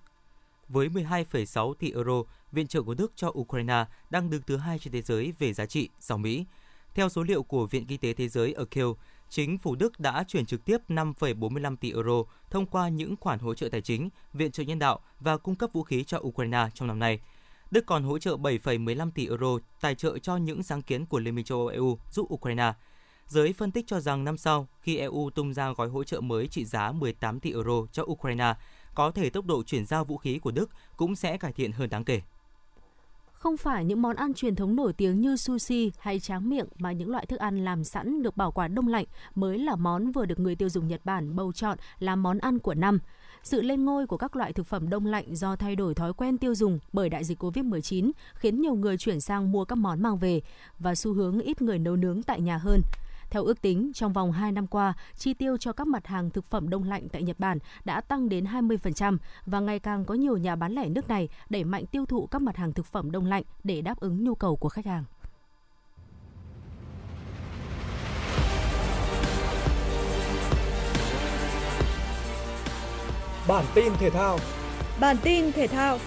Với 0.68 0.88
12,6 0.88 1.74
tỷ 1.74 1.92
euro, 1.92 2.22
viện 2.52 2.66
trợ 2.66 2.82
của 2.82 2.94
Đức 2.94 3.12
cho 3.16 3.32
Ukraine 3.38 3.84
đang 4.10 4.30
đứng 4.30 4.42
thứ 4.46 4.56
hai 4.56 4.78
trên 4.78 4.92
thế 4.92 5.02
giới 5.02 5.32
về 5.38 5.52
giá 5.52 5.66
trị 5.66 5.88
sau 6.00 6.18
Mỹ. 6.18 6.44
Theo 6.94 7.08
số 7.08 7.22
liệu 7.22 7.42
của 7.42 7.66
Viện 7.66 7.86
Kinh 7.86 8.00
tế 8.00 8.12
Thế 8.12 8.28
giới 8.28 8.52
ở 8.52 8.64
Kiel, 8.64 8.86
chính 9.28 9.58
phủ 9.58 9.74
Đức 9.74 10.00
đã 10.00 10.24
chuyển 10.28 10.46
trực 10.46 10.64
tiếp 10.64 10.78
5,45 10.88 11.76
tỷ 11.76 11.92
euro 11.92 12.22
thông 12.50 12.66
qua 12.66 12.88
những 12.88 13.16
khoản 13.16 13.38
hỗ 13.38 13.54
trợ 13.54 13.68
tài 13.68 13.80
chính, 13.80 14.08
viện 14.32 14.52
trợ 14.52 14.62
nhân 14.62 14.78
đạo 14.78 15.00
và 15.20 15.36
cung 15.36 15.54
cấp 15.54 15.70
vũ 15.72 15.82
khí 15.82 16.04
cho 16.04 16.18
Ukraine 16.18 16.68
trong 16.74 16.88
năm 16.88 16.98
nay. 16.98 17.20
Đức 17.70 17.86
còn 17.86 18.02
hỗ 18.04 18.18
trợ 18.18 18.36
7,15 18.36 19.10
tỷ 19.10 19.26
euro 19.26 19.58
tài 19.80 19.94
trợ 19.94 20.18
cho 20.18 20.36
những 20.36 20.62
sáng 20.62 20.82
kiến 20.82 21.06
của 21.06 21.18
Liên 21.18 21.34
minh 21.34 21.44
châu 21.44 21.58
Âu 21.58 21.66
EU 21.66 21.98
giúp 22.12 22.32
Ukraine. 22.34 22.72
Giới 23.26 23.52
phân 23.52 23.70
tích 23.70 23.86
cho 23.86 24.00
rằng 24.00 24.24
năm 24.24 24.36
sau, 24.38 24.68
khi 24.80 24.96
EU 24.96 25.30
tung 25.34 25.54
ra 25.54 25.72
gói 25.72 25.88
hỗ 25.88 26.04
trợ 26.04 26.20
mới 26.20 26.46
trị 26.46 26.64
giá 26.64 26.92
18 26.92 27.40
tỷ 27.40 27.52
euro 27.52 27.86
cho 27.92 28.02
Ukraine, 28.02 28.54
có 28.94 29.10
thể 29.10 29.30
tốc 29.30 29.46
độ 29.46 29.62
chuyển 29.62 29.86
giao 29.86 30.04
vũ 30.04 30.16
khí 30.16 30.38
của 30.38 30.50
Đức 30.50 30.70
cũng 30.96 31.16
sẽ 31.16 31.36
cải 31.36 31.52
thiện 31.52 31.72
hơn 31.72 31.90
đáng 31.90 32.04
kể. 32.04 32.20
Không 33.42 33.56
phải 33.56 33.84
những 33.84 34.02
món 34.02 34.16
ăn 34.16 34.34
truyền 34.34 34.54
thống 34.54 34.76
nổi 34.76 34.92
tiếng 34.92 35.20
như 35.20 35.36
sushi 35.36 35.92
hay 35.98 36.20
tráng 36.20 36.50
miệng 36.50 36.66
mà 36.78 36.92
những 36.92 37.10
loại 37.10 37.26
thức 37.26 37.40
ăn 37.40 37.64
làm 37.64 37.84
sẵn 37.84 38.22
được 38.22 38.36
bảo 38.36 38.52
quản 38.52 38.74
đông 38.74 38.88
lạnh 38.88 39.04
mới 39.34 39.58
là 39.58 39.76
món 39.76 40.12
vừa 40.12 40.26
được 40.26 40.40
người 40.40 40.56
tiêu 40.56 40.68
dùng 40.68 40.88
Nhật 40.88 41.00
Bản 41.04 41.36
bầu 41.36 41.52
chọn 41.52 41.78
làm 41.98 42.22
món 42.22 42.38
ăn 42.38 42.58
của 42.58 42.74
năm. 42.74 42.98
Sự 43.42 43.62
lên 43.62 43.84
ngôi 43.84 44.06
của 44.06 44.16
các 44.16 44.36
loại 44.36 44.52
thực 44.52 44.66
phẩm 44.66 44.90
đông 44.90 45.06
lạnh 45.06 45.36
do 45.36 45.56
thay 45.56 45.76
đổi 45.76 45.94
thói 45.94 46.12
quen 46.12 46.38
tiêu 46.38 46.54
dùng 46.54 46.78
bởi 46.92 47.08
đại 47.08 47.24
dịch 47.24 47.42
Covid-19 47.42 48.10
khiến 48.34 48.60
nhiều 48.60 48.74
người 48.74 48.98
chuyển 48.98 49.20
sang 49.20 49.52
mua 49.52 49.64
các 49.64 49.76
món 49.76 50.02
mang 50.02 50.18
về 50.18 50.40
và 50.78 50.94
xu 50.94 51.12
hướng 51.12 51.40
ít 51.40 51.62
người 51.62 51.78
nấu 51.78 51.96
nướng 51.96 52.22
tại 52.22 52.40
nhà 52.40 52.56
hơn. 52.56 52.80
Theo 53.30 53.44
ước 53.44 53.62
tính, 53.62 53.90
trong 53.94 54.12
vòng 54.12 54.32
2 54.32 54.52
năm 54.52 54.66
qua, 54.66 54.94
chi 55.16 55.34
tiêu 55.34 55.56
cho 55.56 55.72
các 55.72 55.86
mặt 55.86 56.06
hàng 56.06 56.30
thực 56.30 56.44
phẩm 56.44 56.68
đông 56.68 56.84
lạnh 56.84 57.08
tại 57.08 57.22
Nhật 57.22 57.38
Bản 57.38 57.58
đã 57.84 58.00
tăng 58.00 58.28
đến 58.28 58.44
20% 58.44 59.18
và 59.46 59.60
ngày 59.60 59.78
càng 59.78 60.04
có 60.04 60.14
nhiều 60.14 60.36
nhà 60.36 60.56
bán 60.56 60.72
lẻ 60.72 60.88
nước 60.88 61.08
này 61.08 61.28
đẩy 61.50 61.64
mạnh 61.64 61.86
tiêu 61.86 62.06
thụ 62.06 62.26
các 62.26 62.42
mặt 62.42 62.56
hàng 62.56 62.72
thực 62.72 62.86
phẩm 62.86 63.10
đông 63.10 63.26
lạnh 63.26 63.42
để 63.64 63.82
đáp 63.82 64.00
ứng 64.00 64.24
nhu 64.24 64.34
cầu 64.34 64.56
của 64.56 64.68
khách 64.68 64.86
hàng. 64.86 65.04
Bản 73.48 73.64
tin 73.74 73.92
thể 73.98 74.10
thao 74.10 74.38
Bản 75.00 75.16
tin 75.22 75.52
thể 75.52 75.66
thao 75.66 75.98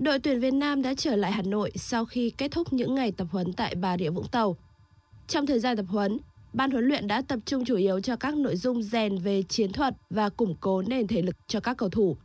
Đội 0.00 0.18
tuyển 0.18 0.40
Việt 0.40 0.54
Nam 0.54 0.82
đã 0.82 0.94
trở 0.94 1.16
lại 1.16 1.32
Hà 1.32 1.42
Nội 1.42 1.70
sau 1.74 2.04
khi 2.04 2.30
kết 2.30 2.50
thúc 2.50 2.72
những 2.72 2.94
ngày 2.94 3.12
tập 3.12 3.26
huấn 3.30 3.52
tại 3.52 3.74
Bà 3.74 3.98
Rịa 3.98 4.10
Vũng 4.10 4.28
Tàu. 4.28 4.56
Trong 5.28 5.46
thời 5.46 5.58
gian 5.58 5.76
tập 5.76 5.86
huấn, 5.88 6.18
ban 6.52 6.70
huấn 6.70 6.84
luyện 6.84 7.06
đã 7.06 7.22
tập 7.22 7.38
trung 7.46 7.64
chủ 7.64 7.76
yếu 7.76 8.00
cho 8.00 8.16
các 8.16 8.34
nội 8.34 8.56
dung 8.56 8.82
rèn 8.82 9.18
về 9.18 9.42
chiến 9.42 9.72
thuật 9.72 9.94
và 10.10 10.28
củng 10.28 10.54
cố 10.60 10.82
nền 10.82 11.06
thể 11.06 11.22
lực 11.22 11.36
cho 11.46 11.60
các 11.60 11.76
cầu 11.76 11.88
thủ. 11.88 12.16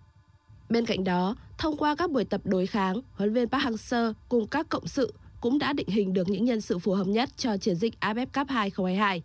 Bên 0.69 0.85
cạnh 0.85 1.03
đó, 1.03 1.35
thông 1.57 1.77
qua 1.77 1.95
các 1.95 2.11
buổi 2.11 2.25
tập 2.25 2.41
đối 2.43 2.67
kháng, 2.67 3.01
huấn 3.13 3.33
luyện 3.33 3.49
Park 3.49 3.63
Hang-seo 3.63 4.13
cùng 4.29 4.47
các 4.47 4.69
cộng 4.69 4.88
sự 4.88 5.13
cũng 5.41 5.59
đã 5.59 5.73
định 5.73 5.88
hình 5.88 6.13
được 6.13 6.29
những 6.29 6.45
nhân 6.45 6.61
sự 6.61 6.79
phù 6.79 6.93
hợp 6.93 7.07
nhất 7.07 7.29
cho 7.38 7.57
chiến 7.57 7.75
dịch 7.75 7.93
AFF 8.01 8.25
Cup 8.25 8.49
2022. 8.49 9.23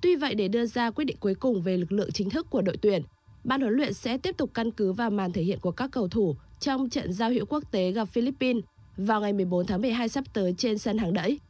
Tuy 0.00 0.16
vậy 0.16 0.34
để 0.34 0.48
đưa 0.48 0.66
ra 0.66 0.90
quyết 0.90 1.04
định 1.04 1.16
cuối 1.20 1.34
cùng 1.34 1.62
về 1.62 1.76
lực 1.76 1.92
lượng 1.92 2.12
chính 2.12 2.30
thức 2.30 2.50
của 2.50 2.62
đội 2.62 2.76
tuyển, 2.76 3.02
ban 3.44 3.60
huấn 3.60 3.74
luyện 3.74 3.94
sẽ 3.94 4.18
tiếp 4.18 4.36
tục 4.36 4.50
căn 4.54 4.70
cứ 4.70 4.92
vào 4.92 5.10
màn 5.10 5.32
thể 5.32 5.42
hiện 5.42 5.58
của 5.60 5.72
các 5.72 5.90
cầu 5.90 6.08
thủ 6.08 6.36
trong 6.62 6.88
trận 6.88 7.12
giao 7.12 7.30
hữu 7.30 7.46
quốc 7.46 7.64
tế 7.70 7.90
gặp 7.90 8.04
Philippines 8.04 8.64
vào 8.96 9.20
ngày 9.20 9.32
14 9.32 9.66
tháng 9.66 9.80
12 9.80 10.08
sắp 10.08 10.24
tới 10.32 10.54
trên 10.58 10.78
sân 10.78 10.98
hàng 10.98 11.12
đẫy. 11.12 11.40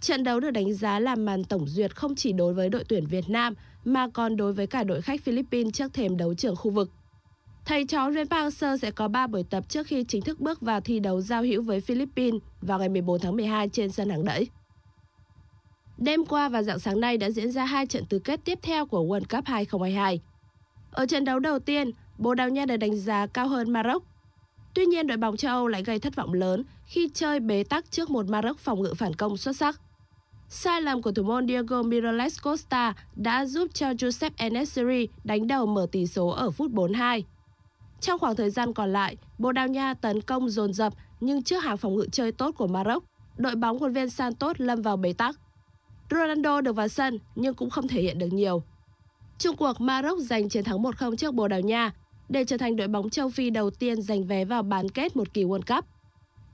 Trận 0.00 0.24
đấu 0.24 0.40
được 0.40 0.50
đánh 0.50 0.72
giá 0.74 0.98
là 0.98 1.14
màn 1.14 1.44
tổng 1.44 1.66
duyệt 1.66 1.96
không 1.96 2.14
chỉ 2.14 2.32
đối 2.32 2.54
với 2.54 2.68
đội 2.68 2.84
tuyển 2.88 3.06
Việt 3.06 3.28
Nam 3.28 3.54
mà 3.84 4.08
còn 4.08 4.36
đối 4.36 4.52
với 4.52 4.66
cả 4.66 4.84
đội 4.84 5.02
khách 5.02 5.20
Philippines 5.20 5.72
trước 5.74 5.92
thềm 5.92 6.16
đấu 6.16 6.34
trường 6.34 6.56
khu 6.56 6.70
vực. 6.70 6.90
Thầy 7.64 7.84
trò 7.84 8.10
Ren 8.10 8.28
Park 8.28 8.54
sẽ 8.82 8.90
có 8.90 9.08
3 9.08 9.26
buổi 9.26 9.42
tập 9.50 9.68
trước 9.68 9.86
khi 9.86 10.04
chính 10.08 10.22
thức 10.22 10.40
bước 10.40 10.60
vào 10.60 10.80
thi 10.80 11.00
đấu 11.00 11.20
giao 11.20 11.42
hữu 11.42 11.62
với 11.62 11.80
Philippines 11.80 12.40
vào 12.60 12.78
ngày 12.78 12.88
14 12.88 13.20
tháng 13.20 13.36
12 13.36 13.68
trên 13.68 13.90
sân 13.90 14.10
hàng 14.10 14.24
đẫy. 14.24 14.46
Đêm 15.98 16.24
qua 16.24 16.48
và 16.48 16.62
dạng 16.62 16.78
sáng 16.78 17.00
nay 17.00 17.16
đã 17.16 17.30
diễn 17.30 17.52
ra 17.52 17.64
hai 17.64 17.86
trận 17.86 18.04
tứ 18.06 18.18
kết 18.18 18.40
tiếp 18.44 18.58
theo 18.62 18.86
của 18.86 19.04
World 19.04 19.36
Cup 19.36 19.44
2022. 19.44 20.20
Ở 20.90 21.06
trận 21.06 21.24
đấu 21.24 21.38
đầu 21.38 21.58
tiên, 21.58 21.90
Bồ 22.18 22.34
Đào 22.34 22.48
Nha 22.48 22.66
được 22.66 22.76
đánh 22.76 22.96
giá 22.96 23.26
cao 23.26 23.48
hơn 23.48 23.72
Maroc 23.72 24.02
Tuy 24.74 24.86
nhiên, 24.86 25.06
đội 25.06 25.16
bóng 25.16 25.36
châu 25.36 25.52
Âu 25.52 25.66
lại 25.66 25.82
gây 25.82 25.98
thất 25.98 26.16
vọng 26.16 26.32
lớn 26.32 26.64
khi 26.86 27.08
chơi 27.14 27.40
bế 27.40 27.64
tắc 27.64 27.90
trước 27.90 28.10
một 28.10 28.28
Maroc 28.28 28.58
phòng 28.58 28.82
ngự 28.82 28.94
phản 28.94 29.14
công 29.14 29.36
xuất 29.36 29.56
sắc. 29.56 29.80
Sai 30.48 30.82
lầm 30.82 31.02
của 31.02 31.12
thủ 31.12 31.22
môn 31.22 31.48
Diego 31.48 31.82
Mirales 31.82 32.42
Costa 32.42 32.94
đã 33.16 33.46
giúp 33.46 33.68
cho 33.74 33.92
Giuseppe 33.98 34.34
Enesiri 34.44 35.08
đánh 35.24 35.46
đầu 35.46 35.66
mở 35.66 35.86
tỷ 35.92 36.06
số 36.06 36.28
ở 36.28 36.50
phút 36.50 36.70
42. 36.70 37.24
Trong 38.00 38.18
khoảng 38.18 38.36
thời 38.36 38.50
gian 38.50 38.72
còn 38.72 38.92
lại, 38.92 39.16
Bồ 39.38 39.52
Đào 39.52 39.68
Nha 39.68 39.94
tấn 39.94 40.20
công 40.20 40.48
dồn 40.48 40.72
dập 40.72 40.92
nhưng 41.20 41.42
trước 41.42 41.64
hàng 41.64 41.76
phòng 41.76 41.94
ngự 41.94 42.06
chơi 42.12 42.32
tốt 42.32 42.54
của 42.58 42.66
Maroc, 42.66 43.04
đội 43.36 43.54
bóng 43.54 43.78
huấn 43.78 43.92
viên 43.92 44.10
Santos 44.10 44.56
lâm 44.58 44.82
vào 44.82 44.96
bế 44.96 45.12
tắc. 45.12 45.36
Ronaldo 46.10 46.60
được 46.60 46.76
vào 46.76 46.88
sân 46.88 47.18
nhưng 47.34 47.54
cũng 47.54 47.70
không 47.70 47.88
thể 47.88 48.02
hiện 48.02 48.18
được 48.18 48.32
nhiều. 48.32 48.62
Trung 49.38 49.56
cuộc 49.56 49.80
Maroc 49.80 50.18
giành 50.18 50.48
chiến 50.48 50.64
thắng 50.64 50.82
1-0 50.82 51.16
trước 51.16 51.34
Bồ 51.34 51.48
Đào 51.48 51.60
Nha 51.60 51.92
để 52.28 52.44
trở 52.44 52.56
thành 52.56 52.76
đội 52.76 52.88
bóng 52.88 53.10
châu 53.10 53.28
Phi 53.28 53.50
đầu 53.50 53.70
tiên 53.70 54.02
giành 54.02 54.24
vé 54.24 54.44
vào 54.44 54.62
bán 54.62 54.88
kết 54.88 55.16
một 55.16 55.34
kỳ 55.34 55.44
World 55.44 55.76
Cup. 55.76 55.84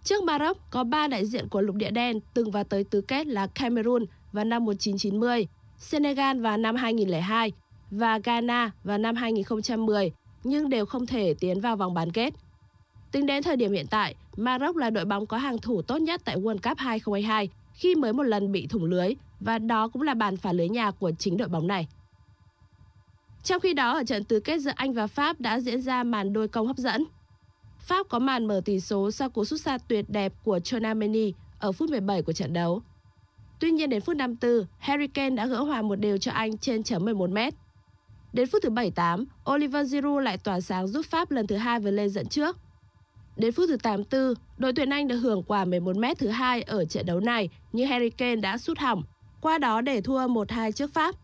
Trước 0.04 0.24
Maroc 0.24 0.58
có 0.70 0.84
3 0.84 1.08
đại 1.08 1.26
diện 1.26 1.48
của 1.48 1.60
lục 1.60 1.76
địa 1.76 1.90
đen 1.90 2.20
từng 2.34 2.50
vào 2.50 2.64
tới 2.64 2.84
tứ 2.84 3.00
kết 3.00 3.26
là 3.26 3.46
Cameroon 3.46 4.04
vào 4.32 4.44
năm 4.44 4.64
1990, 4.64 5.46
Senegal 5.78 6.40
vào 6.40 6.56
năm 6.56 6.76
2002 6.76 7.52
và 7.90 8.18
Ghana 8.18 8.70
vào 8.84 8.98
năm 8.98 9.16
2010 9.16 10.12
nhưng 10.44 10.68
đều 10.68 10.86
không 10.86 11.06
thể 11.06 11.34
tiến 11.40 11.60
vào 11.60 11.76
vòng 11.76 11.94
bán 11.94 12.12
kết. 12.12 12.34
Tính 13.12 13.26
đến 13.26 13.42
thời 13.42 13.56
điểm 13.56 13.72
hiện 13.72 13.86
tại, 13.90 14.14
Maroc 14.36 14.76
là 14.76 14.90
đội 14.90 15.04
bóng 15.04 15.26
có 15.26 15.36
hàng 15.36 15.58
thủ 15.58 15.82
tốt 15.82 15.96
nhất 15.96 16.20
tại 16.24 16.36
World 16.36 16.58
Cup 16.62 16.78
2022 16.78 17.48
khi 17.74 17.94
mới 17.94 18.12
một 18.12 18.22
lần 18.22 18.52
bị 18.52 18.66
thủng 18.66 18.84
lưới 18.84 19.14
và 19.40 19.58
đó 19.58 19.88
cũng 19.88 20.02
là 20.02 20.14
bàn 20.14 20.36
phá 20.36 20.52
lưới 20.52 20.68
nhà 20.68 20.90
của 20.90 21.10
chính 21.18 21.36
đội 21.36 21.48
bóng 21.48 21.66
này. 21.66 21.88
Trong 23.44 23.60
khi 23.60 23.74
đó, 23.74 23.92
ở 23.92 24.04
trận 24.04 24.24
tứ 24.24 24.40
kết 24.40 24.58
giữa 24.58 24.72
Anh 24.74 24.92
và 24.92 25.06
Pháp 25.06 25.40
đã 25.40 25.60
diễn 25.60 25.82
ra 25.82 26.02
màn 26.02 26.32
đôi 26.32 26.48
công 26.48 26.66
hấp 26.66 26.76
dẫn. 26.76 27.04
Pháp 27.78 28.06
có 28.08 28.18
màn 28.18 28.46
mở 28.46 28.60
tỷ 28.64 28.80
số 28.80 29.10
sau 29.10 29.30
cú 29.30 29.44
sút 29.44 29.60
xa 29.60 29.78
tuyệt 29.78 30.04
đẹp 30.08 30.32
của 30.44 30.58
Chonameni 30.60 31.32
ở 31.58 31.72
phút 31.72 31.90
17 31.90 32.22
của 32.22 32.32
trận 32.32 32.52
đấu. 32.52 32.82
Tuy 33.58 33.70
nhiên 33.70 33.90
đến 33.90 34.00
phút 34.00 34.16
54, 34.16 34.66
Harry 34.78 35.06
Kane 35.06 35.36
đã 35.36 35.46
gỡ 35.46 35.62
hòa 35.62 35.82
một 35.82 35.96
đều 35.96 36.18
cho 36.18 36.32
Anh 36.32 36.58
trên 36.58 36.82
chấm 36.82 37.04
11 37.04 37.30
mét. 37.30 37.54
Đến 38.32 38.48
phút 38.48 38.62
thứ 38.62 38.70
78, 38.70 39.24
Oliver 39.52 39.86
Giroud 39.86 40.24
lại 40.24 40.38
tỏa 40.38 40.60
sáng 40.60 40.86
giúp 40.86 41.06
Pháp 41.06 41.30
lần 41.30 41.46
thứ 41.46 41.56
hai 41.56 41.80
vượt 41.80 41.90
lên 41.90 42.08
dẫn 42.08 42.28
trước. 42.28 42.56
Đến 43.36 43.52
phút 43.52 43.68
thứ 43.68 43.76
84, 43.76 44.34
đội 44.58 44.72
tuyển 44.72 44.90
Anh 44.90 45.08
được 45.08 45.16
hưởng 45.16 45.42
quả 45.42 45.64
11 45.64 45.96
mét 45.96 46.18
thứ 46.18 46.28
hai 46.28 46.62
ở 46.62 46.84
trận 46.84 47.06
đấu 47.06 47.20
này 47.20 47.48
nhưng 47.72 47.88
Harry 47.88 48.10
Kane 48.10 48.36
đã 48.36 48.58
sút 48.58 48.78
hỏng, 48.78 49.02
qua 49.40 49.58
đó 49.58 49.80
để 49.80 50.00
thua 50.00 50.26
1-2 50.26 50.72
trước 50.72 50.94
Pháp. 50.94 51.14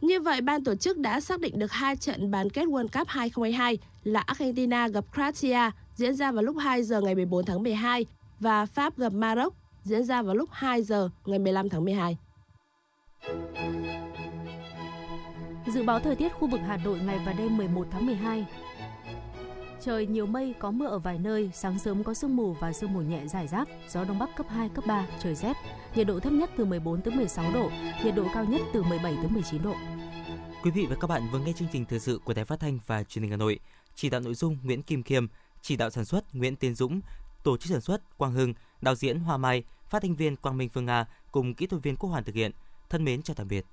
Như 0.00 0.20
vậy, 0.20 0.40
ban 0.40 0.64
tổ 0.64 0.74
chức 0.74 0.98
đã 0.98 1.20
xác 1.20 1.40
định 1.40 1.58
được 1.58 1.72
hai 1.72 1.96
trận 1.96 2.30
bán 2.30 2.50
kết 2.50 2.64
World 2.64 2.88
Cup 2.88 3.08
2022 3.08 3.78
là 4.04 4.20
Argentina 4.20 4.88
gặp 4.88 5.04
Croatia 5.14 5.70
diễn 5.94 6.14
ra 6.14 6.32
vào 6.32 6.42
lúc 6.42 6.56
2 6.58 6.82
giờ 6.82 7.00
ngày 7.00 7.14
14 7.14 7.44
tháng 7.44 7.62
12 7.62 8.06
và 8.40 8.66
Pháp 8.66 8.98
gặp 8.98 9.12
Maroc 9.12 9.54
diễn 9.82 10.04
ra 10.04 10.22
vào 10.22 10.34
lúc 10.34 10.48
2 10.52 10.82
giờ 10.82 11.08
ngày 11.26 11.38
15 11.38 11.68
tháng 11.68 11.84
12. 11.84 12.16
Dự 15.66 15.82
báo 15.82 16.00
thời 16.00 16.16
tiết 16.16 16.28
khu 16.28 16.48
vực 16.48 16.60
Hà 16.66 16.76
Nội 16.76 16.98
ngày 17.06 17.18
và 17.26 17.32
đêm 17.32 17.56
11 17.56 17.86
tháng 17.90 18.06
12. 18.06 18.46
Trời 19.80 20.06
nhiều 20.06 20.26
mây, 20.26 20.54
có 20.58 20.70
mưa 20.70 20.86
ở 20.86 20.98
vài 20.98 21.18
nơi, 21.18 21.50
sáng 21.54 21.78
sớm 21.78 22.04
có 22.04 22.14
sương 22.14 22.36
mù 22.36 22.52
và 22.52 22.72
sương 22.72 22.92
mù 22.92 23.00
nhẹ 23.00 23.26
rải 23.26 23.48
rác, 23.48 23.68
gió 23.88 24.04
đông 24.04 24.18
bắc 24.18 24.36
cấp 24.36 24.46
2, 24.50 24.68
cấp 24.68 24.84
3, 24.86 25.06
trời 25.22 25.34
rét. 25.34 25.56
Nhiệt 25.94 26.06
độ 26.06 26.20
thấp 26.20 26.32
nhất 26.32 26.50
từ 26.56 26.64
14 26.64 27.02
tới 27.02 27.14
16 27.14 27.52
độ, 27.52 27.70
nhiệt 28.04 28.14
độ 28.14 28.26
cao 28.34 28.44
nhất 28.44 28.60
từ 28.72 28.82
17 28.82 29.16
tới 29.16 29.30
19 29.30 29.62
độ. 29.62 29.74
Quý 30.62 30.70
vị 30.70 30.86
và 30.90 30.96
các 31.00 31.06
bạn 31.06 31.28
vừa 31.32 31.38
nghe 31.38 31.52
chương 31.52 31.68
trình 31.72 31.84
thời 31.84 32.00
sự 32.00 32.20
của 32.24 32.34
Đài 32.34 32.44
Phát 32.44 32.60
thanh 32.60 32.78
và 32.86 33.04
Truyền 33.04 33.22
hình 33.22 33.30
Hà 33.30 33.36
Nội. 33.36 33.58
Chỉ 33.94 34.10
đạo 34.10 34.20
nội 34.20 34.34
dung 34.34 34.58
Nguyễn 34.62 34.82
Kim 34.82 35.02
Khiêm, 35.02 35.26
chỉ 35.62 35.76
đạo 35.76 35.90
sản 35.90 36.04
xuất 36.04 36.34
Nguyễn 36.34 36.56
Tiến 36.56 36.74
Dũng, 36.74 37.00
tổ 37.42 37.56
chức 37.56 37.70
sản 37.70 37.80
xuất 37.80 38.18
Quang 38.18 38.32
Hưng, 38.32 38.54
đạo 38.80 38.94
diễn 38.94 39.20
Hoa 39.20 39.36
Mai, 39.36 39.64
phát 39.88 40.02
thanh 40.02 40.16
viên 40.16 40.36
Quang 40.36 40.58
Minh 40.58 40.68
Phương 40.68 40.86
Nga 40.86 41.06
cùng 41.32 41.54
kỹ 41.54 41.66
thuật 41.66 41.82
viên 41.82 41.96
Quốc 41.96 42.10
Hoàn 42.10 42.24
thực 42.24 42.34
hiện. 42.34 42.52
Thân 42.88 43.04
mến 43.04 43.22
chào 43.22 43.34
tạm 43.34 43.48
biệt. 43.48 43.64